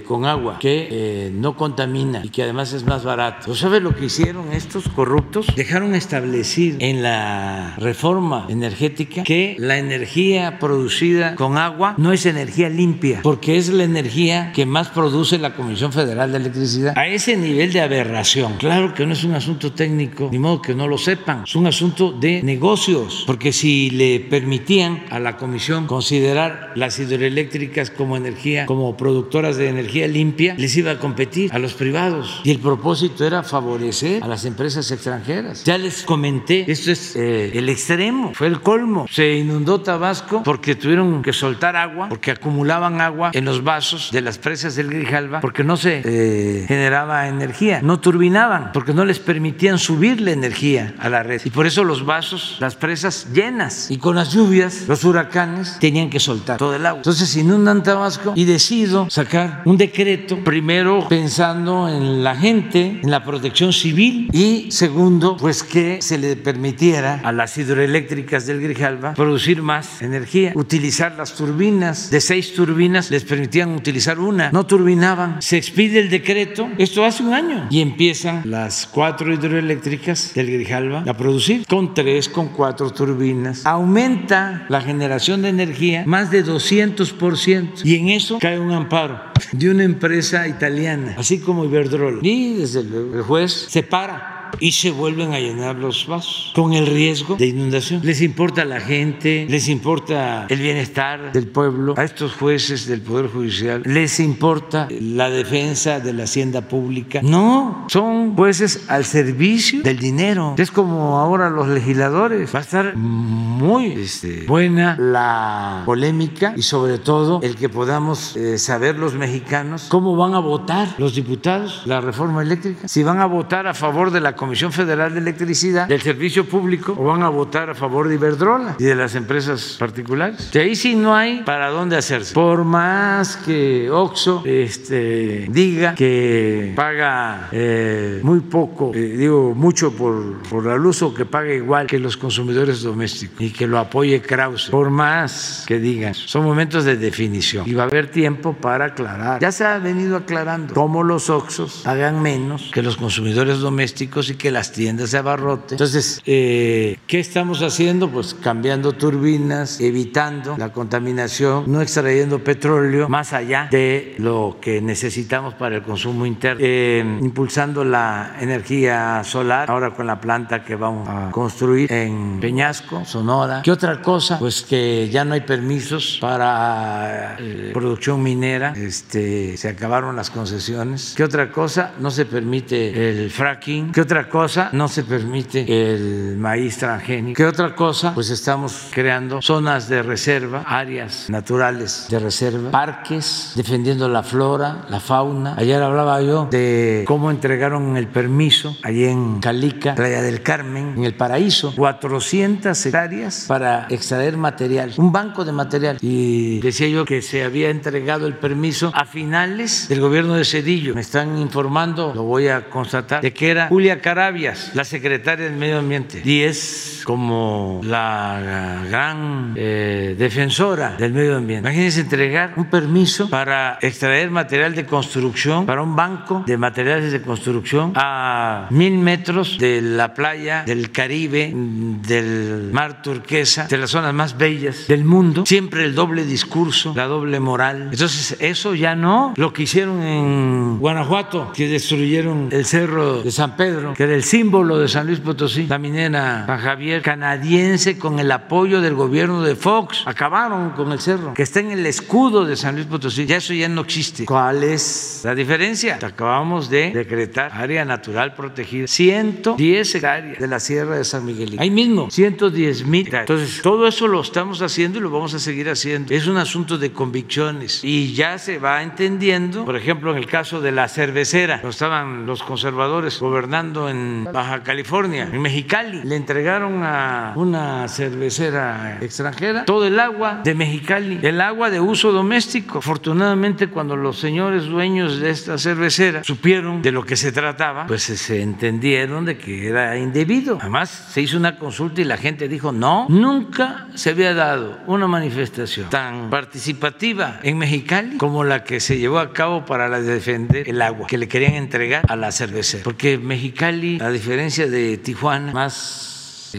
con 0.07 0.25
agua 0.25 0.59
que 0.59 1.31
no 1.33 1.55
contamina 1.55 2.21
y 2.23 2.29
que 2.29 2.43
además 2.43 2.73
es 2.73 2.85
más 2.85 3.03
barato. 3.03 3.53
¿Sabe 3.55 3.79
lo 3.79 3.95
que 3.95 4.05
hicieron 4.05 4.51
estos 4.53 4.87
corruptos? 4.89 5.47
Dejaron 5.55 5.95
establecido 5.95 6.77
en 6.79 7.01
la 7.01 7.75
reforma 7.77 8.04
forma 8.05 8.45
energética 8.49 9.23
que 9.23 9.55
la 9.57 9.79
energía 9.79 10.59
producida 10.59 11.33
con 11.33 11.57
agua 11.57 11.95
no 11.97 12.13
es 12.13 12.27
energía 12.27 12.69
limpia, 12.69 13.21
porque 13.23 13.57
es 13.57 13.69
la 13.69 13.83
energía 13.83 14.51
que 14.53 14.67
más 14.67 14.89
produce 14.89 15.39
la 15.39 15.55
Comisión 15.55 15.91
Federal 15.91 16.31
de 16.31 16.37
Electricidad. 16.37 16.95
A 16.95 17.07
ese 17.07 17.35
nivel 17.35 17.73
de 17.73 17.81
aberración, 17.81 18.57
claro 18.59 18.93
que 18.93 19.07
no 19.07 19.13
es 19.13 19.23
un 19.23 19.33
asunto 19.33 19.73
técnico, 19.73 20.29
ni 20.31 20.37
modo 20.37 20.61
que 20.61 20.75
no 20.75 20.87
lo 20.87 20.99
sepan, 20.99 21.45
es 21.45 21.55
un 21.55 21.65
asunto 21.65 22.11
de 22.11 22.43
negocios, 22.43 23.23
porque 23.25 23.51
si 23.51 23.89
le 23.89 24.19
permitían 24.19 25.03
a 25.09 25.19
la 25.19 25.35
Comisión 25.35 25.87
considerar 25.87 26.73
las 26.75 26.99
hidroeléctricas 26.99 27.89
como 27.89 28.17
energía, 28.17 28.67
como 28.67 28.95
productoras 28.97 29.57
de 29.57 29.69
energía 29.69 30.07
limpia, 30.07 30.53
les 30.59 30.77
iba 30.77 30.91
a 30.91 30.99
competir 30.99 31.51
a 31.51 31.57
los 31.57 31.73
privados. 31.73 32.41
Y 32.43 32.51
el 32.51 32.59
propósito 32.59 33.25
era 33.25 33.41
favorecer 33.41 34.23
a 34.23 34.27
las 34.27 34.45
empresas 34.45 34.91
extranjeras. 34.91 35.63
Ya 35.63 35.79
les 35.79 36.03
comenté, 36.03 36.71
esto 36.71 36.91
es 36.91 37.15
eh, 37.15 37.57
el 37.57 37.67
extremo 37.95 38.33
fue 38.33 38.47
el 38.47 38.61
colmo. 38.61 39.07
Se 39.09 39.35
inundó 39.35 39.81
Tabasco 39.81 40.43
porque 40.43 40.75
tuvieron 40.75 41.21
que 41.21 41.33
soltar 41.33 41.75
agua, 41.75 42.09
porque 42.09 42.31
acumulaban 42.31 43.01
agua 43.01 43.31
en 43.33 43.45
los 43.45 43.63
vasos 43.63 44.09
de 44.11 44.21
las 44.21 44.37
presas 44.37 44.75
del 44.75 44.89
Grijalva, 44.89 45.39
porque 45.39 45.63
no 45.63 45.77
se 45.77 46.01
eh, 46.03 46.65
generaba 46.67 47.27
energía, 47.27 47.79
no 47.81 47.99
turbinaban, 47.99 48.71
porque 48.73 48.93
no 48.93 49.05
les 49.05 49.19
permitían 49.19 49.79
subir 49.79 50.21
la 50.21 50.31
energía 50.31 50.93
a 50.99 51.09
la 51.09 51.23
red. 51.23 51.41
Y 51.43 51.49
por 51.49 51.65
eso 51.65 51.83
los 51.83 52.05
vasos, 52.05 52.57
las 52.59 52.75
presas 52.75 53.27
llenas. 53.33 53.89
Y 53.89 53.97
con 53.97 54.15
las 54.15 54.33
lluvias, 54.33 54.85
los 54.87 55.03
huracanes 55.03 55.77
tenían 55.79 56.09
que 56.09 56.19
soltar 56.19 56.57
todo 56.57 56.75
el 56.75 56.85
agua. 56.85 56.99
Entonces 56.99 57.35
inundan 57.37 57.83
Tabasco 57.83 58.33
y 58.35 58.45
decido 58.45 59.07
sacar 59.09 59.61
un 59.65 59.77
decreto, 59.77 60.37
primero 60.43 61.07
pensando 61.07 61.87
en 61.87 62.23
la 62.23 62.35
gente, 62.35 62.99
en 63.01 63.11
la 63.11 63.23
protección 63.23 63.71
civil 63.73 64.29
y 64.33 64.71
segundo, 64.71 65.37
pues 65.37 65.63
que 65.63 66.01
se 66.01 66.17
le 66.17 66.35
permitiera 66.35 67.21
a 67.23 67.31
las 67.31 67.57
hidroeléctricas 67.57 67.84
eléctricas 67.85 68.45
del 68.45 68.61
Grijalva 68.61 69.13
producir 69.13 69.61
más 69.61 70.01
energía, 70.01 70.51
utilizar 70.55 71.15
las 71.15 71.33
turbinas. 71.33 72.09
De 72.09 72.21
seis 72.21 72.53
turbinas 72.53 73.09
les 73.11 73.23
permitían 73.23 73.75
utilizar 73.75 74.19
una, 74.19 74.51
no 74.51 74.65
turbinaban. 74.65 75.41
Se 75.41 75.57
expide 75.57 75.99
el 75.99 76.09
decreto, 76.09 76.69
esto 76.77 77.05
hace 77.05 77.23
un 77.23 77.33
año, 77.33 77.67
y 77.69 77.81
empiezan 77.81 78.41
las 78.45 78.87
cuatro 78.87 79.33
hidroeléctricas 79.33 80.33
del 80.33 80.51
Grijalva 80.51 81.03
a 81.07 81.17
producir 81.17 81.65
con 81.67 81.93
tres, 81.93 82.29
con 82.29 82.49
cuatro 82.49 82.91
turbinas. 82.91 83.65
Aumenta 83.65 84.65
la 84.69 84.81
generación 84.81 85.41
de 85.41 85.49
energía 85.49 86.03
más 86.05 86.31
de 86.31 86.45
200% 86.45 87.81
y 87.83 87.95
en 87.95 88.09
eso 88.09 88.39
cae 88.39 88.59
un 88.59 88.71
amparo 88.71 89.19
de 89.51 89.69
una 89.69 89.83
empresa 89.83 90.47
italiana, 90.47 91.15
así 91.17 91.39
como 91.39 91.65
Iberdrola. 91.65 92.19
Y 92.21 92.55
desde 92.55 92.81
el 92.81 93.21
juez 93.21 93.67
se 93.69 93.83
para 93.83 94.34
y 94.59 94.71
se 94.71 94.91
vuelven 94.91 95.33
a 95.33 95.39
llenar 95.39 95.75
los 95.75 96.07
vasos 96.07 96.51
con 96.55 96.73
el 96.73 96.87
riesgo 96.87 97.35
de 97.35 97.47
inundación. 97.47 98.01
Les 98.03 98.21
importa 98.21 98.65
la 98.65 98.79
gente, 98.79 99.45
les 99.49 99.67
importa 99.67 100.47
el 100.49 100.59
bienestar 100.59 101.31
del 101.31 101.47
pueblo, 101.47 101.95
a 101.97 102.03
estos 102.03 102.33
jueces 102.33 102.87
del 102.87 103.01
Poder 103.01 103.29
Judicial, 103.29 103.83
les 103.85 104.19
importa 104.19 104.87
la 104.89 105.29
defensa 105.29 105.99
de 105.99 106.13
la 106.13 106.23
hacienda 106.23 106.61
pública. 106.61 107.21
No, 107.23 107.85
son 107.89 108.35
jueces 108.35 108.85
al 108.87 109.05
servicio 109.05 109.81
del 109.81 109.99
dinero. 109.99 110.55
Es 110.57 110.71
como 110.71 111.19
ahora 111.19 111.49
los 111.49 111.67
legisladores. 111.67 112.53
Va 112.53 112.59
a 112.59 112.61
estar 112.61 112.95
muy 112.95 113.87
este, 113.93 114.45
buena 114.47 114.97
la 114.97 115.83
polémica 115.85 116.53
y 116.55 116.61
sobre 116.61 116.97
todo 116.97 117.39
el 117.41 117.55
que 117.55 117.69
podamos 117.69 118.35
eh, 118.35 118.57
saber 118.57 118.97
los 118.97 119.13
mexicanos 119.13 119.87
cómo 119.89 120.15
van 120.15 120.33
a 120.33 120.39
votar 120.39 120.95
los 120.97 121.15
diputados 121.15 121.83
la 121.85 122.01
reforma 122.01 122.41
eléctrica. 122.41 122.87
Si 122.87 123.03
van 123.03 123.19
a 123.19 123.25
votar 123.25 123.67
a 123.67 123.73
favor 123.73 124.11
de 124.11 124.21
la 124.21 124.35
Comisión 124.45 124.71
Federal 124.71 125.11
de 125.11 125.21
Electricidad, 125.21 125.87
del 125.87 126.03
servicio 126.03 126.45
público, 126.45 126.95
o 126.95 127.03
van 127.03 127.23
a 127.23 127.29
votar 127.29 127.71
a 127.71 127.73
favor 127.73 128.07
de 128.07 128.13
Iberdrola 128.13 128.75
y 128.77 128.83
de 128.83 128.93
las 128.93 129.15
empresas 129.15 129.75
particulares. 129.79 130.51
De 130.51 130.61
ahí 130.61 130.75
sí 130.75 130.95
no 130.95 131.15
hay 131.15 131.41
para 131.41 131.69
dónde 131.69 131.97
hacerse. 131.97 132.35
Por 132.35 132.63
más 132.63 133.37
que 133.37 133.89
Oxo 133.89 134.43
este, 134.45 135.47
diga 135.49 135.95
que 135.95 136.73
paga 136.75 137.49
eh, 137.51 138.19
muy 138.21 138.41
poco, 138.41 138.91
eh, 138.93 139.15
digo 139.17 139.55
mucho 139.55 139.91
por, 139.93 140.43
por 140.43 140.63
la 140.63 140.75
luz 140.75 141.01
o 141.01 141.11
que 141.11 141.25
paga 141.25 141.51
igual 141.51 141.87
que 141.87 141.97
los 141.97 142.15
consumidores 142.15 142.83
domésticos 142.83 143.41
y 143.41 143.49
que 143.49 143.65
lo 143.65 143.79
apoye 143.79 144.21
Krause, 144.21 144.69
por 144.69 144.91
más 144.91 145.63
que 145.65 145.79
digan, 145.79 146.13
son 146.13 146.43
momentos 146.43 146.85
de 146.85 146.97
definición 146.97 147.67
y 147.67 147.73
va 147.73 147.81
a 147.81 147.87
haber 147.87 148.11
tiempo 148.11 148.53
para 148.53 148.85
aclarar. 148.85 149.41
Ya 149.41 149.51
se 149.51 149.65
ha 149.65 149.79
venido 149.79 150.17
aclarando 150.17 150.75
cómo 150.75 151.01
los 151.01 151.31
Oxos 151.31 151.81
pagan 151.83 152.21
menos 152.21 152.69
que 152.71 152.83
los 152.83 152.95
consumidores 152.95 153.57
domésticos 153.57 154.29
y 154.29 154.34
que 154.35 154.51
las 154.51 154.71
tiendas 154.71 155.09
se 155.09 155.17
abarroten. 155.17 155.75
Entonces, 155.75 156.21
eh, 156.25 156.97
¿qué 157.07 157.19
estamos 157.19 157.61
haciendo? 157.61 158.09
Pues 158.09 158.33
cambiando 158.33 158.93
turbinas, 158.93 159.79
evitando 159.79 160.55
la 160.57 160.71
contaminación, 160.71 161.63
no 161.67 161.81
extrayendo 161.81 162.43
petróleo 162.43 163.09
más 163.09 163.33
allá 163.33 163.67
de 163.71 164.15
lo 164.17 164.57
que 164.61 164.81
necesitamos 164.81 165.53
para 165.53 165.77
el 165.77 165.83
consumo 165.83 166.25
interno, 166.25 166.61
eh, 166.63 167.03
impulsando 167.21 167.83
la 167.83 168.35
energía 168.39 169.23
solar, 169.23 169.69
ahora 169.69 169.91
con 169.91 170.07
la 170.07 170.19
planta 170.19 170.63
que 170.63 170.75
vamos 170.75 171.07
a 171.09 171.31
construir 171.31 171.91
en 171.91 172.39
Peñasco, 172.39 173.05
Sonora. 173.05 173.61
¿Qué 173.63 173.71
otra 173.71 174.01
cosa? 174.01 174.39
Pues 174.39 174.61
que 174.61 175.09
ya 175.09 175.25
no 175.25 175.33
hay 175.33 175.41
permisos 175.41 176.17
para 176.21 177.35
eh, 177.39 177.71
producción 177.73 178.21
minera, 178.21 178.73
este, 178.75 179.57
se 179.57 179.69
acabaron 179.69 180.15
las 180.15 180.29
concesiones. 180.29 181.13
¿Qué 181.15 181.23
otra 181.23 181.51
cosa? 181.51 181.93
No 181.99 182.11
se 182.11 182.25
permite 182.25 183.09
el 183.09 183.29
fracking. 183.29 183.91
¿Qué 183.91 184.01
otra 184.01 184.14
cosa? 184.23 184.69
No 184.71 184.87
se 184.87 185.03
permite 185.03 185.65
el 185.67 186.37
maíz 186.37 186.77
transgénico. 186.77 187.37
¿Qué 187.37 187.45
otra 187.45 187.75
cosa? 187.75 188.13
Pues 188.13 188.29
estamos 188.29 188.87
creando 188.91 189.41
zonas 189.41 189.89
de 189.89 190.01
reserva, 190.01 190.63
áreas 190.65 191.29
naturales 191.29 192.07
de 192.09 192.19
reserva, 192.19 192.71
parques, 192.71 193.51
defendiendo 193.55 194.07
la 194.09 194.23
flora, 194.23 194.85
la 194.89 194.99
fauna. 194.99 195.55
Ayer 195.57 195.81
hablaba 195.81 196.21
yo 196.21 196.47
de 196.49 197.03
cómo 197.07 197.29
entregaron 197.29 197.97
el 197.97 198.07
permiso 198.07 198.77
allí 198.83 199.05
en 199.05 199.39
Calica, 199.39 199.95
Playa 199.95 200.21
del 200.21 200.41
Carmen, 200.41 200.93
en 200.97 201.03
el 201.03 201.15
Paraíso, 201.15 201.73
400 201.75 202.85
hectáreas 202.85 203.45
para 203.47 203.87
extraer 203.89 204.37
material, 204.37 204.93
un 204.97 205.11
banco 205.11 205.43
de 205.45 205.51
material. 205.51 205.97
Y 206.01 206.59
decía 206.61 206.87
yo 206.87 207.05
que 207.05 207.21
se 207.21 207.43
había 207.43 207.69
entregado 207.69 208.27
el 208.27 208.35
permiso 208.35 208.91
a 208.93 209.05
finales 209.05 209.87
del 209.89 210.01
gobierno 210.01 210.35
de 210.35 210.45
Cedillo. 210.45 210.95
Me 210.95 211.01
están 211.01 211.37
informando, 211.37 212.13
lo 212.15 212.23
voy 212.23 212.47
a 212.47 212.69
constatar, 212.69 213.21
de 213.21 213.33
que 213.33 213.49
era 213.49 213.67
Julia 213.67 214.01
Carabias, 214.05 214.69
la 214.75 214.83
secretaria 214.83 215.45
del 215.45 215.55
Medio 215.55 215.79
Ambiente. 215.79 216.21
Y 216.23 216.43
es 216.43 217.01
como 217.05 217.81
la 217.83 218.83
gran 218.89 219.53
eh, 219.55 220.15
defensora 220.17 220.95
del 220.97 221.13
medio 221.13 221.37
ambiente. 221.37 221.67
Imagínense 221.67 222.01
entregar 222.01 222.53
un 222.57 222.65
permiso 222.65 223.29
para 223.29 223.79
extraer 223.81 224.29
material 224.31 224.75
de 224.75 224.85
construcción 224.85 225.65
para 225.65 225.81
un 225.81 225.95
banco 225.95 226.43
de 226.45 226.55
materiales 226.57 227.11
de 227.11 227.21
construcción 227.21 227.93
a 227.95 228.67
mil 228.71 228.97
metros 228.97 229.57
de 229.59 229.81
la 229.81 230.13
playa 230.13 230.63
del 230.65 230.91
Caribe, 230.91 231.51
del 231.55 232.69
mar 232.71 233.01
turquesa, 233.01 233.67
de 233.67 233.77
las 233.77 233.91
zonas 233.91 234.13
más 234.13 234.37
bellas 234.37 234.87
del 234.87 235.03
mundo. 235.03 235.45
Siempre 235.47 235.83
el 235.83 235.95
doble 235.95 236.25
discurso, 236.25 236.93
la 236.95 237.05
doble 237.05 237.39
moral. 237.39 237.89
Entonces, 237.91 238.37
eso 238.39 238.75
ya 238.75 238.95
no. 238.95 239.33
Lo 239.37 239.53
que 239.53 239.63
hicieron 239.63 240.03
en 240.03 240.79
Guanajuato, 240.79 241.51
que 241.55 241.67
destruyeron 241.67 242.49
el 242.51 242.65
cerro 242.65 243.23
de 243.23 243.31
San 243.31 243.55
Pedro, 243.55 243.94
que 243.95 244.03
era 244.03 244.13
el 244.13 244.23
símbolo 244.23 244.77
de 244.77 244.87
San 244.87 245.07
Luis 245.07 245.19
Potosí, 245.19 245.67
la 245.67 245.77
minera 245.77 246.45
San 246.45 246.59
Javier 246.59 247.01
canadiense 247.01 247.97
con 247.97 248.19
el 248.19 248.31
apoyo 248.31 248.81
del 248.81 248.93
gobierno 248.93 249.41
de 249.41 249.55
Fox. 249.55 250.03
Acabaron 250.05 250.71
con 250.71 250.91
el 250.91 250.99
cerro, 250.99 251.33
que 251.33 251.43
está 251.43 251.61
en 251.61 251.71
el 251.71 251.85
escudo 251.85 252.45
de 252.45 252.57
San 252.57 252.75
Luis 252.75 252.87
Potosí. 252.87 253.25
Ya 253.25 253.37
eso 253.37 253.53
ya 253.53 253.69
no 253.69 253.81
existe. 253.81 254.25
¿Cuál 254.25 254.63
es 254.63 255.21
la 255.23 255.33
diferencia? 255.33 255.97
Acabamos 256.01 256.69
de 256.69 256.91
decretar 256.91 257.51
área 257.53 257.85
natural 257.85 258.35
protegida. 258.35 258.87
110 258.87 259.95
hectáreas 259.95 260.39
de 260.39 260.47
la 260.47 260.59
Sierra 260.59 260.97
de 260.97 261.05
San 261.05 261.25
Miguelito. 261.25 261.61
Ahí 261.61 261.71
mismo, 261.71 262.11
110 262.11 262.85
mil. 262.85 263.13
Entonces, 263.13 263.61
todo 263.61 263.87
eso 263.87 264.07
lo 264.07 264.21
estamos 264.21 264.61
haciendo 264.61 264.99
y 264.99 265.01
lo 265.01 265.09
vamos 265.09 265.33
a 265.33 265.39
seguir 265.39 265.69
haciendo. 265.69 266.13
Es 266.13 266.27
un 266.27 266.37
asunto 266.37 266.77
de 266.77 266.91
convicciones 266.91 267.83
y 267.83 268.13
ya 268.13 268.37
se 268.39 268.59
va 268.59 268.83
entendiendo, 268.83 269.63
por 269.63 269.77
ejemplo, 269.77 270.11
en 270.11 270.17
el 270.17 270.27
caso 270.27 270.59
de 270.59 270.71
la 270.71 270.89
cervecera, 270.89 271.61
no 271.63 271.69
estaban 271.69 272.25
los 272.25 272.43
conservadores 272.43 273.19
gobernando 273.19 273.84
en 273.89 274.27
Baja 274.31 274.63
California, 274.63 275.29
en 275.31 275.41
Mexicali, 275.41 276.01
le 276.03 276.15
entregaron 276.15 276.83
a 276.83 277.33
una 277.35 277.87
cervecera 277.87 278.97
extranjera 279.01 279.65
todo 279.65 279.85
el 279.85 279.99
agua 279.99 280.41
de 280.43 280.55
Mexicali, 280.55 281.19
el 281.21 281.41
agua 281.41 281.69
de 281.69 281.79
uso 281.79 282.11
doméstico. 282.11 282.79
Afortunadamente, 282.79 283.67
cuando 283.67 283.95
los 283.95 284.19
señores 284.19 284.65
dueños 284.65 285.19
de 285.19 285.29
esta 285.29 285.57
cervecera 285.57 286.23
supieron 286.23 286.81
de 286.81 286.91
lo 286.91 287.03
que 287.03 287.15
se 287.15 287.31
trataba, 287.31 287.87
pues 287.87 288.03
se 288.03 288.41
entendieron 288.41 289.25
de 289.25 289.37
que 289.37 289.67
era 289.67 289.97
indebido. 289.97 290.57
Además, 290.61 290.89
se 290.89 291.21
hizo 291.21 291.37
una 291.37 291.57
consulta 291.57 292.01
y 292.01 292.05
la 292.05 292.17
gente 292.17 292.47
dijo, 292.47 292.71
no, 292.71 293.07
nunca 293.09 293.87
se 293.95 294.11
había 294.11 294.33
dado 294.33 294.79
una 294.87 295.07
manifestación 295.07 295.89
tan 295.89 296.29
participativa 296.29 297.39
en 297.43 297.57
Mexicali 297.57 298.17
como 298.17 298.43
la 298.43 298.63
que 298.63 298.79
se 298.79 298.97
llevó 298.97 299.19
a 299.19 299.33
cabo 299.33 299.65
para 299.65 299.89
defender 300.01 300.69
el 300.69 300.81
agua 300.81 301.07
que 301.07 301.17
le 301.17 301.27
querían 301.27 301.53
entregar 301.53 302.05
a 302.07 302.15
la 302.15 302.31
cervecera. 302.31 302.83
Porque 302.83 303.17
Mexicali, 303.17 303.74
a 304.01 304.09
diferencia 304.09 304.67
de 304.67 304.97
Tijuana, 304.97 305.51
más 305.53 306.14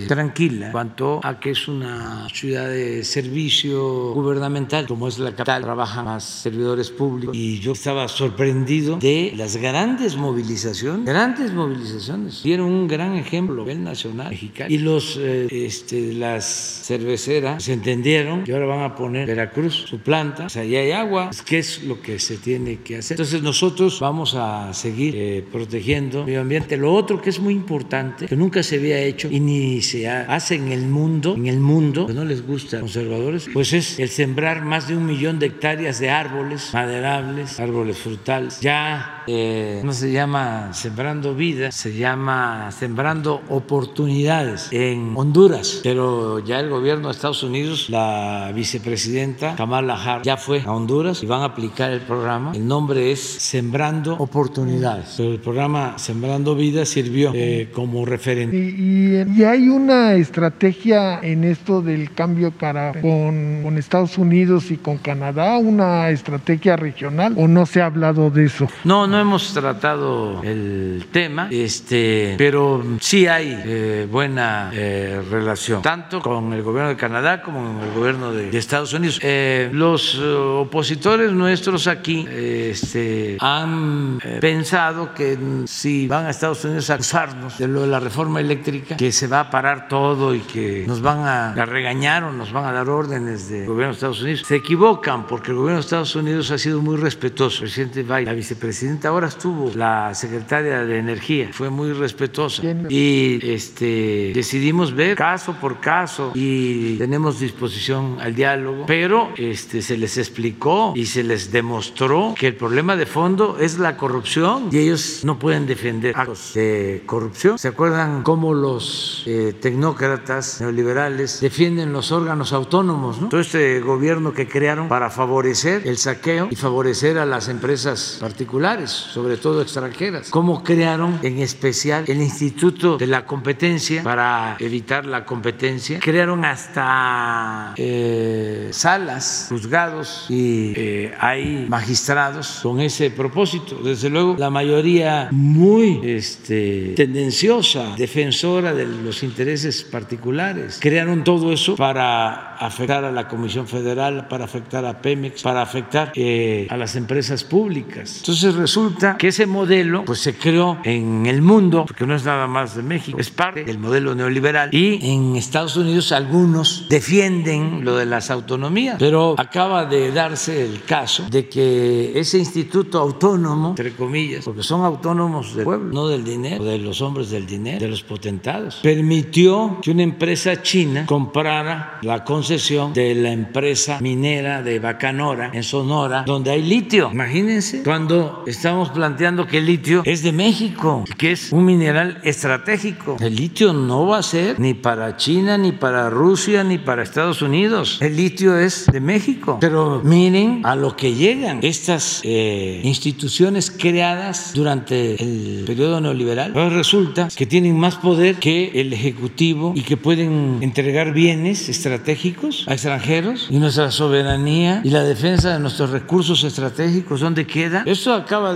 tranquila 0.07 0.67
en 0.67 0.73
cuanto 0.73 1.21
a 1.23 1.39
que 1.41 1.51
es 1.51 1.69
una 1.69 2.29
ciudad 2.33 2.69
de 2.69 3.05
servicio 3.05 4.13
gubernamental, 4.13 4.87
como 4.87 5.09
es 5.09 5.19
la 5.19 5.31
capital, 5.31 5.63
trabajan 5.63 6.05
más 6.05 6.25
servidores 6.25 6.91
públicos 6.91 7.37
y 7.37 7.59
yo 7.61 7.73
estaba 7.73 8.09
sorprendido 8.09 8.97
de 8.97 9.33
las 9.37 9.57
grandes 9.57 10.17
movilizaciones, 10.17 11.05
grandes 11.05 11.53
movilizaciones. 11.53 12.43
Dieron 12.43 12.67
un 12.67 12.89
gran 12.89 13.17
ejemplo 13.17 13.63
a 13.63 13.67
nivel 13.67 13.85
nacional 13.85 14.31
mexicano 14.31 14.73
y 14.73 14.79
los 14.79 15.19
eh, 15.21 15.49
este, 15.51 16.13
las 16.13 16.83
cerveceras 16.85 17.63
se 17.63 17.73
entendieron 17.73 18.45
y 18.47 18.53
ahora 18.53 18.67
van 18.67 18.83
a 18.83 18.95
poner 18.95 19.27
Veracruz 19.27 19.85
su 19.87 19.99
planta, 20.01 20.47
o 20.47 20.49
sea, 20.49 20.63
ahí 20.63 20.77
hay 20.77 20.93
agua, 20.93 21.31
¿qué 21.45 21.59
es 21.59 21.83
lo 21.83 22.01
que 22.01 22.19
se 22.19 22.37
tiene 22.37 22.79
que 22.79 22.99
hacer? 22.99 23.15
Entonces 23.15 23.43
nosotros 23.43 24.01
vamos 24.01 24.35
a 24.35 24.73
seguir 24.73 25.15
eh, 25.17 25.45
protegiendo 25.51 26.21
el 26.21 26.27
medio 26.27 26.41
ambiente. 26.41 26.77
Lo 26.77 26.93
otro 26.93 27.21
que 27.21 27.31
es 27.31 27.41
muy 27.41 27.55
importante, 27.55 28.27
que 28.27 28.37
nunca 28.37 28.63
se 28.63 28.77
había 28.77 28.99
hecho 29.01 29.29
y 29.31 29.41
ni 29.41 29.81
se 29.87 30.09
hace 30.09 30.57
en 30.57 30.73
el 30.73 30.87
mundo, 30.87 31.35
en 31.37 31.47
el 31.47 31.61
mundo, 31.61 32.07
que 32.07 32.15
no 32.15 32.25
les 32.25 32.47
gusta 32.47 32.81
conservadores, 32.81 33.49
pues 33.53 33.73
es 33.73 33.99
el 33.99 34.09
sembrar 34.09 34.65
más 34.65 34.89
de 34.89 34.97
un 34.97 35.07
millón 35.07 35.39
de 35.39 35.47
hectáreas 35.47 35.99
de 35.99 36.11
árboles 36.11 36.71
maderables, 36.73 37.59
árboles 37.61 37.99
frutales. 37.99 38.61
Ya 38.61 39.16
eh, 39.27 39.81
no 39.85 39.93
se 39.93 40.13
llama 40.13 40.73
sembrando 40.73 41.35
vida, 41.35 41.71
se 41.73 41.95
llama 41.97 42.71
sembrando 42.73 43.41
oportunidades 43.49 44.69
en 44.73 45.13
Honduras, 45.15 45.81
pero 45.83 46.39
ya 46.41 46.61
el 46.61 46.69
gobierno 46.71 47.09
de 47.09 47.13
Estados 47.15 47.43
Unidos, 47.43 47.89
la 47.89 48.51
vicepresidenta 48.55 49.55
Kamala 49.57 49.95
Harris, 50.03 50.25
ya 50.27 50.37
fue 50.37 50.63
a 50.65 50.73
Honduras 50.73 51.23
y 51.23 51.27
van 51.27 51.43
a 51.43 51.47
aplicar 51.47 51.91
el 51.93 52.01
programa. 52.01 52.53
El 52.55 52.67
nombre 52.67 53.13
es 53.13 53.21
Sembrando 53.21 54.17
Oportunidades, 54.19 55.15
pero 55.17 55.33
el 55.33 55.39
programa 55.41 55.99
Sembrando 55.99 56.55
Vida 56.55 56.85
sirvió 56.85 57.33
eh, 57.35 57.71
como 57.75 58.05
referente. 58.05 58.57
Y, 58.57 58.61
y- 58.61 59.07
y 59.37 59.45
hay 59.45 59.69
una 59.69 60.15
estrategia 60.15 61.21
en 61.21 61.45
esto 61.45 61.83
del 61.83 62.13
cambio 62.13 62.51
para 62.51 62.93
con, 63.01 63.61
con 63.63 63.79
Estados 63.79 64.19
Unidos 64.19 64.71
y 64.71 64.77
con 64.77 64.99
Canadá, 64.99 65.57
una 65.59 66.11
estrategia 66.11 66.77
regional 66.77 67.35
o 67.37 67.49
no 67.49 67.67
se 67.67 67.81
ha 67.83 67.87
hablado 67.87 68.31
de 68.31 68.47
eso? 68.47 68.69
No, 68.85 69.07
no 69.07 69.16
hemos 69.21 69.53
tratado 69.53 70.43
el 70.43 71.07
tema, 71.11 71.49
este, 71.51 72.35
pero 72.39 72.85
sí 73.01 73.27
hay 73.27 73.63
eh, 73.65 74.09
buena 74.11 74.71
eh, 74.73 75.23
relación, 75.31 75.83
tanto 75.83 76.21
con 76.21 76.53
el 76.53 76.63
gobierno 76.63 76.91
de 76.91 76.97
Canadá 76.97 77.43
como 77.43 77.57
con 77.79 77.89
el 77.89 77.95
gobierno 77.95 78.33
de, 78.33 78.51
de 78.51 78.59
Estados 78.59 78.93
Unidos. 78.93 79.19
Eh, 79.23 79.71
los 79.73 80.15
eh, 80.15 80.25
opositores 80.25 81.33
nuestros 81.33 81.87
aquí 81.87 82.27
este, 82.31 83.37
han 83.41 84.19
eh, 84.23 84.39
pensado 84.41 85.15
que 85.15 85.39
si 85.67 86.07
van 86.07 86.27
a 86.27 86.31
Estados 86.31 86.65
Unidos 86.65 86.91
a 86.91 86.95
acusarnos 86.95 87.59
de 87.59 87.69
lo 87.69 87.83
de 87.83 87.89
la 87.89 88.01
reforma 88.01 88.41
eléctrica, 88.41 88.97
que 88.97 89.13
se 89.13 89.27
va 89.27 89.41
a 89.41 89.51
parar 89.51 89.89
todo 89.89 90.35
y 90.35 90.41
que 90.41 90.85
nos 90.87 91.01
van 91.01 91.21
a, 91.21 91.53
a 91.53 91.65
regañar 91.67 92.25
o 92.25 92.33
nos 92.33 92.53
van 92.53 92.65
a 92.65 92.73
dar 92.73 92.89
órdenes 92.89 93.49
del 93.49 93.67
gobierno 93.67 93.93
de 93.93 93.95
Estados 93.95 94.23
Unidos. 94.23 94.43
Se 94.47 94.57
equivocan 94.57 95.27
porque 95.27 95.51
el 95.51 95.57
gobierno 95.57 95.77
de 95.77 95.85
Estados 95.85 96.15
Unidos 96.17 96.51
ha 96.51 96.59
sido 96.59 96.81
muy 96.81 96.97
respetuoso. 96.97 97.65
El 97.65 97.71
presidente 97.71 98.03
Biden, 98.03 98.25
la 98.27 98.33
vicepresidenta 98.33 99.06
ahora 99.07 99.29
estuvo, 99.29 99.73
la 99.75 100.15
secretaria 100.15 100.85
de 100.85 100.99
Energía, 100.99 101.51
fue 101.53 101.71
muy 101.71 101.93
respetuosa. 101.93 102.63
Y 102.89 103.39
este, 103.43 104.33
decidimos 104.35 104.95
ver 104.95 105.17
caso 105.17 105.55
por 105.61 105.81
caso 105.81 106.33
y 106.35 106.97
tenemos 106.97 107.41
disposición 107.41 108.19
al 108.21 108.35
diálogo, 108.35 108.85
pero 108.87 109.31
este, 109.37 109.83
se 109.83 109.97
les 109.97 110.19
explicó 110.19 110.93
y 110.95 111.07
se 111.07 111.23
les 111.23 111.51
demostró 111.51 112.35
que 112.39 112.49
el 112.49 112.57
problema 112.57 112.97
de 112.97 113.07
fondo 113.07 113.59
es 113.61 113.79
la 113.79 113.97
corrupción 113.97 114.69
y 114.73 114.79
ellos 114.79 115.23
no 115.25 115.39
pueden 115.39 115.67
defender 115.67 116.17
actos 116.17 116.53
de 116.55 117.03
corrupción. 117.07 117.59
¿Se 117.59 117.69
acuerdan 117.69 118.23
cómo 118.23 118.55
los 118.55 119.23
eh, 119.27 119.55
tecnócratas 119.61 120.61
neoliberales 120.61 121.41
defienden 121.41 121.93
los 121.93 122.13
órganos 122.13 122.53
autónomos? 122.53 123.21
¿no? 123.21 123.29
Todo 123.29 123.41
este 123.41 123.81
gobierno 123.81 124.33
que 124.33 124.49
crearon 124.49 124.89
para 124.89 125.11
favorecer 125.11 125.87
el 125.87 125.99
saqueo 125.99 126.49
y 126.51 126.57
favorecer 126.57 127.19
a 127.19 127.27
las 127.27 127.49
empresas 127.49 128.19
particulares, 128.21 128.96
sobre 128.97 129.37
todo 129.37 129.63
extranjeras. 129.63 130.31
¿Cómo 130.31 130.63
crearon 130.63 131.19
en 131.23 131.39
especial 131.39 132.05
el 132.09 132.21
Instituto 132.21 132.97
de 132.97 133.07
la 133.07 133.27
Competencia 133.27 134.03
para 134.03 134.57
evitar 134.59 135.07
la 135.07 135.25
competencia? 135.25 136.01
Crearon 136.01 136.45
hasta 136.45 137.75
eh, 137.77 138.69
salas, 138.73 139.47
juzgados 139.49 140.27
y 140.29 140.73
eh, 140.77 141.15
hay 141.19 141.67
magistrados 141.69 142.61
con 142.63 142.81
ese 142.81 143.11
propósito. 143.11 143.81
Desde 143.83 144.11
luego, 144.11 144.37
la 144.39 144.51
mayoría 144.51 145.29
muy 145.31 146.01
este, 146.03 146.95
tendenciosa, 146.97 147.95
defensora 147.97 148.73
de 148.73 148.87
los 148.87 149.23
intereses 149.23 149.83
particulares. 149.83 150.79
Crearon 150.81 151.25
todo 151.25 151.53
eso 151.53 151.77
para 151.77 152.57
afectar 152.57 153.05
a 153.05 153.13
la 153.13 153.29
Comisión 153.29 153.67
Federal, 153.67 154.29
para 154.29 154.45
afectar 154.45 154.85
a 154.85 155.01
Pemex, 155.01 155.43
para 155.43 155.63
afectar 155.63 156.13
eh, 156.15 156.67
a 156.71 156.77
las 156.77 156.97
empresas 156.97 157.45
públicas. 157.45 158.19
Entonces 158.19 158.55
resulta 158.55 158.86
que 159.19 159.29
ese 159.29 159.47
modelo 159.47 160.05
pues 160.05 160.21
se 160.21 160.37
creó 160.37 160.79
en 160.85 161.27
el 161.27 161.43
mundo, 161.43 161.85
porque 161.87 162.07
no 162.07 162.15
es 162.15 162.25
nada 162.25 162.47
más 162.47 162.77
de 162.77 162.83
México, 162.83 163.19
es 163.19 163.31
parte 163.31 163.65
del 163.65 163.79
modelo 163.79 164.15
neoliberal 164.15 164.71
y 164.73 164.99
en 165.11 165.37
Estados 165.37 165.77
Unidos 165.77 166.13
algunos 166.13 166.87
defienden 166.89 167.85
lo 167.85 167.97
de 167.97 168.07
las 168.07 168.31
autonomías, 168.31 168.97
pero 168.99 169.35
acaba 169.39 169.85
de 169.85 170.13
darse 170.13 170.65
el 170.65 170.83
caso 170.85 171.27
de 171.31 171.49
que 171.49 172.19
ese 172.19 172.39
instituto 172.39 172.99
autónomo, 172.99 173.71
entre 173.71 173.93
comillas, 173.93 174.45
porque 174.45 174.63
son 174.63 174.85
autónomos 174.85 175.55
del 175.55 175.65
pueblo, 175.65 175.93
no 175.93 176.09
del 176.09 176.25
dinero, 176.25 176.65
de 176.65 176.79
los 176.79 177.01
hombres 177.01 177.31
del 177.31 177.47
dinero, 177.47 177.81
de 177.81 177.89
los 177.89 178.03
potentados, 178.03 178.81
permitió 178.83 179.79
que 179.83 179.91
una 179.91 180.03
empresa 180.03 180.63
china 180.63 181.07
comprara 181.07 181.99
la 182.03 182.25
concesión 182.25 182.93
de 182.93 183.15
la 183.15 183.33
empresa 183.33 183.99
minera 184.01 184.63
de 184.63 184.79
Bacanora 184.79 185.51
en 185.53 185.63
Sonora, 185.63 186.25
donde 186.27 186.51
hay 186.51 186.63
litio. 186.63 187.11
Imagínense 187.13 187.83
cuando 187.83 188.45
estamos 188.67 188.91
planteando 188.91 189.47
que 189.47 189.59
el 189.59 189.67
litio 189.67 190.03
es 190.05 190.25
de 190.25 190.33
México, 190.33 191.05
que 191.19 191.31
es 191.31 191.53
un 191.53 191.65
mineral 191.65 192.19
estratégico. 192.25 193.17
El 193.21 193.37
litio 193.37 193.73
no 193.73 194.09
va 194.09 194.19
a 194.19 194.23
ser 194.25 194.59
ni 194.59 194.75
para 194.75 195.17
China, 195.17 195.57
ni 195.57 195.71
para 195.71 196.11
Rusia, 196.11 196.65
ni 196.65 196.77
para 196.77 197.05
Estados 197.05 197.43
Unidos. 197.43 197.99
El 198.01 198.17
litio 198.17 198.59
es 198.59 198.87
de 198.87 199.01
México. 199.01 199.59
Pero 199.61 200.01
miren 200.03 200.63
a 200.65 200.75
lo 200.75 200.97
que 200.97 201.15
llegan 201.15 201.61
estas 201.63 202.23
eh, 202.25 202.81
instituciones 202.83 203.71
creadas 203.71 204.51
durante 204.53 205.15
el 205.23 205.63
periodo 205.65 206.01
neoliberal. 206.01 206.51
Ahora 206.57 206.71
resulta 206.71 207.29
que 207.37 207.47
tienen 207.47 207.79
más 207.79 207.95
poder 207.95 208.35
que 208.35 208.73
el 208.81 208.93
Ejecutivo 208.93 209.75
y 209.77 209.83
que 209.83 209.97
pueden 209.97 210.59
entregar 210.61 211.13
bienes 211.13 211.69
estratégicos 211.69 212.65
a 212.67 212.73
extranjeros 212.73 213.47
y 213.49 213.61
nuestra 213.61 213.93
soberanía 213.93 214.81
y 214.83 214.91
la 214.91 215.05
defensa 215.05 215.53
de 215.53 215.61
nuestros 215.61 215.91
recursos 215.91 216.43
estratégicos, 216.43 217.21
¿dónde 217.21 217.47
queda? 217.47 217.85
Esto 217.87 218.13
acaba 218.13 218.56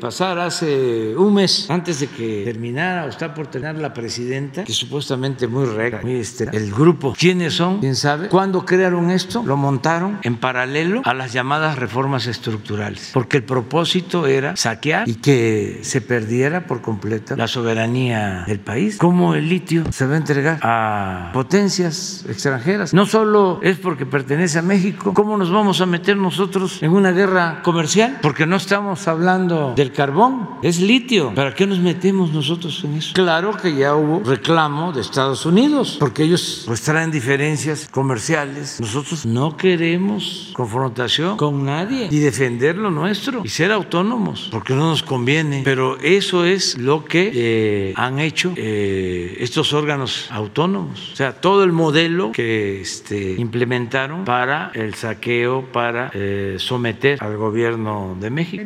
pasar 0.00 0.38
hace 0.38 1.14
un 1.16 1.34
mes 1.34 1.66
antes 1.68 2.00
de 2.00 2.06
que 2.08 2.42
terminara 2.44 3.04
o 3.04 3.08
está 3.08 3.34
por 3.34 3.46
terminar 3.46 3.76
la 3.76 3.92
presidenta, 3.92 4.64
que 4.64 4.72
supuestamente 4.72 5.46
muy 5.46 5.66
recta, 5.66 6.02
muy 6.02 6.16
este, 6.16 6.48
el 6.52 6.72
grupo. 6.72 7.14
¿Quiénes 7.18 7.54
son? 7.54 7.80
¿Quién 7.80 7.96
sabe? 7.96 8.28
¿Cuándo 8.28 8.64
crearon 8.64 9.10
esto? 9.10 9.42
Lo 9.44 9.56
montaron 9.56 10.18
en 10.22 10.36
paralelo 10.36 11.02
a 11.04 11.14
las 11.14 11.32
llamadas 11.32 11.78
reformas 11.78 12.26
estructurales, 12.26 13.10
porque 13.12 13.38
el 13.38 13.44
propósito 13.44 14.26
era 14.26 14.56
saquear 14.56 15.08
y 15.08 15.16
que 15.16 15.80
se 15.82 16.00
perdiera 16.00 16.66
por 16.66 16.82
completo 16.82 17.36
la 17.36 17.48
soberanía 17.48 18.44
del 18.46 18.60
país. 18.60 18.96
¿Cómo 18.98 19.34
el 19.34 19.48
litio 19.48 19.84
se 19.90 20.06
va 20.06 20.14
a 20.14 20.18
entregar 20.18 20.58
a 20.62 21.30
potencias 21.32 22.24
extranjeras? 22.28 22.94
No 22.94 23.06
solo 23.06 23.60
es 23.62 23.78
porque 23.78 24.06
pertenece 24.06 24.58
a 24.58 24.62
México, 24.62 25.14
¿cómo 25.14 25.36
nos 25.36 25.50
vamos 25.50 25.80
a 25.80 25.86
meter 25.86 26.16
nosotros 26.16 26.82
en 26.82 26.92
una 26.92 27.12
guerra 27.12 27.62
comercial? 27.62 28.18
Porque 28.22 28.46
no 28.46 28.56
estamos 28.56 29.06
hablando 29.08 29.35
del 29.38 29.92
carbón, 29.92 30.48
es 30.62 30.80
litio. 30.80 31.34
¿Para 31.34 31.54
qué 31.54 31.66
nos 31.66 31.78
metemos 31.78 32.32
nosotros 32.32 32.82
en 32.84 32.94
eso? 32.94 33.12
Claro 33.14 33.56
que 33.56 33.74
ya 33.74 33.94
hubo 33.94 34.22
reclamo 34.24 34.92
de 34.92 35.02
Estados 35.02 35.44
Unidos, 35.44 35.96
porque 36.00 36.22
ellos 36.22 36.64
pues 36.66 36.80
traen 36.82 37.10
diferencias 37.10 37.88
comerciales. 37.90 38.80
Nosotros 38.80 39.26
no 39.26 39.56
queremos 39.56 40.52
confrontación 40.54 41.36
con 41.36 41.64
nadie 41.64 42.08
y 42.10 42.18
defender 42.18 42.76
lo 42.76 42.90
nuestro 42.90 43.42
y 43.44 43.48
ser 43.48 43.72
autónomos, 43.72 44.48
porque 44.50 44.74
no 44.74 44.88
nos 44.88 45.02
conviene. 45.02 45.62
Pero 45.64 45.98
eso 46.00 46.44
es 46.44 46.78
lo 46.78 47.04
que 47.04 47.30
eh, 47.34 47.94
han 47.96 48.18
hecho 48.18 48.54
eh, 48.56 49.36
estos 49.40 49.72
órganos 49.74 50.28
autónomos. 50.30 51.12
O 51.12 51.16
sea, 51.16 51.34
todo 51.34 51.62
el 51.64 51.72
modelo 51.72 52.32
que 52.32 52.80
este, 52.80 53.34
implementaron 53.38 54.24
para 54.24 54.70
el 54.74 54.94
saqueo, 54.94 55.66
para 55.72 56.10
eh, 56.14 56.56
someter 56.58 57.22
al 57.22 57.36
gobierno 57.36 58.16
de 58.18 58.30
México. 58.30 58.64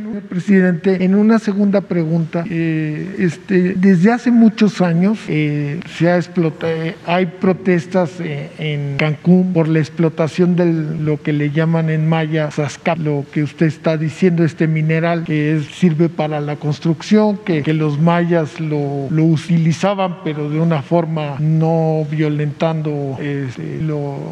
En 0.61 1.15
una 1.15 1.39
segunda 1.39 1.81
pregunta, 1.81 2.45
eh, 2.49 3.17
este, 3.19 3.75
desde 3.75 4.13
hace 4.13 4.31
muchos 4.31 4.81
años 4.81 5.19
eh, 5.29 5.81
se 5.97 6.11
ha 6.11 6.17
explotado, 6.17 6.73
hay 7.07 7.27
protestas 7.27 8.21
eh, 8.21 8.51
en 8.59 8.97
Cancún 8.99 9.53
por 9.53 9.69
la 9.69 9.79
explotación 9.79 10.57
de 10.57 10.67
lo 10.67 11.23
que 11.23 11.33
le 11.33 11.51
llaman 11.51 11.89
en 11.89 12.09
maya 12.09 12.51
sascap, 12.51 12.99
lo 12.99 13.25
que 13.33 13.43
usted 13.43 13.67
está 13.67 13.97
diciendo, 13.97 14.45
este 14.45 14.67
mineral 14.67 15.25
que 15.25 15.61
sirve 15.73 16.09
para 16.09 16.41
la 16.41 16.57
construcción, 16.57 17.39
que, 17.45 17.71
los 17.71 18.01
mayas 18.01 18.61
lo, 18.61 19.07
utilizaban, 19.09 20.19
pero 20.25 20.51
de 20.51 20.59
una 20.59 20.83
forma 20.83 21.37
no 21.39 22.05
violentando 22.11 23.17
este, 23.21 23.81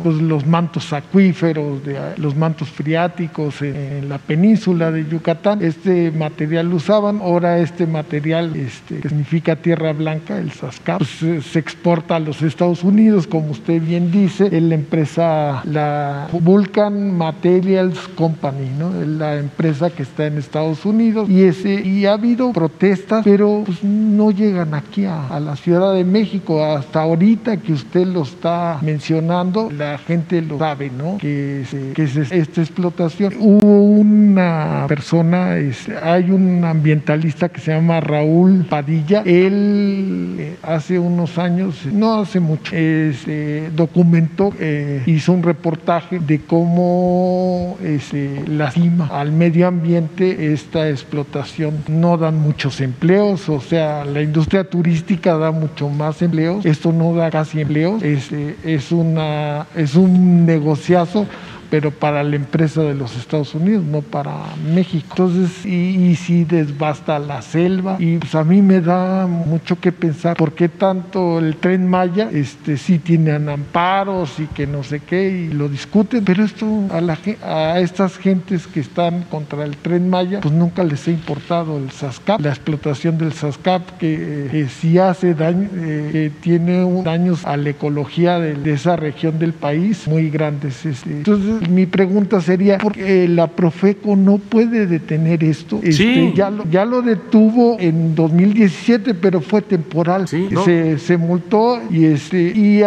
pues, 0.03 0.16
los 0.16 0.45
mantos 0.45 0.93
acuíferos, 0.93 1.81
los 2.16 2.37
mantos 2.37 2.68
freáticos 2.68 3.62
en, 3.62 3.76
en 3.76 4.09
la 4.09 4.18
península 4.18 4.91
de 4.91 5.07
Yucatán. 5.09 5.62
Este 5.62 6.11
material 6.19 6.73
usaban, 6.73 7.21
ahora 7.21 7.59
este 7.59 7.87
material 7.87 8.55
este, 8.57 9.01
que 9.01 9.09
significa 9.09 9.57
tierra 9.57 9.93
blanca, 9.93 10.39
el 10.39 10.53
SASCAP, 10.53 10.99
pues, 10.99 11.11
se, 11.11 11.43
se, 11.43 11.59
exporta 11.59 12.16
a 12.16 12.21
los 12.21 12.43
Estados 12.43 12.85
Unidos, 12.85 13.27
como 13.27 13.51
usted 13.51 13.81
bien 13.81 14.11
dice, 14.11 14.47
es 14.47 14.62
la 14.62 14.75
empresa, 14.75 15.62
la 15.64 16.29
Vulcan 16.33 17.16
Materials 17.16 17.99
Company, 18.09 18.71
¿no? 18.79 18.93
la 19.05 19.37
empresa 19.37 19.91
que 19.91 20.03
está 20.03 20.27
en 20.27 20.39
Estados 20.39 20.85
Unidos 20.85 21.29
y, 21.29 21.45
ese, 21.45 21.75
y 21.75 22.07
ha 22.07 22.12
habido 22.12 22.53
protestas, 22.53 23.23
pero 23.25 23.62
pues, 23.64 23.83
no 23.83 24.31
llegan 24.31 24.75
aquí 24.75 25.05
a, 25.05 25.29
a 25.29 25.41
la 25.41 25.57
Ciudad 25.57 25.95
de 25.95 26.05
México. 26.05 26.64
Hasta 26.64 27.03
ahorita 27.03 27.57
que 27.59 27.73
usted 27.73 28.07
lo 28.07 28.23
está 28.23 28.79
mencionando, 28.83 29.71
la 29.71 29.99
gente 29.99 30.43
lo 30.43 30.59
sabe, 30.59 30.91
¿no? 30.91 31.19
Que, 31.19 31.64
se, 31.69 31.93
que 31.93 32.05
es 32.05 32.16
esta 32.16 32.61
explotación. 32.61 33.35
Hubo 33.39 33.83
una 33.83 34.85
persona, 34.89 35.57
es, 35.57 35.89
hay 36.13 36.31
un 36.31 36.65
ambientalista 36.65 37.49
que 37.49 37.61
se 37.61 37.73
llama 37.73 38.01
Raúl 38.01 38.65
Padilla, 38.69 39.23
él 39.27 40.37
eh, 40.39 40.57
hace 40.63 40.99
unos 40.99 41.39
años, 41.39 41.87
no 41.87 42.21
hace 42.21 42.41
mucho, 42.41 42.75
este, 42.75 43.71
documentó, 43.75 44.53
eh, 44.59 45.03
hizo 45.07 45.33
un 45.33 45.43
reportaje 45.43 46.19
de 46.19 46.41
cómo 46.41 47.77
este, 47.83 48.43
lastima 48.47 49.09
al 49.09 49.33
medio 49.33 49.67
ambiente 49.67 50.53
esta 50.53 50.89
explotación. 50.89 51.85
No 51.89 52.17
dan 52.17 52.41
muchos 52.41 52.81
empleos, 52.81 53.49
o 53.49 53.61
sea, 53.61 54.05
la 54.05 54.23
industria 54.23 54.65
turística 54.65 55.37
da 55.37 55.51
mucho 55.51 55.89
más 55.89 56.23
empleo 56.23 56.29
empleos, 56.29 56.67
esto 56.67 56.93
no 56.93 57.15
da 57.15 57.31
casi 57.31 57.61
empleos, 57.61 58.03
es, 58.03 58.31
es, 58.65 58.93
una, 58.93 59.67
es 59.75 59.95
un 59.95 60.45
negociazo 60.47 61.27
pero 61.71 61.91
para 61.91 62.23
la 62.23 62.37
empresa 62.37 62.83
de 62.83 62.95
los 62.95 63.16
Estados 63.16 63.55
Unidos, 63.55 63.85
no 63.85 64.03
para 64.03 64.35
México. 64.75 65.07
Entonces, 65.11 65.66
y, 65.66 66.14
si 66.16 66.45
desbasta 66.45 67.19
la 67.19 67.43
selva, 67.43 67.97
y 67.99 68.16
pues 68.16 68.35
a 68.35 68.45
mí 68.45 68.62
me 68.62 68.81
da 68.81 69.27
mucho 69.27 69.79
que 69.79 69.93
pensar 69.93 70.37
por 70.37 70.53
qué 70.53 70.69
tanto 70.69 71.39
el 71.39 71.57
tren 71.57 71.87
Maya, 71.87 72.31
este, 72.33 72.77
sí 72.77 72.99
tienen 72.99 73.49
amparos 73.49 74.41
y 74.41 74.47
que 74.47 74.66
no 74.66 74.83
sé 74.83 75.01
qué, 75.01 75.29
y 75.31 75.53
lo 75.53 75.69
discuten, 75.69 76.25
pero 76.25 76.45
esto 76.45 76.66
a, 76.91 77.01
la, 77.01 77.19
a 77.43 77.81
estas 77.81 78.16
gentes 78.16 78.66
que 78.66 78.81
están 78.81 79.23
contra 79.25 79.64
el 79.64 79.77
tren 79.77 80.09
Maya, 80.09 80.41
pues 80.41 80.55
nunca 80.55 80.85
les 80.85 81.07
ha 81.09 81.11
importado 81.11 81.79
el 81.79 81.91
SASCAP, 81.91 82.41
la 82.41 82.51
explotación 82.51 83.19
del 83.19 83.33
SASCAP, 83.33 83.99
que 83.99 84.49
eh, 84.53 84.69
si 84.69 84.99
hace 84.99 85.35
daño, 85.35 85.69
eh, 85.75 86.31
tiene 86.41 87.03
daños 87.03 87.45
a 87.45 87.57
la 87.57 87.71
ecología 87.71 88.39
de, 88.39 88.55
de, 88.55 88.73
esa 88.73 88.97
región 88.97 89.39
del 89.39 89.53
país 89.53 90.07
muy 90.07 90.31
grandes. 90.31 90.85
Este. 90.85 91.11
Entonces, 91.11 91.58
mi 91.69 91.87
pregunta 91.87 92.41
sería, 92.41 92.79
¿por 92.79 92.93
qué 92.93 93.29
la 93.29 93.49
Profeco 93.49 94.17
no 94.17 94.39
puede 94.39 94.87
detener 94.87 95.45
esto? 95.45 95.81
Este, 95.83 96.33
ya, 96.35 96.51
lo, 96.51 96.69
ya 96.71 96.85
lo 96.85 97.03
detuvo 97.03 97.77
en 97.79 98.15
2017, 98.15 99.15
pero 99.15 99.41
fue 99.41 99.63
temporal. 99.63 100.29
se, 100.29 100.99
se, 100.99 101.17
multó 101.17 101.81
y, 101.91 102.07
este, 102.07 102.39
y, 102.41 102.83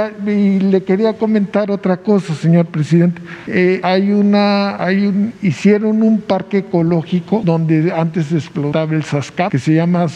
le 0.59 0.83
quería 0.83 1.13
comentar 1.13 1.71
otra 1.71 1.97
cosa, 1.97 2.33
señor 2.33 2.65
presidente. 2.67 3.21
Eh, 3.47 3.79
hay 3.83 4.11
una, 4.11 4.81
hay 4.83 5.05
un, 5.05 5.33
hicieron 5.41 6.01
un 6.03 6.21
parque 6.21 6.59
ecológico 6.59 7.41
donde 7.43 7.91
antes 7.91 8.31
explotaba 8.31 8.93
el 8.93 9.03
Sascap, 9.03 9.51
que 9.51 9.59
se 9.59 9.73
llama 9.73 10.07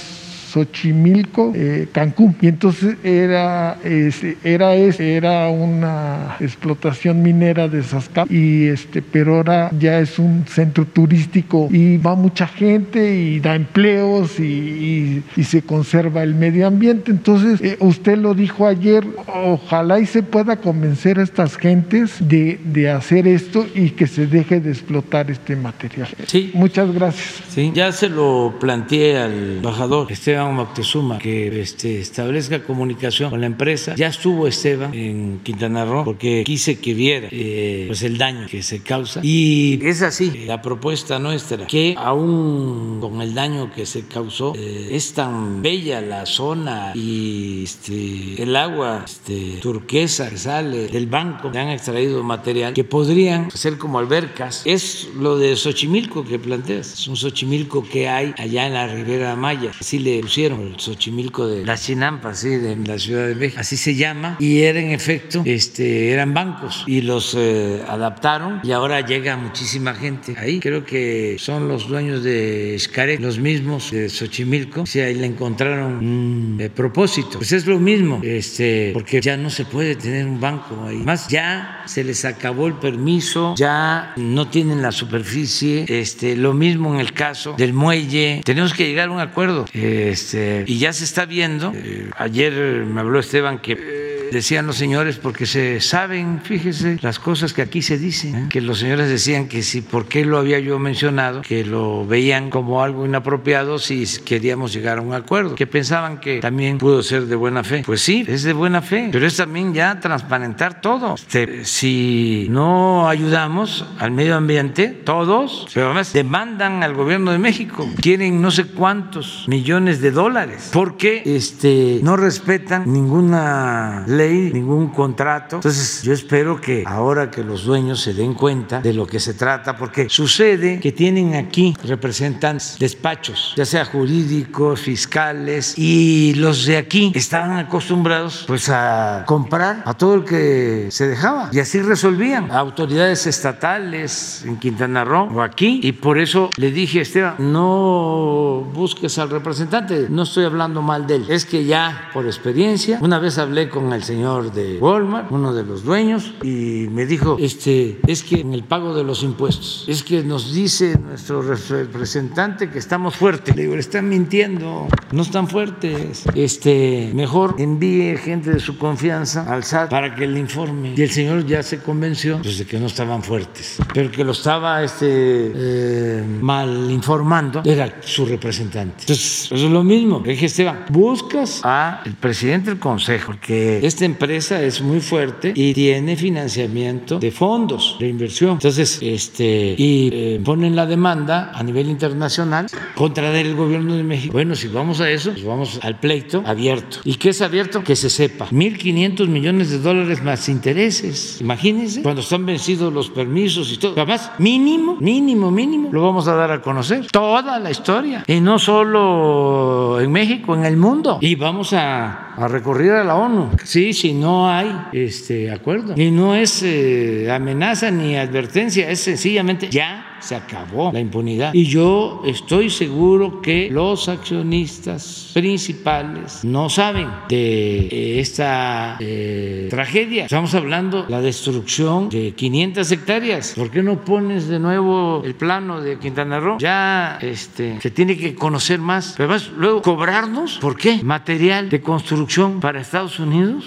Xochimilco, 0.56 1.52
eh, 1.54 1.88
Cancún. 1.92 2.34
Y 2.40 2.48
entonces 2.48 2.96
era, 3.04 3.78
era, 3.84 4.74
era 4.74 5.50
una 5.50 6.38
explotación 6.40 7.22
minera 7.22 7.68
de 7.68 7.84
Sascap, 7.84 8.32
y 8.32 8.68
este, 8.68 9.02
pero 9.02 9.36
ahora 9.36 9.70
ya 9.78 10.00
es 10.00 10.18
un 10.18 10.46
centro 10.48 10.86
turístico 10.86 11.68
y 11.70 11.98
va 11.98 12.16
mucha 12.16 12.48
gente 12.48 13.20
y 13.20 13.42
da 13.42 13.56
empleos 13.56 14.40
y, 14.40 15.24
se 15.46 15.62
conserva 15.62 16.24
el 16.24 16.34
medio 16.34 16.66
ambiente. 16.66 17.12
Entonces, 17.12 17.62
eh, 17.62 17.78
usted 17.80 18.18
lo 18.18 18.34
dijo 18.34 18.66
ayer, 18.66 19.06
ojalá 19.28 20.00
y 20.00 20.08
se 20.08 20.24
pueda 20.24 20.56
convencer 20.56 21.20
a 21.20 21.24
estas 21.24 21.56
gentes 21.56 22.16
de, 22.20 22.60
de 22.64 22.90
hacer 22.90 23.28
esto 23.28 23.66
y 23.76 23.92
que 23.92 24.08
se 24.08 24.26
deje 24.26 24.60
de 24.60 24.72
explotar 24.72 25.30
este 25.30 25.56
material. 25.56 26.08
Sí. 26.26 26.52
Muchas 26.54 26.92
gracias. 26.92 27.44
Sí, 27.50 27.72
ya 27.76 27.92
se 27.92 28.10
lo 28.10 28.56
planteé 28.60 29.18
al 29.18 29.58
embajador 29.58 30.12
Esteban 30.12 30.45
Moctezuma 30.52 31.18
que 31.20 31.62
este, 31.62 32.00
establezca 32.00 32.64
comunicación 32.64 33.30
con 33.30 33.42
la 33.42 33.48
empresa. 33.48 33.96
Ya 33.96 34.08
estuvo 34.08 34.48
Esteban 34.48 34.94
en 34.94 35.40
Quintana 35.44 35.86
Roo 35.86 36.04
porque 36.04 36.44
quise 36.46 36.80
que 36.80 36.94
viera 36.94 37.28
eh, 37.32 37.86
pues 37.88 38.04
el 38.04 38.18
daño 38.18 38.48
que 38.48 38.64
se 38.64 38.82
causa. 38.82 39.22
Y 39.24 39.80
es 39.84 40.02
así, 40.02 40.46
la 40.46 40.62
propuesta 40.62 41.20
nuestra, 41.20 41.68
que 41.68 41.96
aún 41.98 43.00
con 43.02 43.22
el 43.22 43.34
daño 43.34 43.72
que 43.74 43.86
se 43.86 44.06
causó, 44.08 44.54
eh, 44.56 44.90
es 44.92 45.14
tan 45.14 45.62
bella 45.62 46.02
la 46.02 46.26
zona 46.26 46.92
y 46.96 47.64
este, 47.64 48.42
el 48.42 48.56
agua 48.56 49.04
este, 49.06 49.58
turquesa 49.62 50.30
que 50.30 50.38
sale 50.38 50.88
del 50.88 51.08
banco, 51.08 51.50
le 51.52 51.60
han 51.60 51.70
extraído 51.70 52.24
material 52.24 52.74
que 52.74 52.84
podrían 52.84 53.52
ser 53.52 53.78
como 53.78 54.00
albercas. 54.00 54.62
Es 54.66 55.10
lo 55.18 55.38
de 55.38 55.56
Xochimilco 55.56 56.26
que 56.26 56.40
planteas, 56.40 56.94
es 56.94 57.08
un 57.08 57.16
Xochimilco 57.16 57.84
que 57.84 58.08
hay 58.08 58.34
allá 58.38 58.68
en 58.68 58.74
la 58.74 58.88
Ribera 58.88 59.36
Maya. 59.36 59.72
Así 59.80 60.00
le 60.00 60.22
el 60.44 60.78
Xochimilco 60.78 61.48
de 61.48 61.66
la 61.66 61.78
Chinampa, 61.78 62.30
así, 62.30 62.50
de 62.50 62.76
la 62.76 63.00
Ciudad 63.00 63.28
de 63.28 63.36
México, 63.36 63.60
así 63.60 63.78
se 63.78 63.96
llama, 63.96 64.36
y 64.40 64.62
era 64.62 64.80
en 64.80 64.92
efecto, 64.92 65.44
este, 65.46 66.12
eran 66.12 66.34
bancos 66.34 66.84
y 66.88 67.02
los 67.02 67.36
eh, 67.38 67.82
adaptaron 67.88 68.60
y 68.64 68.72
ahora 68.72 69.02
llega 69.02 69.38
muchísima 69.38 69.94
gente 69.94 70.36
ahí. 70.38 70.60
Creo 70.60 70.86
que 70.86 71.38
son 71.40 71.68
los 71.68 71.88
dueños 71.88 72.24
de 72.24 72.76
Xcaret, 72.78 73.20
los 73.20 73.40
mismos 73.40 73.92
de 73.92 74.10
Xochimilco, 74.10 74.86
si 74.86 75.00
ahí 75.00 75.16
le 75.16 75.28
encontraron 75.28 75.98
un 75.98 76.58
eh, 76.60 76.70
propósito. 76.70 77.38
Pues 77.38 77.52
es 77.52 77.66
lo 77.66 77.80
mismo, 77.80 78.20
este, 78.24 78.92
porque 78.94 79.22
ya 79.22 79.38
no 79.38 79.50
se 79.50 79.66
puede 79.66 79.96
tener 79.96 80.26
un 80.26 80.40
banco 80.40 80.86
ahí. 80.86 80.98
Más 80.98 81.28
ya 81.30 81.84
se 81.86 82.04
les 82.04 82.26
acabó 82.26 82.68
el 82.68 82.74
permiso, 82.74 83.56
ya 83.56 84.14
no 84.18 84.48
tienen 84.50 84.82
la 84.82 84.92
superficie, 84.92 85.86
este, 85.88 86.36
lo 86.36 86.54
mismo 86.54 86.94
en 86.94 87.00
el 87.00 87.14
caso 87.14 87.56
del 87.58 87.74
muelle. 87.74 88.42
Tenemos 88.44 88.74
que 88.74 88.88
llegar 88.88 89.10
a 89.10 89.12
un 89.12 89.20
acuerdo. 89.20 89.66
Este, 89.74 90.25
este, 90.26 90.64
y 90.66 90.80
ya 90.80 90.92
se 90.92 91.04
está 91.04 91.26
viendo. 91.26 91.72
Eh, 91.76 92.10
ayer 92.18 92.54
me 92.54 93.02
habló 93.02 93.20
Esteban 93.20 93.60
que 93.60 94.15
decían 94.32 94.68
los 94.68 94.78
señores, 94.78 95.18
porque 95.18 95.46
se 95.46 95.82
saben, 95.82 96.42
fíjese, 96.44 96.98
las 97.02 97.20
cosas 97.20 97.54
que 97.54 97.62
aquí 97.62 97.82
se 97.82 97.98
dicen, 97.98 98.36
¿eh? 98.36 98.48
que 98.50 98.62
los 98.62 98.80
señores 98.80 99.10
decían 99.10 99.48
que 99.48 99.62
si, 99.64 99.82
¿por 99.82 100.08
qué 100.08 100.26
lo 100.26 100.38
había 100.38 100.60
yo 100.60 100.80
mencionado? 100.80 101.42
Que 101.42 101.64
lo 101.66 102.06
veían 102.06 102.50
como 102.50 102.82
algo 102.82 103.06
inapropiado 103.06 103.80
si 103.80 104.06
queríamos 104.24 104.74
llegar 104.74 104.98
a 104.98 105.02
un 105.02 105.14
acuerdo, 105.14 105.56
que 105.56 105.68
pensaban 105.68 106.20
que 106.20 106.40
también 106.40 106.78
pudo 106.78 107.02
ser 107.04 107.26
de 107.26 107.36
buena 107.36 107.64
fe. 107.64 107.84
Pues 107.86 108.02
sí, 108.02 108.26
es 108.28 108.44
de 108.44 108.54
buena 108.54 108.82
fe, 108.82 109.10
pero 109.12 109.26
es 109.26 109.38
también 109.38 109.74
ya 109.74 110.00
transparentar 110.00 110.82
todo. 110.82 111.16
Este, 111.16 111.66
si 111.66 112.48
no 112.50 113.10
ayudamos 113.10 113.86
al 114.00 114.12
medio 114.12 114.36
ambiente, 114.36 114.88
todos, 114.88 115.68
pero 115.74 115.88
además 115.88 116.14
demandan 116.14 116.84
al 116.84 116.94
gobierno 116.94 117.32
de 117.32 117.38
México, 117.38 117.88
quieren 118.02 118.42
no 118.42 118.52
sé 118.52 118.66
cuántos 118.66 119.46
millones 119.48 120.02
de 120.02 120.12
dólares, 120.12 120.70
porque 120.72 121.24
este, 121.26 122.00
no 122.04 122.18
respetan 122.18 122.92
ninguna 122.92 124.06
ley 124.18 124.52
ningún 124.54 124.90
contrato. 124.90 125.58
Entonces 125.58 126.02
yo 126.04 126.14
espero 126.14 126.60
que 126.60 126.84
ahora 126.86 127.32
que 127.32 127.44
los 127.44 127.66
dueños 127.66 128.02
se 128.02 128.14
den 128.14 128.34
cuenta 128.34 128.82
de 128.82 128.94
lo 128.94 129.06
que 129.06 129.20
se 129.20 129.34
trata, 129.34 129.76
porque 129.76 130.10
sucede 130.10 130.80
que 130.80 130.92
tienen 130.92 131.36
aquí 131.36 131.76
representantes, 131.84 132.78
despachos, 132.80 133.54
ya 133.56 133.66
sea 133.66 133.86
jurídicos, 133.86 134.82
fiscales, 134.82 135.78
y 135.78 136.34
los 136.36 136.66
de 136.66 136.78
aquí 136.78 137.12
estaban 137.16 137.58
acostumbrados 137.58 138.46
pues 138.48 138.70
a 138.70 139.24
comprar 139.26 139.84
a 139.86 139.94
todo 139.94 140.16
el 140.16 140.24
que 140.24 140.88
se 140.90 141.08
dejaba. 141.08 141.50
Y 141.52 141.60
así 141.60 141.82
resolvían. 141.82 142.52
Autoridades 142.52 143.28
estatales 143.28 144.44
en 144.46 144.58
Quintana 144.58 145.04
Roo 145.04 145.30
o 145.34 145.42
aquí. 145.42 145.80
Y 145.84 145.92
por 145.94 146.18
eso 146.18 146.50
le 146.58 146.72
dije 146.72 147.00
a 147.00 147.02
Esteban 147.02 147.36
no 147.40 148.68
busques 148.74 149.18
al 149.18 149.30
representante. 149.30 150.08
No 150.10 150.24
estoy 150.24 150.46
hablando 150.46 150.82
mal 150.82 151.08
de 151.08 151.16
él. 151.16 151.26
Es 151.30 151.46
que 151.46 151.66
ya 151.66 152.10
por 152.14 152.26
experiencia 152.26 153.00
una 153.02 153.20
vez 153.20 153.38
hablé 153.38 153.70
con 153.70 153.92
el 153.94 154.04
señor 154.06 154.54
de 154.54 154.78
Walmart, 154.80 155.32
uno 155.32 155.54
de 155.54 155.64
los 155.64 155.84
dueños, 155.84 156.34
y 156.44 156.88
me 156.92 157.06
dijo, 157.06 157.38
este, 157.40 158.00
es 158.08 158.24
que 158.24 158.42
en 158.42 158.54
el 158.54 158.64
pago 158.64 158.96
de 158.96 159.04
los 159.04 159.24
impuestos, 159.24 159.86
es 159.88 160.04
que 160.04 160.24
nos 160.24 160.54
dice 160.54 160.98
nuestro 161.00 161.42
representante 161.42 162.70
que 162.70 162.80
estamos 162.80 163.16
fuertes. 163.16 163.56
Le 163.56 163.64
digo, 163.64 163.74
le 163.74 163.82
están 163.82 164.08
mintiendo, 164.08 164.88
no 165.12 165.22
están 165.22 165.48
fuertes. 165.48 166.24
Este, 166.36 167.12
mejor 167.14 167.56
envíe 167.58 168.18
gente 168.18 168.52
de 168.52 168.60
su 168.60 168.78
confianza 168.78 169.52
al 169.52 169.64
SAT 169.64 169.90
para 169.90 170.14
que 170.14 170.28
le 170.28 170.40
informe. 170.40 170.94
Y 170.96 171.02
el 171.02 171.10
señor 171.10 171.46
ya 171.46 171.64
se 171.64 171.80
convenció 171.80 172.40
pues, 172.42 172.60
de 172.60 172.66
que 172.66 172.80
no 172.80 172.86
estaban 172.86 173.24
fuertes, 173.24 173.78
pero 173.94 174.12
que 174.12 174.24
lo 174.24 174.34
estaba 174.34 174.84
este, 174.84 175.08
eh, 175.08 176.24
mal 176.42 176.92
informando 176.92 177.62
era 177.66 178.02
su 178.02 178.26
representante. 178.26 179.02
Entonces, 179.02 179.46
eso 179.46 179.56
es 179.56 179.72
lo 179.72 179.84
mismo. 179.84 180.22
Le 180.24 180.32
dije, 180.34 180.46
Esteban, 180.46 180.86
buscas 180.90 181.64
al 181.64 182.16
presidente 182.20 182.70
del 182.70 182.80
consejo, 182.80 183.28
porque 183.28 183.80
esta 183.96 184.04
empresa 184.04 184.62
es 184.62 184.82
muy 184.82 185.00
fuerte 185.00 185.54
y 185.56 185.74
tiene 185.74 186.18
financiamiento 186.18 187.18
de 187.18 187.32
fondos 187.32 187.96
de 187.98 188.10
inversión. 188.10 188.52
Entonces, 188.52 189.00
este, 189.02 189.74
y 189.78 190.10
eh, 190.12 190.42
ponen 190.44 190.76
la 190.76 190.86
demanda 190.86 191.54
a 191.56 191.64
nivel 191.64 191.90
internacional 191.90 192.68
contra 192.94 193.32
el 193.40 193.56
gobierno 193.56 193.96
de 193.96 194.04
México. 194.04 194.34
Bueno, 194.34 194.54
si 194.56 194.68
vamos 194.68 195.00
a 195.00 195.10
eso, 195.10 195.32
pues 195.32 195.46
vamos 195.46 195.80
al 195.82 195.98
pleito 195.98 196.44
abierto. 196.46 196.98
¿Y 197.06 197.16
qué 197.16 197.30
es 197.30 197.42
abierto? 197.42 197.86
Que 197.86 197.96
se 197.96 198.10
sepa. 198.10 198.50
1.500 198.50 199.28
millones 199.30 199.70
de 199.70 199.80
dólares 199.80 200.22
más 200.22 200.50
intereses. 200.50 201.40
Imagínense, 201.40 202.02
cuando 202.02 202.20
están 202.20 202.46
vencidos 202.46 202.92
los 202.92 203.10
permisos 203.10 203.72
y 203.72 203.78
todo. 203.78 203.94
Además, 203.94 204.30
mínimo, 204.40 204.98
mínimo, 205.00 205.52
mínimo, 205.52 205.88
lo 205.94 206.02
vamos 206.02 206.28
a 206.28 206.36
dar 206.36 206.52
a 206.52 206.62
conocer. 206.62 207.08
Toda 207.08 207.60
la 207.60 207.72
historia. 207.72 208.26
Y 208.28 208.42
no 208.42 208.60
solo 208.60 210.02
en 210.02 210.12
México, 210.12 210.54
en 210.54 210.66
el 210.66 210.76
mundo. 210.76 211.18
Y 211.22 211.36
vamos 211.36 211.72
a, 211.72 212.34
a 212.36 212.48
recurrir 212.50 212.92
a 212.92 213.06
la 213.06 213.16
ONU. 213.16 213.52
Sí, 213.64 213.85
Si 213.94 214.14
no 214.14 214.50
hay 214.50 214.72
este 214.94 215.52
acuerdo. 215.52 215.94
Y 215.96 216.12
no 216.12 216.36
es 216.36 216.64
eh, 216.64 217.30
amenaza 217.32 217.92
ni 217.92 218.18
advertencia, 218.18 218.90
es 218.90 219.00
sencillamente 219.00 219.70
ya 219.70 220.15
se 220.26 220.36
acabó 220.36 220.92
la 220.92 221.00
impunidad. 221.00 221.54
Y 221.54 221.66
yo 221.66 222.24
estoy 222.26 222.70
seguro 222.70 223.42
que 223.42 223.70
los 223.70 224.10
accionistas 224.10 225.30
principales 225.34 226.44
no 226.44 226.70
saben 226.70 227.08
de 227.30 227.88
eh, 227.88 228.20
esta 228.20 228.98
eh, 229.00 229.68
tragedia. 229.70 230.26
Estamos 230.26 230.56
hablando 230.56 231.04
de 231.04 231.12
la 231.12 231.22
destrucción 231.22 232.10
de 232.10 232.32
500 232.32 232.92
hectáreas. 232.92 233.54
¿Por 233.56 233.70
qué 233.70 233.84
no 233.84 234.04
pones 234.04 234.48
de 234.48 234.60
nuevo 234.60 235.22
el 235.24 235.36
plano 235.36 235.82
de 235.82 236.00
Quintana 236.00 236.40
Roo? 236.40 236.58
Ya 236.58 237.20
este, 237.22 237.80
se 237.80 237.92
tiene 237.92 238.18
que 238.18 238.34
conocer 238.34 238.80
más. 238.80 239.14
Pero 239.16 239.30
además, 239.30 239.52
luego 239.56 239.84
cobrarnos, 239.84 240.58
¿por 240.58 240.76
qué? 240.76 241.04
Material 241.04 241.70
de 241.70 241.82
construcción 241.82 242.60
para 242.60 242.82
Estados 242.82 243.20
Unidos. 243.20 243.66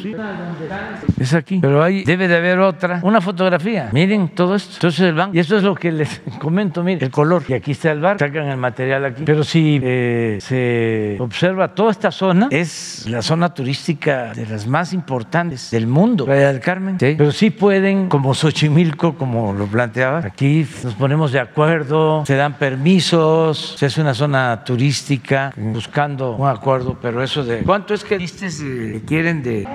Es 1.21 1.35
aquí. 1.35 1.59
Pero 1.61 1.85
ahí 1.85 2.03
debe 2.03 2.27
de 2.27 2.37
haber 2.37 2.59
otra. 2.59 3.01
Una 3.05 3.21
fotografía. 3.21 3.91
Miren 3.93 4.31
todo 4.31 4.57
esto. 4.57 4.75
Entonces 4.75 5.01
el 5.01 5.15
banco. 5.15 5.37
Y 5.37 5.41
esto 5.41 5.57
es 5.57 5.63
lo 5.63 5.77
que 5.77 5.93
les 5.93 6.21
comento, 6.49 6.83
mire, 6.83 7.05
el 7.05 7.11
color. 7.11 7.43
Y 7.47 7.53
aquí 7.53 7.73
está 7.73 7.93
el 7.93 8.01
bar, 8.01 8.19
sacan 8.19 8.49
el 8.49 8.57
material 8.57 9.05
aquí. 9.05 9.23
Pero 9.27 9.45
si 9.45 9.79
eh, 9.83 10.39
se 10.41 11.19
observa 11.21 11.75
toda 11.75 11.91
esta 11.91 12.11
zona, 12.11 12.49
es 12.51 13.07
la 13.07 13.21
zona 13.21 13.53
turística 13.53 14.33
de 14.33 14.47
las 14.47 14.67
más 14.67 14.95
importantes 14.95 15.71
del 15.71 15.87
mundo, 15.87 16.25
Playa 16.25 16.51
del 16.51 16.61
Carmen. 16.61 16.99
¿sí? 16.99 17.17
Pero 17.19 17.33
sí 17.33 17.51
pueden, 17.51 18.09
como 18.09 18.33
Xochimilco, 18.33 19.15
como 19.17 19.53
lo 19.53 19.67
planteaba, 19.67 20.21
aquí 20.21 20.67
nos 20.83 20.95
ponemos 20.95 21.33
de 21.33 21.41
acuerdo, 21.41 22.25
se 22.25 22.37
dan 22.37 22.55
permisos, 22.55 23.75
se 23.77 23.85
hace 23.85 24.01
una 24.01 24.15
zona 24.15 24.65
turística 24.65 25.53
buscando 25.55 26.35
un 26.35 26.49
acuerdo, 26.49 26.97
pero 27.03 27.23
eso 27.23 27.45
de... 27.45 27.59
¿Cuánto 27.59 27.93
es 27.93 28.05
que 28.05 28.17
vistes 28.17 28.63
eh, 28.65 29.03
quieren 29.07 29.43
de... 29.43 29.69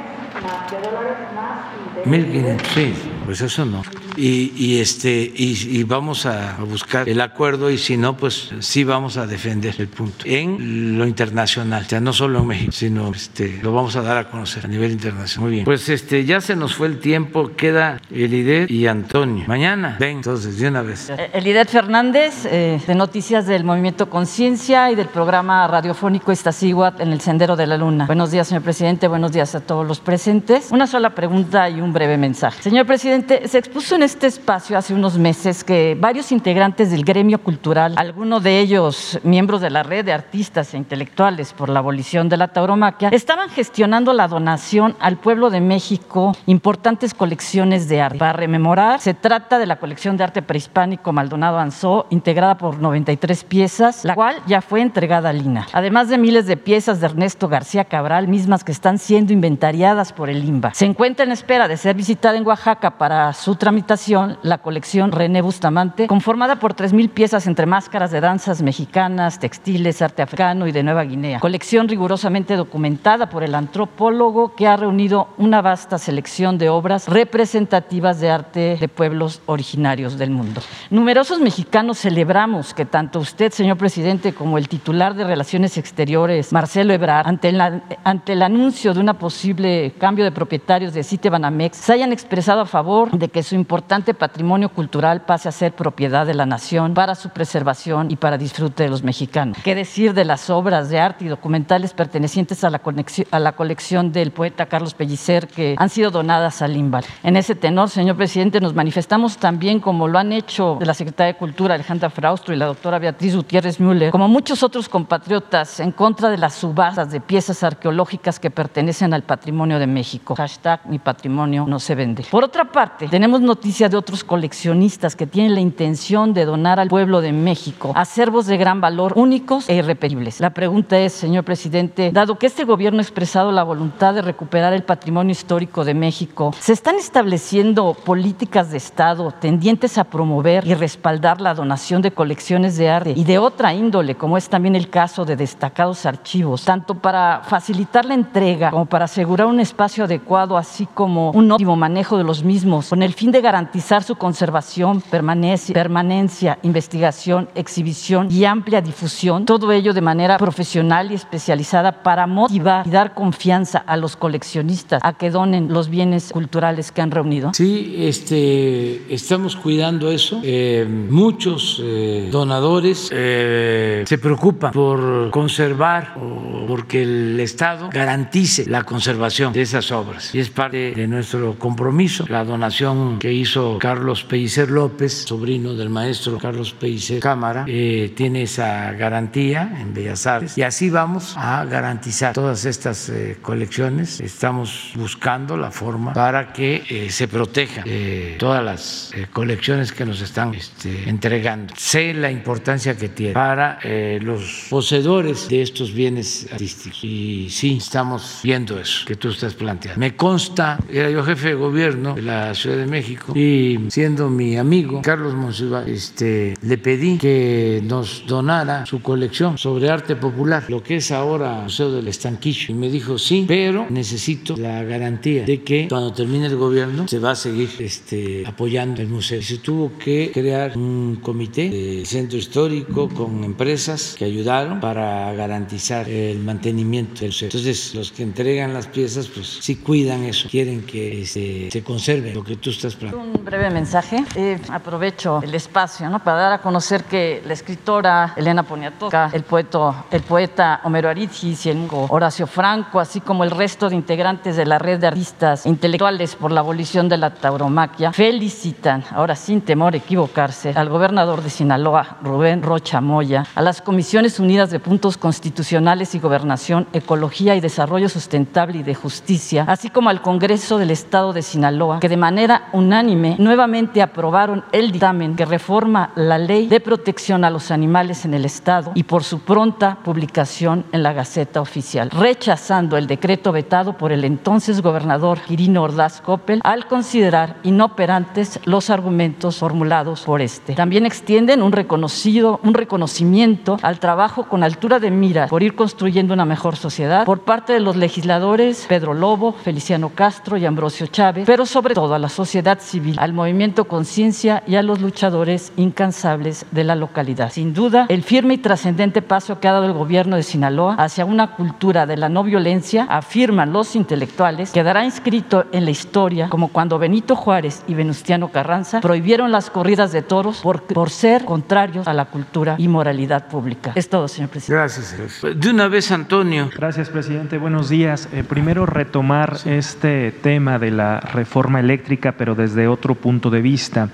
1500, 2.05 2.67
sí, 2.73 2.93
pues 3.25 3.41
eso 3.41 3.63
no. 3.63 3.83
Y, 4.15 4.79
este 4.79 5.31
y, 5.35 5.83
vamos 5.83 6.25
a 6.25 6.57
buscar 6.59 7.07
el 7.09 7.21
acuerdo 7.21 7.69
y 7.69 7.77
si 7.77 7.97
no, 7.97 8.15
pues 8.15 8.51
sí 8.59 8.83
vamos 8.83 9.17
a 9.17 9.27
defender 9.27 9.75
el 9.79 9.87
punto 9.87 10.25
en 10.25 10.97
lo 10.97 11.07
internacional, 11.07 11.85
ya 11.87 11.99
no 11.99 12.13
solo 12.13 12.39
en 12.39 12.47
México, 12.47 12.71
sino 12.71 13.11
este 13.11 13.59
lo 13.61 13.73
vamos 13.73 13.95
a 13.95 14.01
dar 14.01 14.17
a 14.17 14.29
conocer 14.29 14.65
a 14.65 14.67
nivel 14.67 14.91
internacional. 14.91 15.43
Muy 15.43 15.55
bien. 15.55 15.65
Pues 15.65 15.89
este 15.89 16.25
ya 16.25 16.41
se 16.41 16.55
nos 16.55 16.75
fue 16.75 16.87
el 16.87 16.99
tiempo, 16.99 17.51
queda 17.55 18.01
Elidet 18.11 18.69
y 18.69 18.87
Antonio. 18.87 19.45
Mañana, 19.47 19.97
ven, 19.99 20.17
entonces 20.17 20.57
de 20.59 20.67
una 20.67 20.81
vez. 20.81 21.11
Elidet 21.33 21.69
Fernández, 21.69 22.45
eh, 22.45 22.79
de 22.85 22.95
Noticias 22.95 23.45
del 23.47 23.63
Movimiento 23.63 24.09
Conciencia 24.09 24.91
y 24.91 24.95
del 24.95 25.07
programa 25.07 25.67
radiofónico 25.67 26.31
Iztaccíhuatl 26.31 27.01
en 27.01 27.11
el 27.11 27.21
Sendero 27.21 27.55
de 27.55 27.67
la 27.67 27.77
Luna. 27.77 28.05
Buenos 28.05 28.31
días, 28.31 28.47
señor 28.47 28.63
presidente, 28.63 29.07
buenos 29.07 29.31
días 29.31 29.55
a 29.55 29.59
todos 29.59 29.87
los 29.87 29.99
presentes. 29.99 30.69
Una 30.71 30.87
sola 30.87 31.15
pregunta 31.15 31.69
y 31.69 31.81
un 31.81 31.93
breve 31.93 32.17
mensaje. 32.17 32.61
Señor 32.61 32.85
presidente, 32.85 33.47
se 33.47 33.57
expuso 33.57 33.95
en 33.95 34.02
este 34.03 34.27
espacio 34.27 34.77
hace 34.77 34.93
unos 34.93 35.17
meses 35.17 35.63
que 35.63 35.95
varios 35.97 36.33
integrantes 36.33 36.91
del 36.91 37.05
gremio 37.05 37.41
cultural, 37.41 37.93
algunos 37.97 38.43
de 38.43 38.59
ellos 38.59 39.17
miembros 39.23 39.61
de 39.61 39.69
la 39.69 39.81
red 39.81 40.03
de 40.03 40.11
artistas 40.11 40.73
e 40.73 40.77
intelectuales 40.77 41.53
por 41.53 41.69
la 41.69 41.79
abolición 41.79 42.27
de 42.27 42.35
la 42.35 42.49
tauromaquia, 42.49 43.09
estaban 43.09 43.49
gestionando 43.49 44.11
la 44.11 44.27
donación 44.27 44.97
al 44.99 45.17
pueblo 45.17 45.49
de 45.49 45.61
México 45.61 46.35
importantes 46.47 47.13
colecciones 47.13 47.87
de 47.87 48.01
arte. 48.01 48.17
Para 48.17 48.33
rememorar, 48.33 48.99
se 48.99 49.13
trata 49.13 49.57
de 49.57 49.67
la 49.67 49.77
colección 49.77 50.17
de 50.17 50.25
arte 50.25 50.41
prehispánico 50.41 51.13
Maldonado 51.13 51.57
Anzó, 51.57 52.05
integrada 52.09 52.57
por 52.57 52.79
93 52.79 53.43
piezas, 53.45 54.03
la 54.03 54.15
cual 54.15 54.35
ya 54.47 54.61
fue 54.61 54.81
entregada 54.81 55.29
a 55.29 55.33
Lina. 55.33 55.67
Además 55.71 56.09
de 56.09 56.17
miles 56.17 56.45
de 56.45 56.57
piezas 56.57 56.99
de 56.99 57.05
Ernesto 57.05 57.47
García 57.47 57.85
Cabral, 57.85 58.27
mismas 58.27 58.65
que 58.65 58.73
están 58.73 58.97
siendo 58.97 59.31
inventariadas 59.31 60.11
por 60.11 60.29
el 60.29 60.43
IMBA. 60.43 60.73
Se 60.73 60.85
encuentra 60.85 61.25
en 61.25 61.31
espera 61.31 61.69
de 61.69 61.77
ser 61.77 61.95
visitada 61.95 62.35
en 62.35 62.45
Oaxaca 62.45 62.97
para 62.97 63.31
su 63.31 63.55
tramitación 63.55 63.92
la 64.41 64.57
colección 64.57 65.11
René 65.11 65.41
Bustamante, 65.43 66.07
conformada 66.07 66.55
por 66.55 66.75
3.000 66.75 67.09
piezas 67.11 67.45
entre 67.45 67.67
máscaras 67.67 68.09
de 68.09 68.21
danzas 68.21 68.63
mexicanas, 68.63 69.37
textiles, 69.37 70.01
arte 70.01 70.23
africano 70.23 70.65
y 70.65 70.71
de 70.71 70.81
Nueva 70.81 71.03
Guinea. 71.03 71.39
Colección 71.39 71.87
rigurosamente 71.87 72.55
documentada 72.55 73.29
por 73.29 73.43
el 73.43 73.53
antropólogo 73.53 74.55
que 74.55 74.67
ha 74.67 74.77
reunido 74.77 75.27
una 75.37 75.61
vasta 75.61 75.99
selección 75.99 76.57
de 76.57 76.69
obras 76.69 77.07
representativas 77.07 78.19
de 78.19 78.31
arte 78.31 78.77
de 78.79 78.87
pueblos 78.87 79.41
originarios 79.45 80.17
del 80.17 80.31
mundo. 80.31 80.61
Numerosos 80.89 81.39
mexicanos 81.39 81.99
celebramos 81.99 82.73
que 82.73 82.85
tanto 82.85 83.19
usted, 83.19 83.51
señor 83.51 83.77
presidente, 83.77 84.33
como 84.33 84.57
el 84.57 84.67
titular 84.67 85.13
de 85.13 85.23
Relaciones 85.23 85.77
Exteriores, 85.77 86.51
Marcelo 86.51 86.93
Ebrard, 86.93 87.27
ante, 87.27 87.51
la, 87.51 87.83
ante 88.03 88.33
el 88.33 88.41
anuncio 88.41 88.95
de 88.95 88.99
una 88.99 89.13
posible 89.13 89.93
cambio 89.99 90.25
de 90.25 90.31
propietarios 90.31 90.93
de 90.95 91.03
Cite 91.03 91.29
Banamex, 91.29 91.77
se 91.77 91.93
hayan 91.93 92.11
expresado 92.11 92.61
a 92.61 92.65
favor 92.65 93.11
de 93.11 93.27
que 93.27 93.43
su 93.43 93.53
importante 93.83 94.13
patrimonio 94.13 94.69
cultural 94.69 95.25
pase 95.25 95.49
a 95.49 95.51
ser 95.51 95.73
propiedad 95.73 96.25
de 96.25 96.33
la 96.33 96.45
nación 96.45 96.93
para 96.93 97.15
su 97.15 97.31
preservación 97.31 98.11
y 98.11 98.15
para 98.15 98.37
disfrute 98.37 98.83
de 98.83 98.89
los 98.89 99.03
mexicanos. 99.03 99.57
¿Qué 99.61 99.75
decir 99.75 100.13
de 100.13 100.23
las 100.23 100.49
obras 100.49 100.87
de 100.87 101.01
arte 101.01 101.25
y 101.25 101.27
documentales 101.27 101.91
pertenecientes 101.91 102.63
a 102.63 102.69
la, 102.69 103.51
colección 103.51 104.13
del 104.13 104.31
poeta 104.31 104.67
Carlos 104.67 104.93
Pellicer 104.93 105.49
que 105.49 105.75
han 105.77 105.89
sido 105.89 106.11
donadas 106.11 106.61
al 106.61 106.77
IMBAL? 106.77 107.03
En 107.23 107.35
ese 107.35 107.55
tenor, 107.55 107.89
señor 107.89 108.15
presidente, 108.15 108.61
nos 108.61 108.73
manifestamos 108.73 109.35
también, 109.35 109.81
como 109.81 110.07
lo 110.07 110.17
han 110.17 110.31
hecho 110.31 110.79
la 110.79 110.93
secretaria 110.93 111.33
de 111.33 111.37
Cultura 111.37 111.75
Alejandra 111.75 112.09
Fraustro 112.09 112.53
y 112.53 112.57
la 112.57 112.67
doctora 112.67 112.99
Beatriz 112.99 113.35
Gutiérrez 113.35 113.81
Müller, 113.81 114.11
como 114.11 114.29
muchos 114.29 114.63
otros 114.63 114.87
compatriotas, 114.87 115.81
en 115.81 115.91
contra 115.91 116.29
de 116.29 116.37
las 116.37 116.53
subastas 116.53 117.11
de 117.11 117.19
piezas 117.19 117.61
arqueológicas 117.65 118.39
que 118.39 118.49
pertenecen 118.49 119.13
al 119.13 119.23
patrimonio 119.23 119.77
de 119.77 119.87
México. 119.87 120.35
Hashtag 120.35 120.87
mi 120.87 120.99
patrimonio 120.99 121.65
no 121.67 121.79
se 121.81 121.95
vende. 121.95 122.25
Por 122.31 122.45
otra 122.45 122.63
parte, 122.63 123.09
tenemos 123.09 123.41
noticia 123.73 123.89
de 123.89 123.97
otros 123.97 124.23
coleccionistas 124.23 125.15
que 125.15 125.25
tienen 125.25 125.55
la 125.55 125.59
intención 125.59 126.35
de 126.35 126.45
donar 126.45 126.79
al 126.79 126.89
pueblo 126.89 127.21
de 127.21 127.31
México 127.31 127.91
acervos 127.95 128.45
de 128.45 128.55
gran 128.57 128.81
valor 128.81 129.13
únicos 129.15 129.67
e 129.67 129.73
irrepetibles. 129.73 130.39
La 130.41 130.51
pregunta 130.51 130.99
es, 130.99 131.11
señor 131.11 131.43
presidente, 131.43 132.11
dado 132.11 132.37
que 132.37 132.45
este 132.45 132.65
gobierno 132.65 132.99
ha 132.99 133.01
expresado 133.01 133.51
la 133.51 133.63
voluntad 133.63 134.13
de 134.13 134.21
recuperar 134.21 134.73
el 134.73 134.83
patrimonio 134.83 135.31
histórico 135.31 135.83
de 135.85 135.95
México, 135.95 136.53
¿se 136.59 136.71
están 136.71 136.97
estableciendo 136.97 137.95
políticas 137.95 138.69
de 138.69 138.77
Estado 138.77 139.31
tendientes 139.31 139.97
a 139.97 140.03
promover 140.03 140.67
y 140.67 140.75
respaldar 140.75 141.41
la 141.41 141.55
donación 141.55 142.03
de 142.03 142.11
colecciones 142.11 142.77
de 142.77 142.91
arte 142.91 143.13
y 143.15 143.23
de 143.23 143.39
otra 143.39 143.73
índole, 143.73 144.13
como 144.13 144.37
es 144.37 144.49
también 144.49 144.75
el 144.75 144.91
caso 144.91 145.25
de 145.25 145.35
destacados 145.35 146.05
archivos, 146.05 146.63
tanto 146.63 146.93
para 146.93 147.41
facilitar 147.43 148.05
la 148.05 148.13
entrega 148.13 148.69
como 148.69 148.85
para 148.85 149.05
asegurar 149.05 149.47
un 149.47 149.59
espacio 149.59 150.03
adecuado, 150.03 150.59
así 150.59 150.85
como 150.85 151.31
un 151.31 151.51
óptimo 151.51 151.75
manejo 151.75 152.19
de 152.19 152.23
los 152.23 152.43
mismos, 152.43 152.89
con 152.89 153.01
el 153.01 153.13
fin 153.13 153.31
de 153.31 153.41
garantizar 153.41 153.62
su 154.05 154.15
conservación, 154.15 155.01
permanencia, 155.01 155.73
permanencia, 155.73 156.59
investigación, 156.63 157.47
exhibición 157.55 158.31
y 158.31 158.45
amplia 158.45 158.81
difusión, 158.81 159.45
todo 159.45 159.71
ello 159.71 159.93
de 159.93 160.01
manera 160.01 160.37
profesional 160.37 161.11
y 161.11 161.15
especializada 161.15 162.03
para 162.03 162.27
motivar 162.27 162.87
y 162.87 162.89
dar 162.89 163.13
confianza 163.13 163.83
a 163.85 163.97
los 163.97 164.15
coleccionistas 164.15 165.01
a 165.03 165.13
que 165.13 165.29
donen 165.29 165.71
los 165.71 165.89
bienes 165.89 166.31
culturales 166.31 166.91
que 166.91 167.01
han 167.01 167.11
reunido? 167.11 167.51
Sí, 167.53 167.95
este, 167.97 169.13
estamos 169.13 169.55
cuidando 169.55 170.11
eso. 170.11 170.39
Eh, 170.43 170.85
muchos 171.09 171.81
eh, 171.83 172.29
donadores 172.31 173.09
eh, 173.11 174.03
se 174.05 174.17
preocupan 174.17 174.71
por 174.71 175.29
conservar 175.29 176.15
o 176.17 176.65
porque 176.67 177.03
el 177.03 177.39
Estado 177.39 177.89
garantice 177.91 178.65
la 178.67 178.83
conservación 178.83 179.53
de 179.53 179.61
esas 179.61 179.91
obras 179.91 180.33
y 180.33 180.39
es 180.39 180.49
parte 180.49 180.93
de 180.93 181.07
nuestro 181.07 181.55
compromiso. 181.59 182.25
La 182.29 182.43
donación 182.43 183.19
que 183.19 183.31
hizo 183.33 183.52
Carlos 183.79 184.23
Pellicer 184.23 184.69
López, 184.69 185.25
sobrino 185.25 185.73
del 185.73 185.89
maestro 185.89 186.37
Carlos 186.37 186.73
Pellicer 186.73 187.19
Cámara, 187.19 187.65
tiene 187.65 188.43
esa 188.43 188.91
garantía 188.93 189.77
en 189.79 189.93
Bellas 189.93 190.25
Artes 190.25 190.57
y 190.57 190.63
así 190.63 190.89
vamos 190.89 191.35
a 191.37 191.63
garantizar 191.65 192.33
todas 192.33 192.65
estas 192.65 193.11
colecciones. 193.41 194.19
Estamos 194.19 194.91
buscando 194.95 195.57
la 195.57 195.71
forma 195.71 196.13
para 196.13 196.53
que 196.53 196.83
eh, 196.89 197.09
se 197.09 197.27
protejan 197.27 197.83
eh, 197.85 198.35
todas 198.39 198.63
las 198.63 199.11
eh, 199.13 199.27
colecciones 199.31 199.91
que 199.91 200.05
nos 200.05 200.21
están 200.21 200.53
este, 200.53 201.09
entregando. 201.09 201.73
Sé 201.77 202.13
la 202.13 202.31
importancia 202.31 202.95
que 202.95 203.09
tiene 203.09 203.33
para 203.33 203.79
los 204.21 204.67
poseedores 204.69 205.49
de 205.49 205.61
estos 205.61 205.93
bienes 205.93 206.47
artísticos 206.51 207.03
y 207.03 207.49
sí, 207.49 207.77
estamos 207.77 208.39
viendo 208.43 208.79
eso 208.79 209.05
que 209.05 209.15
tú 209.15 209.29
estás 209.29 209.53
planteando. 209.53 209.99
Me 209.99 210.15
consta, 210.15 210.77
era 210.89 211.09
yo 211.09 211.23
jefe 211.23 211.49
de 211.49 211.55
gobierno 211.55 212.15
de 212.15 212.21
la 212.21 212.53
Ciudad 212.55 212.77
de 212.77 212.85
México 212.85 213.33
y 213.35 213.42
siendo 213.89 214.29
mi 214.29 214.57
amigo 214.57 215.01
Carlos 215.01 215.33
Monsiváis, 215.35 216.03
este, 216.03 216.53
le 216.61 216.77
pedí 216.77 217.17
que 217.17 217.81
nos 217.83 218.25
donara 218.27 218.85
su 218.85 219.01
colección 219.01 219.57
sobre 219.57 219.89
arte 219.89 220.15
popular, 220.15 220.65
lo 220.69 220.83
que 220.83 220.97
es 220.97 221.11
ahora 221.11 221.61
Museo 221.63 221.91
del 221.91 222.07
Estanquillo. 222.07 222.67
Y 222.69 222.73
me 222.73 222.89
dijo, 222.89 223.17
sí, 223.17 223.45
pero 223.47 223.87
necesito 223.89 224.55
la 224.57 224.83
garantía 224.83 225.43
de 225.43 225.61
que 225.61 225.87
cuando 225.89 226.13
termine 226.13 226.47
el 226.47 226.55
gobierno 226.55 227.07
se 227.07 227.19
va 227.19 227.31
a 227.31 227.35
seguir 227.35 227.69
este, 227.79 228.43
apoyando 228.45 229.01
el 229.01 229.07
museo. 229.07 229.39
Y 229.39 229.43
se 229.43 229.57
tuvo 229.57 229.97
que 229.97 230.31
crear 230.33 230.77
un 230.77 231.19
comité 231.21 231.69
de 231.69 232.05
centro 232.05 232.37
histórico 232.37 233.09
con 233.09 233.43
empresas 233.43 234.15
que 234.17 234.25
ayudaron 234.25 234.79
para 234.79 235.33
garantizar 235.33 236.09
el 236.09 236.39
mantenimiento 236.39 237.21
del 237.21 237.29
museo. 237.29 237.47
Entonces, 237.47 237.95
los 237.95 238.11
que 238.11 238.23
entregan 238.23 238.73
las 238.73 238.87
piezas, 238.87 239.27
pues 239.27 239.59
sí 239.61 239.77
cuidan 239.77 240.23
eso, 240.23 240.47
quieren 240.49 240.81
que 240.81 241.21
este, 241.21 241.69
se 241.71 241.83
conserve 241.83 242.33
lo 242.33 242.43
que 242.43 242.55
tú 242.55 242.69
estás 242.69 242.95
planteando. 242.95 243.32
Un 243.33 243.43
breve 243.43 243.69
mensaje. 243.71 244.23
Eh, 244.35 244.59
aprovecho 244.69 245.41
el 245.41 245.55
espacio 245.55 246.07
para 246.23 246.37
dar 246.37 246.53
a 246.53 246.57
conocer 246.59 247.03
que 247.05 247.41
la 247.45 247.53
escritora 247.53 248.33
Elena 248.35 248.63
Poniatowska, 248.63 249.31
el 249.33 249.43
poeta 249.43 250.81
Homero 250.83 251.09
Aridgis 251.09 251.65
y 251.65 251.71
el 251.71 251.87
Horacio 251.91 252.45
Franco, 252.45 252.99
así 252.99 253.21
como 253.21 253.43
el 253.43 253.51
resto 253.51 253.89
de 253.89 253.95
integrantes 253.95 254.55
de 254.55 254.65
la 254.65 254.77
red 254.77 254.99
de 254.99 255.07
artistas 255.07 255.65
intelectuales 255.65 256.35
por 256.35 256.51
la 256.51 256.59
abolición 256.59 257.09
de 257.09 257.17
la 257.17 257.33
tauromaquia, 257.33 258.13
felicitan, 258.13 259.03
ahora 259.11 259.35
sin 259.35 259.61
temor 259.61 259.93
a 259.95 259.97
equivocarse, 259.97 260.73
al 260.75 260.89
gobernador 260.89 261.41
de 261.41 261.49
Sinaloa, 261.49 262.17
Rubén 262.21 262.61
Rocha 262.61 263.01
Moya, 263.01 263.45
a 263.55 263.61
las 263.61 263.81
Comisiones 263.81 264.39
Unidas 264.39 264.69
de 264.69 264.79
Puntos 264.79 265.17
Constitucionales 265.17 266.13
y 266.13 266.19
Gobernación, 266.19 266.87
Ecología 266.93 267.55
y 267.55 267.61
Desarrollo 267.61 268.09
Sustentable 268.09 268.79
y 268.79 268.83
de 268.83 268.93
Justicia, 268.95 269.65
así 269.67 269.89
como 269.89 270.09
al 270.09 270.21
Congreso 270.21 270.77
del 270.77 270.91
Estado 270.91 271.33
de 271.33 271.41
Sinaloa, 271.41 271.99
que 271.99 272.09
de 272.09 272.17
manera 272.17 272.69
unánime 272.73 273.12
nuevamente 273.15 274.01
aprobaron 274.01 274.63
el 274.71 274.91
dictamen 274.91 275.35
que 275.35 275.45
reforma 275.45 276.11
la 276.15 276.37
ley 276.37 276.67
de 276.67 276.79
protección 276.79 277.43
a 277.43 277.49
los 277.49 277.71
animales 277.71 278.25
en 278.25 278.33
el 278.33 278.45
Estado 278.45 278.91
y 278.95 279.03
por 279.03 279.23
su 279.23 279.39
pronta 279.39 279.97
publicación 280.03 280.85
en 280.91 281.03
la 281.03 281.13
Gaceta 281.13 281.61
Oficial, 281.61 282.09
rechazando 282.09 282.97
el 282.97 283.07
decreto 283.07 283.51
vetado 283.51 283.97
por 283.97 284.11
el 284.11 284.23
entonces 284.23 284.81
gobernador 284.81 285.39
Quirino 285.39 285.83
Ordaz 285.83 286.21
Coppel 286.21 286.61
al 286.63 286.87
considerar 286.87 287.57
inoperantes 287.63 288.59
los 288.65 288.89
argumentos 288.89 289.57
formulados 289.57 290.21
por 290.21 290.41
este. 290.41 290.73
También 290.75 291.05
extienden 291.05 291.61
un 291.61 291.71
reconocido, 291.71 292.59
un 292.63 292.73
reconocimiento 292.73 293.77
al 293.81 293.99
trabajo 293.99 294.43
con 294.45 294.63
altura 294.63 294.99
de 294.99 295.11
mira 295.11 295.47
por 295.47 295.63
ir 295.63 295.75
construyendo 295.75 296.33
una 296.33 296.45
mejor 296.45 296.75
sociedad 296.75 297.25
por 297.25 297.41
parte 297.41 297.73
de 297.73 297.79
los 297.79 297.95
legisladores 297.95 298.85
Pedro 298.87 299.13
Lobo, 299.13 299.53
Feliciano 299.53 300.09
Castro 300.09 300.57
y 300.57 300.65
Ambrosio 300.65 301.07
Chávez, 301.07 301.45
pero 301.45 301.65
sobre 301.65 301.93
todo 301.93 302.13
a 302.13 302.19
la 302.19 302.29
sociedad 302.29 302.79
civil, 302.79 303.02
al 303.17 303.33
movimiento 303.33 303.85
Conciencia 303.85 304.63
y 304.67 304.75
a 304.75 304.83
los 304.83 305.01
luchadores 305.01 305.71
incansables 305.77 306.65
de 306.71 306.83
la 306.83 306.95
localidad. 306.95 307.51
Sin 307.51 307.73
duda, 307.73 308.05
el 308.09 308.23
firme 308.23 308.55
y 308.55 308.57
trascendente 308.57 309.21
paso 309.21 309.59
que 309.59 309.67
ha 309.67 309.71
dado 309.73 309.85
el 309.85 309.93
gobierno 309.93 310.35
de 310.35 310.43
Sinaloa 310.43 310.95
hacia 310.95 311.25
una 311.25 311.55
cultura 311.55 312.05
de 312.05 312.17
la 312.17 312.29
no 312.29 312.43
violencia, 312.43 313.05
afirman 313.09 313.73
los 313.73 313.95
intelectuales, 313.95 314.71
quedará 314.71 315.05
inscrito 315.05 315.65
en 315.71 315.85
la 315.85 315.91
historia 315.91 316.49
como 316.49 316.69
cuando 316.69 316.99
Benito 316.99 317.35
Juárez 317.35 317.83
y 317.87 317.93
Venustiano 317.93 318.49
Carranza 318.49 319.01
prohibieron 319.01 319.51
las 319.51 319.69
corridas 319.69 320.11
de 320.11 320.21
toros 320.21 320.61
por, 320.61 320.83
por 320.83 321.09
ser 321.09 321.45
contrarios 321.45 322.07
a 322.07 322.13
la 322.13 322.25
cultura 322.25 322.75
y 322.77 322.87
moralidad 322.87 323.47
pública. 323.47 323.91
Es 323.95 324.09
todo, 324.09 324.27
señor 324.27 324.49
presidente. 324.49 324.79
Gracias. 324.79 325.15
De 325.55 325.69
una 325.69 325.87
vez, 325.87 326.11
Antonio. 326.11 326.69
Gracias, 326.75 327.09
presidente. 327.09 327.57
Buenos 327.57 327.89
días. 327.89 328.29
Eh, 328.31 328.43
primero, 328.43 328.85
retomar 328.85 329.57
este 329.65 330.31
tema 330.31 330.79
de 330.79 330.91
la 330.91 331.19
reforma 331.19 331.79
eléctrica, 331.79 332.33
pero 332.37 332.55
desde 332.55 332.87
otro 332.93 333.15
punto 333.15 333.49
de 333.49 333.61
vista. 333.61 334.09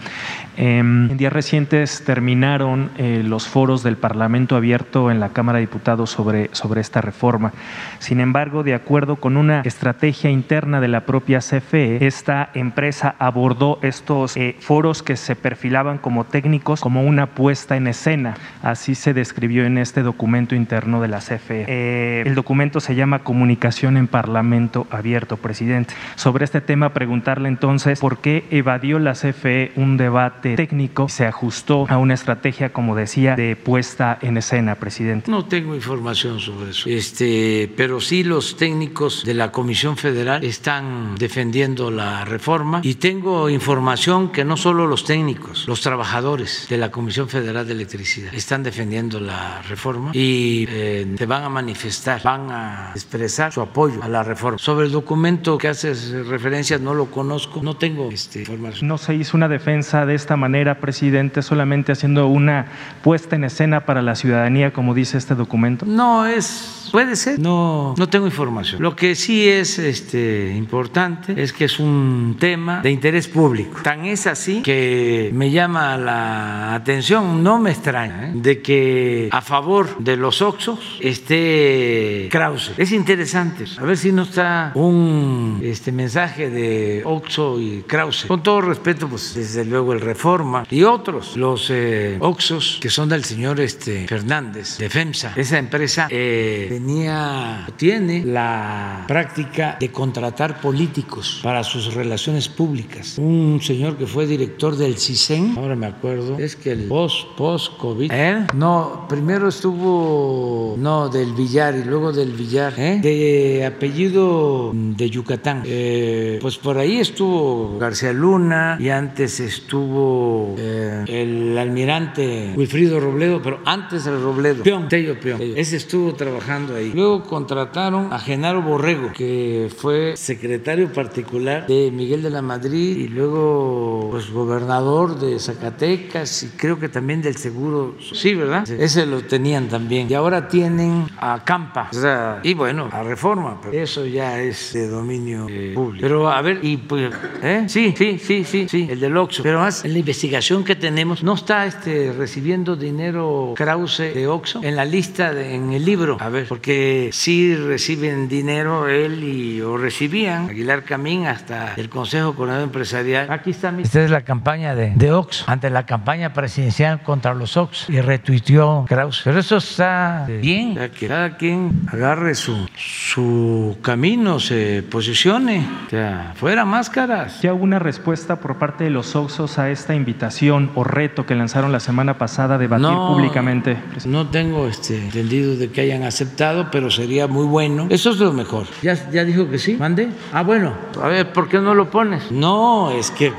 Em, 0.62 1.10
en 1.10 1.18
días 1.18 1.32
recientes 1.32 2.04
terminaron 2.04 2.90
eh, 2.98 3.24
los 3.26 3.48
foros 3.48 3.82
del 3.82 3.96
Parlamento 3.96 4.58
abierto 4.58 5.10
en 5.10 5.22
la 5.22 5.30
Cámara 5.30 5.58
de 5.58 5.62
Diputados 5.62 6.10
sobre, 6.10 6.50
sobre 6.52 6.82
esta 6.82 7.00
reforma. 7.00 7.54
Sin 8.00 8.20
embargo, 8.20 8.64
de 8.64 8.74
acuerdo 8.74 9.16
con 9.16 9.38
una 9.38 9.62
estrategia 9.62 10.30
interna 10.30 10.82
de 10.82 10.90
la 10.90 11.06
propia 11.06 11.40
CFE, 11.40 12.06
esta 12.06 12.50
empresa 12.54 13.16
abordó 13.20 13.80
estos 13.84 14.36
eh, 14.36 14.58
foros 14.60 15.02
que 15.02 15.16
se 15.16 15.38
perfilaban 15.38 15.98
como 15.98 16.26
técnicos 16.26 16.82
como 16.82 17.04
una 17.04 17.28
puesta 17.28 17.78
en 17.78 17.88
escena. 17.88 18.36
Así 18.62 18.96
se 18.96 19.14
describió 19.14 19.64
en 19.66 19.78
este 19.78 20.04
documento 20.04 20.56
interno 20.56 21.00
de 21.00 21.08
la 21.08 21.20
CFE. 21.20 21.66
Eh, 21.70 22.24
el 22.26 22.36
documento 22.36 22.82
se 22.82 22.96
llama 22.96 23.20
Comunicación 23.20 23.96
en 23.96 24.08
Parlamento 24.08 24.88
Abierto, 24.92 25.38
presidente. 25.38 25.94
Sobre 26.16 26.44
este 26.44 26.60
tema, 26.60 26.90
preguntarle 26.90 27.48
entonces 27.48 28.02
por 28.02 28.18
qué 28.18 28.44
evadió 28.52 29.00
la 29.00 29.14
CFE 29.14 29.72
un 29.78 29.96
debate 29.96 30.49
técnico 30.56 31.10
se 31.10 31.26
ajustó 31.26 31.86
a 31.90 31.98
una 31.98 32.14
estrategia, 32.14 32.72
como 32.72 32.96
decía, 32.96 33.36
de 33.36 33.56
puesta 33.56 34.18
en 34.22 34.38
escena, 34.38 34.76
presidente. 34.76 35.30
No 35.30 35.46
tengo 35.46 35.76
información 35.76 36.40
sobre 36.40 36.72
eso, 36.72 36.90
este, 36.90 37.72
pero 37.76 38.00
sí 38.00 38.24
los 38.24 38.58
técnicos 38.58 39.24
de 39.26 39.34
la 39.34 39.52
Comisión 39.52 39.98
Federal 39.98 40.44
están 40.44 41.16
defendiendo 41.16 41.92
la 41.92 42.26
reforma 42.26 42.82
y 42.84 42.96
tengo 42.96 43.50
información 43.50 44.32
que 44.32 44.46
no 44.46 44.58
solo 44.58 44.88
los 44.88 45.04
técnicos, 45.04 45.68
los 45.68 45.82
trabajadores 45.82 46.68
de 46.70 46.78
la 46.78 46.92
Comisión 46.92 47.30
Federal 47.30 47.66
de 47.66 47.74
Electricidad 47.74 48.34
están 48.34 48.64
defendiendo 48.64 49.20
la 49.20 49.62
reforma 49.62 50.12
y 50.14 50.66
eh, 50.70 51.16
se 51.18 51.26
van 51.26 51.44
a 51.44 51.50
manifestar, 51.50 52.22
van 52.24 52.52
a 52.52 52.92
expresar 52.94 53.52
su 53.52 53.62
apoyo 53.62 54.02
a 54.04 54.08
la 54.08 54.24
reforma. 54.24 54.58
Sobre 54.58 54.86
el 54.86 54.92
documento 54.92 55.58
que 55.58 55.68
haces 55.68 56.12
referencia, 56.28 56.78
no 56.78 56.94
lo 56.94 57.06
conozco, 57.06 57.62
no 57.62 57.78
tengo 57.78 58.10
este, 58.12 58.40
información. 58.40 58.88
No 58.88 58.98
se 58.98 59.16
hizo 59.16 59.38
una 59.38 59.48
defensa 59.48 60.06
de 60.06 60.16
esta 60.16 60.36
manera, 60.40 60.80
presidente, 60.80 61.44
solamente 61.44 61.92
haciendo 61.92 62.28
una 62.28 62.66
puesta 63.04 63.36
en 63.36 63.44
escena 63.44 63.82
para 63.86 64.02
la 64.02 64.16
ciudadanía, 64.16 64.74
como 64.74 64.96
dice 64.96 65.20
este 65.20 65.36
documento? 65.36 65.86
No, 65.86 66.26
es 66.26 66.79
Puede 66.92 67.16
ser, 67.16 67.40
no, 67.40 67.96
no 67.98 68.10
tengo 68.10 68.26
información. 68.26 68.82
Lo 68.82 68.96
que 68.96 69.16
sí 69.16 69.48
es 69.48 69.80
este, 69.80 70.54
importante 70.56 71.42
es 71.42 71.54
que 71.54 71.66
es 71.66 71.80
un 71.80 72.38
tema 72.40 72.82
de 72.82 72.92
interés 72.92 73.28
público. 73.28 73.80
Tan 73.84 74.06
es 74.06 74.28
así 74.28 74.62
que 74.62 75.30
me 75.34 75.52
llama 75.52 75.98
la 75.98 76.74
atención, 76.76 77.44
no 77.44 77.60
me 77.60 77.72
extraña, 77.72 78.30
¿eh? 78.30 78.32
de 78.36 78.62
que 78.62 79.30
a 79.32 79.42
favor 79.42 79.98
de 80.00 80.18
los 80.18 80.42
Oxos 80.42 80.98
esté 81.00 82.28
Krause. 82.32 82.74
Es 82.78 82.92
interesante, 82.92 83.66
a 83.78 83.84
ver 83.84 83.98
si 83.98 84.12
no 84.12 84.24
está 84.24 84.72
un 84.76 85.60
este, 85.64 85.92
mensaje 85.92 86.50
de 86.50 87.04
Oxo 87.06 87.60
y 87.60 87.84
Krause. 87.88 88.26
Con 88.28 88.44
todo 88.44 88.62
respeto, 88.62 89.08
pues 89.08 89.34
desde 89.36 89.66
luego 89.66 89.94
el 89.94 90.02
Reforma 90.02 90.66
y 90.70 90.84
otros, 90.84 91.36
los 91.38 91.70
eh, 91.70 92.18
Oxos 92.20 92.80
que 92.82 92.90
son 92.90 93.10
del 93.10 93.24
señor 93.24 93.60
este, 93.60 94.08
Fernández 94.08 94.78
de 94.78 94.90
FEMSA. 94.90 95.34
Esa 95.36 95.58
empresa 95.58 96.08
eh, 96.10 96.79
tenía, 96.80 97.68
tiene 97.76 98.24
la 98.24 99.04
práctica 99.08 99.76
de 99.80 99.92
contratar 99.92 100.62
políticos 100.62 101.42
para 101.44 101.64
sus 101.64 101.94
relaciones 101.94 102.48
públicas. 102.48 103.18
Un 103.18 103.60
señor 103.62 103.98
que 103.98 104.08
fue 104.08 104.26
director 104.26 104.76
del 104.78 104.98
CISEN, 104.98 105.56
ahora 105.58 105.76
me 105.76 105.88
acuerdo, 105.88 106.38
es 106.40 106.56
que 106.56 106.72
el 106.72 106.84
post, 106.86 107.36
post 107.36 107.78
COVID, 107.78 108.12
¿eh? 108.14 108.48
no, 108.54 109.06
primero 109.10 109.50
estuvo, 109.50 110.76
no, 110.78 111.10
del 111.10 111.34
Villar 111.34 111.76
y 111.76 111.84
luego 111.84 112.14
del 112.14 112.32
Villar, 112.32 112.74
¿eh? 112.78 113.00
de 113.02 113.66
apellido 113.66 114.72
de 114.74 115.10
Yucatán. 115.10 115.64
Eh, 115.66 116.40
pues 116.42 116.58
por 116.58 116.78
ahí 116.78 117.00
estuvo 117.00 117.78
García 117.78 118.14
Luna 118.14 118.78
y 118.80 118.90
antes 118.90 119.40
estuvo 119.42 120.56
eh, 120.58 121.04
el 121.08 121.58
almirante 121.58 122.54
Wilfrido 122.56 123.02
Robledo, 123.02 123.42
pero 123.42 123.60
antes 123.66 124.06
del 124.06 124.22
Robledo, 124.22 124.64
Peón, 124.64 124.88
Tello 124.88 125.20
Peón. 125.20 125.42
Ese 125.42 125.76
estuvo 125.76 126.14
trabajando 126.14 126.69
ahí. 126.76 126.92
Luego 126.94 127.24
contrataron 127.24 128.12
a 128.12 128.20
Genaro 128.20 128.62
Borrego, 128.62 129.12
que 129.14 129.72
fue 129.76 130.16
secretario 130.16 130.92
particular 130.92 131.68
de 131.68 131.92
Miguel 131.92 132.22
de 132.24 132.30
la 132.30 132.42
Madrid 132.42 132.98
y 132.98 133.08
luego 133.08 134.10
pues 134.12 134.32
gobernador 134.32 135.20
de 135.20 135.40
Zacatecas 135.40 136.44
y 136.44 136.48
creo 136.50 136.80
que 136.80 136.90
también 136.90 137.22
del 137.22 137.36
Seguro. 137.36 137.96
Sí, 138.14 138.36
¿verdad? 138.36 138.70
Ese 138.70 139.06
lo 139.06 139.22
tenían 139.22 139.70
también. 139.70 140.10
Y 140.10 140.14
ahora 140.14 140.48
tienen 140.48 141.08
a 141.18 141.44
Campa. 141.44 141.90
O 141.92 141.96
sea, 141.96 142.40
y 142.44 142.54
bueno, 142.54 142.90
a 142.92 143.04
Reforma, 143.04 143.60
eso 143.72 144.06
ya 144.06 144.42
es 144.42 144.74
de 144.74 144.88
dominio 144.88 145.48
eh, 145.50 145.72
público. 145.74 146.02
Pero 146.02 146.30
a 146.30 146.42
ver, 146.42 146.60
y 146.64 146.78
pues, 146.78 147.14
¿eh? 147.42 147.66
Sí, 147.68 147.94
sí, 147.98 148.20
sí, 148.20 148.44
sí, 148.44 148.68
sí, 148.68 148.88
el 148.90 149.00
del 149.00 149.16
Oxxo. 149.18 149.44
Pero 149.44 149.60
más, 149.60 149.86
en 149.86 149.94
la 149.94 150.00
investigación 150.00 150.64
que 150.64 150.76
tenemos, 150.76 151.24
no 151.24 151.34
está 151.34 151.66
este 151.66 152.14
recibiendo 152.14 152.76
dinero 152.76 153.54
Krause 153.56 154.14
de 154.14 154.28
Oxxo 154.28 154.62
en 154.64 154.76
la 154.76 154.86
lista, 154.86 155.32
en 155.32 155.74
el 155.74 155.86
libro. 155.86 156.18
A 156.20 156.30
ver, 156.30 156.46
porque 156.60 157.12
sí 157.14 157.56
reciben 157.56 158.28
dinero 158.28 158.90
él 158.90 159.24
y 159.24 159.62
o 159.62 159.78
recibían 159.78 160.50
Aguilar 160.50 160.84
Camín 160.84 161.26
hasta 161.26 161.74
el 161.76 161.88
Consejo 161.88 162.36
Coordinador 162.36 162.66
Empresarial. 162.66 163.32
Aquí 163.32 163.52
está 163.52 163.72
mi... 163.72 163.84
Esta 163.84 164.04
es 164.04 164.12
la 164.12 164.26
campaña 164.26 164.76
de, 164.76 164.92
de 164.94 165.14
Ox, 165.14 165.46
ante 165.48 165.70
la 165.70 165.86
campaña 165.86 166.34
presidencial 166.34 167.02
contra 167.02 167.34
los 167.34 167.56
Ox 167.56 167.90
y 167.90 168.02
retuiteó 168.02 168.84
Kraus. 168.90 169.22
Pero 169.24 169.40
eso 169.40 169.56
está 169.56 170.28
bien, 170.42 170.78
que 171.00 171.08
cada 171.08 171.38
quien 171.38 171.84
agarre 171.88 172.36
su, 172.36 172.68
su 172.76 173.78
camino, 173.82 174.42
se 174.42 174.84
posicione, 174.84 175.66
o 175.88 175.90
sea, 175.90 176.34
fuera 176.36 176.66
máscaras. 176.66 177.42
¿Ya 177.42 177.54
hubo 177.54 177.64
una 177.64 177.80
respuesta 177.80 178.42
por 178.42 178.58
parte 178.58 178.84
de 178.84 178.90
los 178.90 179.16
Oxos 179.16 179.60
a 179.60 179.70
esta 179.70 179.96
invitación 179.96 180.72
o 180.76 180.84
reto 180.84 181.26
que 181.26 181.36
lanzaron 181.36 181.72
la 181.72 181.80
semana 181.80 182.18
pasada 182.18 182.58
de 182.58 182.66
debatir 182.66 182.88
No, 182.88 183.14
públicamente? 183.14 183.78
No 184.06 184.28
tengo 184.28 184.68
este, 184.68 184.98
entendido 184.98 185.56
de 185.56 185.70
que 185.72 185.80
hayan 185.80 186.04
aceptado, 186.04 186.49
pero 186.72 186.90
sería 186.92 187.28
muy 187.28 187.46
bueno. 187.46 187.88
Eso 187.90 188.12
es 188.12 188.18
lo 188.18 188.34
mejor. 188.34 188.68
¿Ya, 188.82 189.10
ya 189.12 189.24
dijo 189.24 189.50
que 189.50 189.58
sí? 189.58 189.76
¿Mande? 189.76 190.10
Ah, 190.32 190.44
bueno. 190.44 190.74
A 191.02 191.08
ver, 191.08 191.32
¿por 191.34 191.48
qué 191.50 191.60
no 191.60 191.74
lo 191.74 191.90
pones? 191.90 192.32
No, 192.32 192.92
es 192.92 193.12
que... 193.12 193.34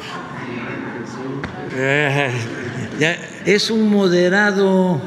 Eh, 1.77 2.31
ya, 2.99 3.17
es 3.45 3.71
un 3.71 3.91
moderado. 3.91 5.01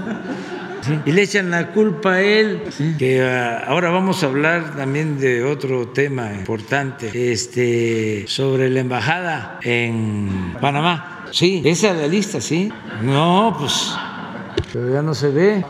Sí, 0.82 1.00
Y 1.06 1.12
le 1.14 1.22
echan 1.22 1.50
la 1.50 1.72
culpa 1.72 2.14
a 2.14 2.22
él, 2.22 2.62
que 3.00 3.22
ah, 3.22 3.64
ahora 3.68 3.90
vamos 3.90 4.22
a 4.24 4.26
hablar 4.26 4.76
también 4.76 5.18
de 5.18 5.44
otro 5.44 5.88
tema 5.88 6.34
importante, 6.34 7.32
este, 7.32 8.26
sobre 8.28 8.70
la 8.70 8.82
embajada 8.82 9.60
en 9.62 10.56
Panamá. 10.60 11.26
Sí, 11.32 11.62
esa 11.64 11.92
es 11.92 11.98
la 11.98 12.08
lista, 12.08 12.42
sí. 12.42 12.70
No, 13.02 13.56
pues, 13.58 13.94
pero 14.74 14.94
ya 14.94 15.02
no 15.02 15.14
se 15.14 15.30
ve. 15.30 15.66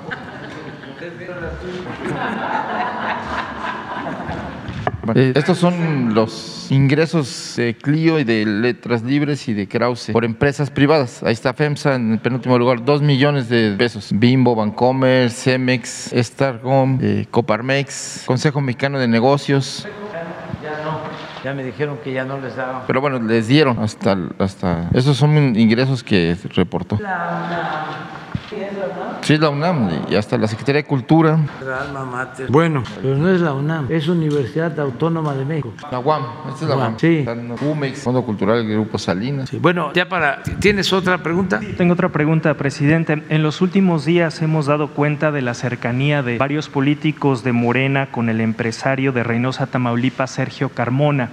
Eh, 5.15 5.33
estos 5.35 5.57
son 5.57 6.13
los 6.13 6.67
ingresos 6.71 7.55
de 7.57 7.75
Clio 7.75 8.19
y 8.19 8.23
de 8.23 8.45
Letras 8.45 9.03
Libres 9.03 9.47
y 9.47 9.53
de 9.53 9.67
Krause 9.67 10.11
por 10.11 10.23
empresas 10.23 10.69
privadas. 10.69 11.23
Ahí 11.23 11.33
está 11.33 11.53
FEMSA 11.53 11.95
en 11.95 12.13
el 12.13 12.19
penúltimo 12.19 12.57
lugar, 12.57 12.83
2 12.83 13.01
millones 13.01 13.49
de 13.49 13.75
pesos. 13.77 14.11
Bimbo, 14.13 14.55
Bancomer, 14.55 15.29
Cemex, 15.29 16.13
Starcom, 16.15 16.99
eh, 17.01 17.27
Coparmex, 17.29 18.23
Consejo 18.25 18.61
Mexicano 18.61 18.99
de 18.99 19.07
Negocios. 19.07 19.87
Ya 20.63 20.81
no, 20.83 21.01
ya 21.43 21.53
me 21.53 21.63
dijeron 21.63 21.97
que 22.03 22.13
ya 22.13 22.23
no 22.23 22.39
les 22.39 22.55
daban. 22.55 22.83
Pero 22.87 23.01
bueno, 23.01 23.19
les 23.19 23.47
dieron 23.47 23.79
hasta, 23.79 24.17
hasta... 24.39 24.89
Esos 24.93 25.17
son 25.17 25.57
ingresos 25.57 26.03
que 26.03 26.37
reportó. 26.55 26.97
Sí, 29.23 29.33
es 29.33 29.39
la 29.39 29.49
UNAM 29.49 29.89
y 30.09 30.15
hasta 30.15 30.37
la 30.37 30.47
Secretaría 30.47 30.81
de 30.81 30.87
Cultura. 30.87 31.39
Bueno, 32.49 32.83
pero 33.01 33.15
no 33.15 33.29
es 33.29 33.39
la 33.41 33.53
UNAM, 33.53 33.87
es 33.89 34.07
Universidad 34.07 34.77
Autónoma 34.79 35.33
de 35.33 35.45
México. 35.45 35.73
La 35.91 35.99
UAM, 35.99 36.23
esta 36.49 36.65
es 36.65 36.69
la 36.69 36.75
UAM. 36.75 36.99
Sí. 36.99 37.25
UMEX, 37.61 38.01
Fondo 38.01 38.23
Cultural 38.23 38.57
del 38.57 38.73
Grupo 38.73 38.97
Salinas. 38.97 39.49
Sí, 39.49 39.59
Bueno, 39.59 39.91
ya 39.93 40.09
para. 40.09 40.43
¿Tienes 40.59 40.91
otra 40.91 41.19
pregunta? 41.19 41.61
Tengo 41.77 41.93
otra 41.93 42.09
pregunta, 42.09 42.53
presidente. 42.55 43.23
En 43.29 43.43
los 43.43 43.61
últimos 43.61 44.05
días 44.05 44.41
hemos 44.41 44.65
dado 44.65 44.89
cuenta 44.89 45.31
de 45.31 45.41
la 45.41 45.53
cercanía 45.53 46.21
de 46.21 46.37
varios 46.37 46.69
políticos 46.69 47.43
de 47.43 47.53
Morena 47.53 48.07
con 48.11 48.29
el 48.29 48.41
empresario 48.41 49.11
de 49.11 49.23
Reynosa, 49.23 49.67
Tamaulipas, 49.67 50.31
Sergio 50.31 50.69
Carmona, 50.69 51.29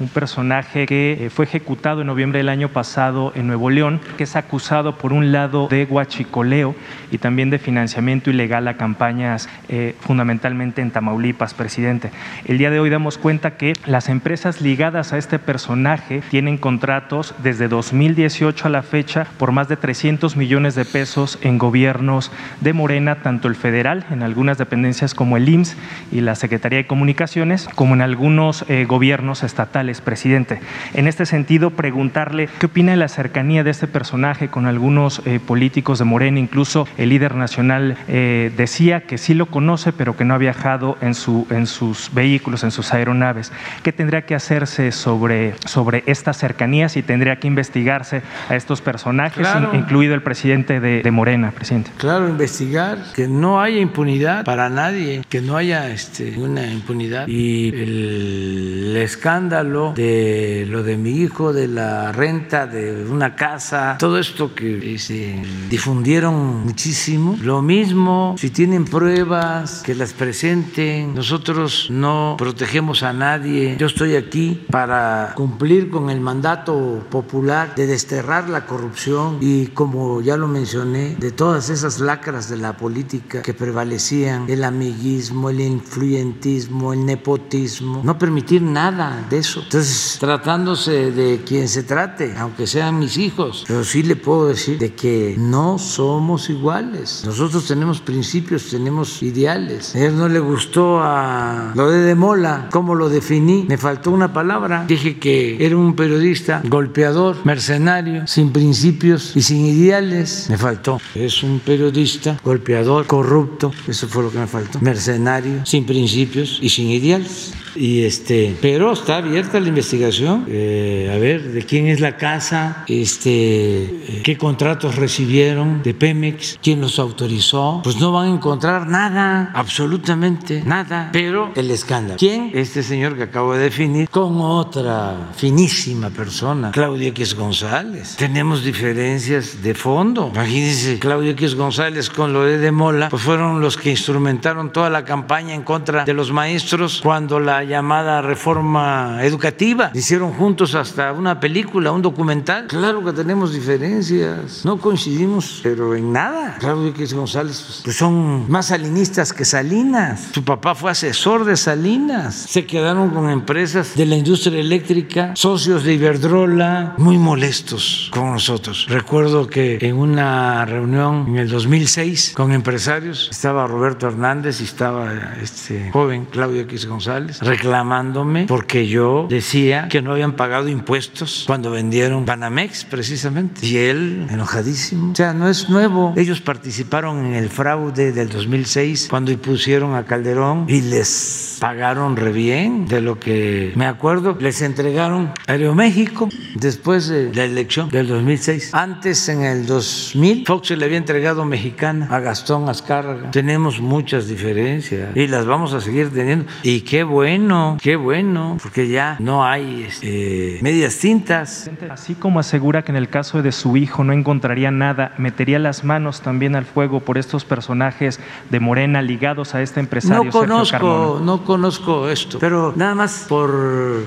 un 0.00 0.08
personaje 0.08 0.86
que 0.86 1.26
eh, 1.26 1.30
fue 1.30 1.44
ejecutado 1.44 2.00
en 2.00 2.06
noviembre 2.06 2.38
del 2.38 2.48
año 2.48 2.68
pasado 2.68 3.32
en 3.34 3.46
Nuevo 3.46 3.70
León, 3.70 4.00
que 4.16 4.24
es 4.24 4.36
acusado 4.36 4.98
por 4.98 5.12
un 5.12 5.32
lado 5.32 5.68
de 5.68 5.84
guachicoleo 5.84 6.74
y 7.10 7.18
también 7.18 7.50
de 7.50 7.58
financiamiento 7.58 8.30
ilegal 8.30 8.66
a 8.68 8.76
campañas 8.76 9.48
eh, 9.68 9.94
fundamentalmente 10.00 10.82
en 10.82 10.90
Tamaulipas, 10.90 11.54
presidente. 11.54 12.10
El 12.44 12.58
día 12.58 12.70
de 12.70 12.80
hoy 12.80 12.90
damos 12.90 13.18
cuenta 13.18 13.56
que 13.56 13.74
las 13.86 14.08
empresas 14.08 14.60
ligadas 14.60 15.12
a 15.12 15.18
este 15.18 15.38
personaje 15.38 16.22
tienen 16.30 16.58
contratos 16.58 17.34
desde 17.42 17.68
2018 17.68 18.66
a 18.66 18.70
la 18.70 18.82
fecha 18.82 19.26
por 19.38 19.52
más 19.52 19.68
de 19.68 19.76
300 19.76 20.36
millones 20.36 20.74
de 20.74 20.84
pesos 20.84 21.38
en 21.42 21.58
gobiernos 21.58 22.32
de 22.60 22.72
Morena, 22.72 23.16
tanto 23.16 23.48
el 23.48 23.54
federal, 23.54 24.04
en 24.10 24.22
algunas 24.22 24.58
dependencias 24.58 25.14
como 25.14 25.36
el 25.36 25.48
IMSS 25.48 25.76
y 26.12 26.20
la 26.20 26.34
Secretaría 26.34 26.78
de 26.78 26.86
Comunicaciones, 26.86 27.68
como 27.74 27.94
en 27.94 28.00
algunos 28.00 28.64
eh, 28.68 28.84
gobiernos 28.86 29.42
estatales, 29.42 29.83
presidente. 30.04 30.60
En 30.94 31.06
este 31.06 31.26
sentido, 31.26 31.70
preguntarle 31.70 32.48
qué 32.58 32.66
opina 32.66 32.92
de 32.92 32.96
la 32.98 33.08
cercanía 33.08 33.62
de 33.64 33.70
este 33.70 33.86
personaje 33.86 34.48
con 34.48 34.66
algunos 34.66 35.22
eh, 35.26 35.40
políticos 35.44 35.98
de 35.98 36.04
Morena, 36.04 36.38
incluso 36.40 36.88
el 36.98 37.10
líder 37.10 37.34
nacional 37.34 37.96
eh, 38.08 38.50
decía 38.56 39.02
que 39.02 39.18
sí 39.18 39.34
lo 39.34 39.46
conoce, 39.46 39.92
pero 39.92 40.16
que 40.16 40.24
no 40.24 40.34
ha 40.34 40.38
viajado 40.38 40.96
en, 41.00 41.14
su, 41.14 41.46
en 41.50 41.66
sus 41.66 42.10
vehículos, 42.14 42.64
en 42.64 42.70
sus 42.70 42.92
aeronaves. 42.92 43.52
¿Qué 43.82 43.92
tendría 43.92 44.22
que 44.22 44.34
hacerse 44.34 44.90
sobre, 44.92 45.54
sobre 45.66 46.02
estas 46.06 46.38
cercanías 46.38 46.96
y 46.96 47.02
tendría 47.02 47.36
que 47.38 47.46
investigarse 47.46 48.22
a 48.48 48.56
estos 48.56 48.80
personajes, 48.80 49.38
Claro. 49.46 49.70
in- 49.72 49.80
incluido 49.80 50.14
el 50.14 50.22
presidente 50.22 50.80
de, 50.80 51.02
de 51.02 51.10
Morena, 51.10 51.50
presidente? 51.50 51.90
Claro, 51.98 52.28
investigar, 52.28 52.98
que 53.14 53.28
no 53.28 53.60
haya 53.60 53.78
impunidad 53.80 54.44
para 54.44 54.68
nadie, 54.70 55.22
que 55.28 55.40
no 55.40 55.56
haya 55.56 55.90
este, 55.90 56.38
una 56.38 56.66
impunidad. 56.66 57.26
Y 57.28 57.68
el 57.68 58.96
escándalo 58.98 59.73
de 59.94 60.66
lo 60.68 60.82
de 60.82 60.96
mi 60.96 61.10
hijo, 61.10 61.52
de 61.52 61.68
la 61.68 62.12
renta 62.12 62.66
de 62.66 63.04
una 63.04 63.34
casa, 63.34 63.96
todo 63.98 64.18
esto 64.18 64.54
que 64.54 64.98
se 64.98 65.42
difundieron 65.68 66.64
muchísimo. 66.64 67.36
Lo 67.42 67.62
mismo, 67.62 68.36
si 68.38 68.50
tienen 68.50 68.84
pruebas, 68.84 69.82
que 69.84 69.94
las 69.94 70.12
presenten. 70.12 71.14
Nosotros 71.14 71.88
no 71.90 72.36
protegemos 72.38 73.02
a 73.02 73.12
nadie. 73.12 73.76
Yo 73.78 73.86
estoy 73.86 74.16
aquí 74.16 74.64
para 74.70 75.32
cumplir 75.34 75.90
con 75.90 76.10
el 76.10 76.20
mandato 76.20 77.04
popular 77.10 77.74
de 77.74 77.86
desterrar 77.86 78.48
la 78.48 78.66
corrupción 78.66 79.38
y 79.40 79.66
como 79.68 80.20
ya 80.20 80.36
lo 80.36 80.48
mencioné, 80.48 81.16
de 81.16 81.30
todas 81.30 81.70
esas 81.70 82.00
lacras 82.00 82.48
de 82.48 82.56
la 82.56 82.76
política 82.76 83.42
que 83.42 83.54
prevalecían, 83.54 84.46
el 84.48 84.64
amiguismo, 84.64 85.50
el 85.50 85.60
influyentismo, 85.60 86.92
el 86.92 87.04
nepotismo, 87.04 88.02
no 88.04 88.18
permitir 88.18 88.62
nada 88.62 89.26
de 89.28 89.38
eso. 89.38 89.63
Entonces, 89.64 90.18
tratándose 90.20 91.10
de 91.10 91.42
quien 91.44 91.68
se 91.68 91.82
trate, 91.82 92.34
aunque 92.38 92.66
sean 92.66 92.98
mis 92.98 93.16
hijos, 93.16 93.64
pero 93.66 93.84
sí 93.84 94.02
le 94.02 94.16
puedo 94.16 94.48
decir 94.48 94.78
de 94.78 94.94
que 94.94 95.34
no 95.38 95.78
somos 95.78 96.50
iguales. 96.50 97.22
Nosotros 97.24 97.66
tenemos 97.66 98.00
principios, 98.00 98.68
tenemos 98.70 99.22
ideales. 99.22 99.94
A 99.94 99.98
él 99.98 100.16
no 100.16 100.28
le 100.28 100.40
gustó 100.40 101.00
a 101.00 101.72
lo 101.74 101.90
de 101.90 102.02
De 102.02 102.14
Mola, 102.14 102.68
cómo 102.70 102.94
lo 102.94 103.08
definí, 103.08 103.66
me 103.68 103.78
faltó 103.78 104.10
una 104.10 104.32
palabra. 104.32 104.84
Dije 104.86 105.18
que 105.18 105.64
era 105.64 105.76
un 105.76 105.96
periodista 105.96 106.62
golpeador, 106.64 107.36
mercenario, 107.44 108.26
sin 108.26 108.52
principios 108.52 109.32
y 109.34 109.42
sin 109.42 109.66
ideales. 109.66 110.46
Me 110.48 110.58
faltó. 110.58 111.00
Es 111.14 111.42
un 111.42 111.60
periodista 111.60 112.38
golpeador, 112.44 113.06
corrupto, 113.06 113.72
eso 113.88 114.08
fue 114.08 114.22
lo 114.22 114.30
que 114.30 114.38
me 114.38 114.46
faltó. 114.46 114.78
Mercenario, 114.80 115.64
sin 115.66 115.84
principios 115.84 116.58
y 116.60 116.68
sin 116.68 116.90
ideales. 116.90 117.52
Y 117.76 118.04
este, 118.04 118.56
pero 118.60 118.92
está 118.92 119.16
abierta 119.16 119.58
la 119.60 119.68
investigación. 119.68 120.44
Eh, 120.48 121.10
a 121.14 121.18
ver, 121.18 121.52
de 121.52 121.62
quién 121.62 121.86
es 121.86 122.00
la 122.00 122.16
casa, 122.16 122.84
este, 122.88 124.22
qué 124.22 124.36
contratos 124.38 124.96
recibieron 124.96 125.82
de 125.82 125.94
Pemex, 125.94 126.58
quién 126.62 126.80
los 126.80 126.98
autorizó. 126.98 127.80
Pues 127.82 127.96
no 127.96 128.12
van 128.12 128.28
a 128.28 128.34
encontrar 128.34 128.86
nada, 128.86 129.50
absolutamente 129.54 130.62
nada. 130.64 131.10
Pero 131.12 131.52
el 131.54 131.70
escándalo. 131.70 132.18
¿Quién? 132.18 132.50
Este 132.54 132.82
señor 132.82 133.16
que 133.16 133.24
acabo 133.24 133.54
de 133.54 133.64
definir 133.64 134.08
con 134.08 134.40
otra 134.40 135.32
finísima 135.36 136.10
persona, 136.10 136.70
Claudia 136.70 137.08
X 137.08 137.34
González. 137.34 138.16
Tenemos 138.16 138.64
diferencias 138.64 139.62
de 139.62 139.74
fondo. 139.74 140.30
Imagínense, 140.32 140.98
Claudia 140.98 141.32
X 141.32 141.54
González 141.54 142.10
con 142.10 142.32
lo 142.32 142.44
de 142.44 142.58
De 142.58 142.70
Mola, 142.70 143.08
pues 143.08 143.22
fueron 143.22 143.60
los 143.60 143.76
que 143.76 143.90
instrumentaron 143.90 144.72
toda 144.72 144.90
la 144.90 145.04
campaña 145.04 145.54
en 145.54 145.62
contra 145.62 146.04
de 146.04 146.14
los 146.14 146.32
maestros 146.32 147.00
cuando 147.02 147.40
la 147.40 147.63
llamada 147.64 148.22
reforma 148.22 149.18
educativa. 149.22 149.90
Hicieron 149.94 150.32
juntos 150.32 150.74
hasta 150.74 151.12
una 151.12 151.40
película, 151.40 151.92
un 151.92 152.02
documental. 152.02 152.66
Claro 152.68 153.04
que 153.04 153.12
tenemos 153.12 153.52
diferencias, 153.52 154.64
no 154.64 154.78
coincidimos, 154.78 155.60
pero 155.62 155.94
en 155.94 156.12
nada. 156.12 156.56
Claudio 156.58 156.90
X 156.90 157.14
González 157.14 157.62
pues, 157.66 157.80
pues 157.84 157.96
son 157.96 158.50
más 158.50 158.66
salinistas 158.66 159.32
que 159.32 159.44
Salinas. 159.44 160.28
Su 160.32 160.44
papá 160.44 160.74
fue 160.74 160.90
asesor 160.90 161.44
de 161.44 161.56
Salinas. 161.56 162.34
Se 162.34 162.66
quedaron 162.66 163.10
con 163.10 163.30
empresas 163.30 163.94
de 163.96 164.06
la 164.06 164.16
industria 164.16 164.60
eléctrica, 164.60 165.32
socios 165.34 165.84
de 165.84 165.94
Iberdrola, 165.94 166.94
muy 166.98 167.18
molestos 167.18 168.10
con 168.12 168.32
nosotros. 168.32 168.86
Recuerdo 168.88 169.46
que 169.46 169.78
en 169.80 169.96
una 169.96 170.64
reunión 170.64 171.26
en 171.28 171.36
el 171.38 171.48
2006 171.48 172.32
con 172.34 172.52
empresarios 172.52 173.28
estaba 173.30 173.66
Roberto 173.66 174.06
Hernández 174.06 174.60
y 174.60 174.64
estaba 174.64 175.34
este 175.40 175.90
joven 175.90 176.26
Claudio 176.26 176.62
X 176.62 176.86
González 176.86 177.40
reclamándome 177.54 178.46
porque 178.46 178.86
yo 178.86 179.26
decía 179.28 179.88
que 179.88 180.02
no 180.02 180.12
habían 180.12 180.34
pagado 180.34 180.68
impuestos 180.68 181.44
cuando 181.46 181.70
vendieron 181.70 182.24
Banamex 182.24 182.84
precisamente. 182.84 183.64
Y 183.66 183.76
él 183.76 184.26
enojadísimo. 184.30 185.12
O 185.12 185.14
sea, 185.14 185.32
no 185.32 185.48
es 185.48 185.68
nuevo. 185.70 186.14
Ellos 186.16 186.40
participaron 186.40 187.26
en 187.26 187.34
el 187.34 187.48
fraude 187.48 188.12
del 188.12 188.28
2006 188.28 189.08
cuando 189.08 189.30
impusieron 189.30 189.94
a 189.94 190.04
Calderón 190.04 190.66
y 190.68 190.80
les 190.80 191.58
pagaron 191.60 192.16
re 192.16 192.32
bien 192.32 192.86
de 192.86 193.00
lo 193.00 193.18
que 193.18 193.72
me 193.76 193.86
acuerdo. 193.86 194.36
Les 194.40 194.60
entregaron 194.62 195.32
Aeroméxico 195.46 196.28
después 196.54 197.08
de 197.08 197.32
la 197.34 197.44
elección 197.44 197.88
del 197.88 198.08
2006. 198.08 198.74
Antes, 198.74 199.28
en 199.28 199.42
el 199.42 199.66
2000, 199.66 200.46
Fox 200.46 200.70
le 200.70 200.84
había 200.84 200.98
entregado 200.98 201.44
Mexicana 201.44 202.08
a 202.10 202.18
Gastón 202.20 202.68
Azcárraga. 202.68 203.30
Tenemos 203.30 203.80
muchas 203.80 204.28
diferencias 204.28 205.16
y 205.16 205.26
las 205.26 205.46
vamos 205.46 205.72
a 205.72 205.80
seguir 205.80 206.10
teniendo. 206.10 206.46
Y 206.62 206.80
qué 206.80 207.04
bueno, 207.04 207.43
qué 207.80 207.96
bueno, 207.96 208.58
porque 208.62 208.88
ya 208.88 209.16
no 209.20 209.44
hay 209.44 209.84
este, 209.88 210.58
medias 210.62 210.98
tintas. 210.98 211.70
Así 211.90 212.14
como 212.14 212.40
asegura 212.40 212.82
que 212.82 212.92
en 212.92 212.96
el 212.96 213.08
caso 213.08 213.42
de 213.42 213.52
su 213.52 213.76
hijo 213.76 214.04
no 214.04 214.12
encontraría 214.12 214.70
nada, 214.70 215.14
metería 215.18 215.58
las 215.58 215.84
manos 215.84 216.20
también 216.20 216.56
al 216.56 216.64
fuego 216.64 217.00
por 217.00 217.18
estos 217.18 217.44
personajes 217.44 218.20
de 218.50 218.60
Morena 218.60 219.02
ligados 219.02 219.54
a 219.54 219.62
este 219.62 219.80
empresario. 219.80 220.24
No 220.24 220.30
conozco, 220.30 221.20
no 221.22 221.44
conozco 221.44 222.08
esto, 222.08 222.38
pero 222.38 222.72
nada 222.76 222.94
más 222.94 223.26
por 223.28 223.50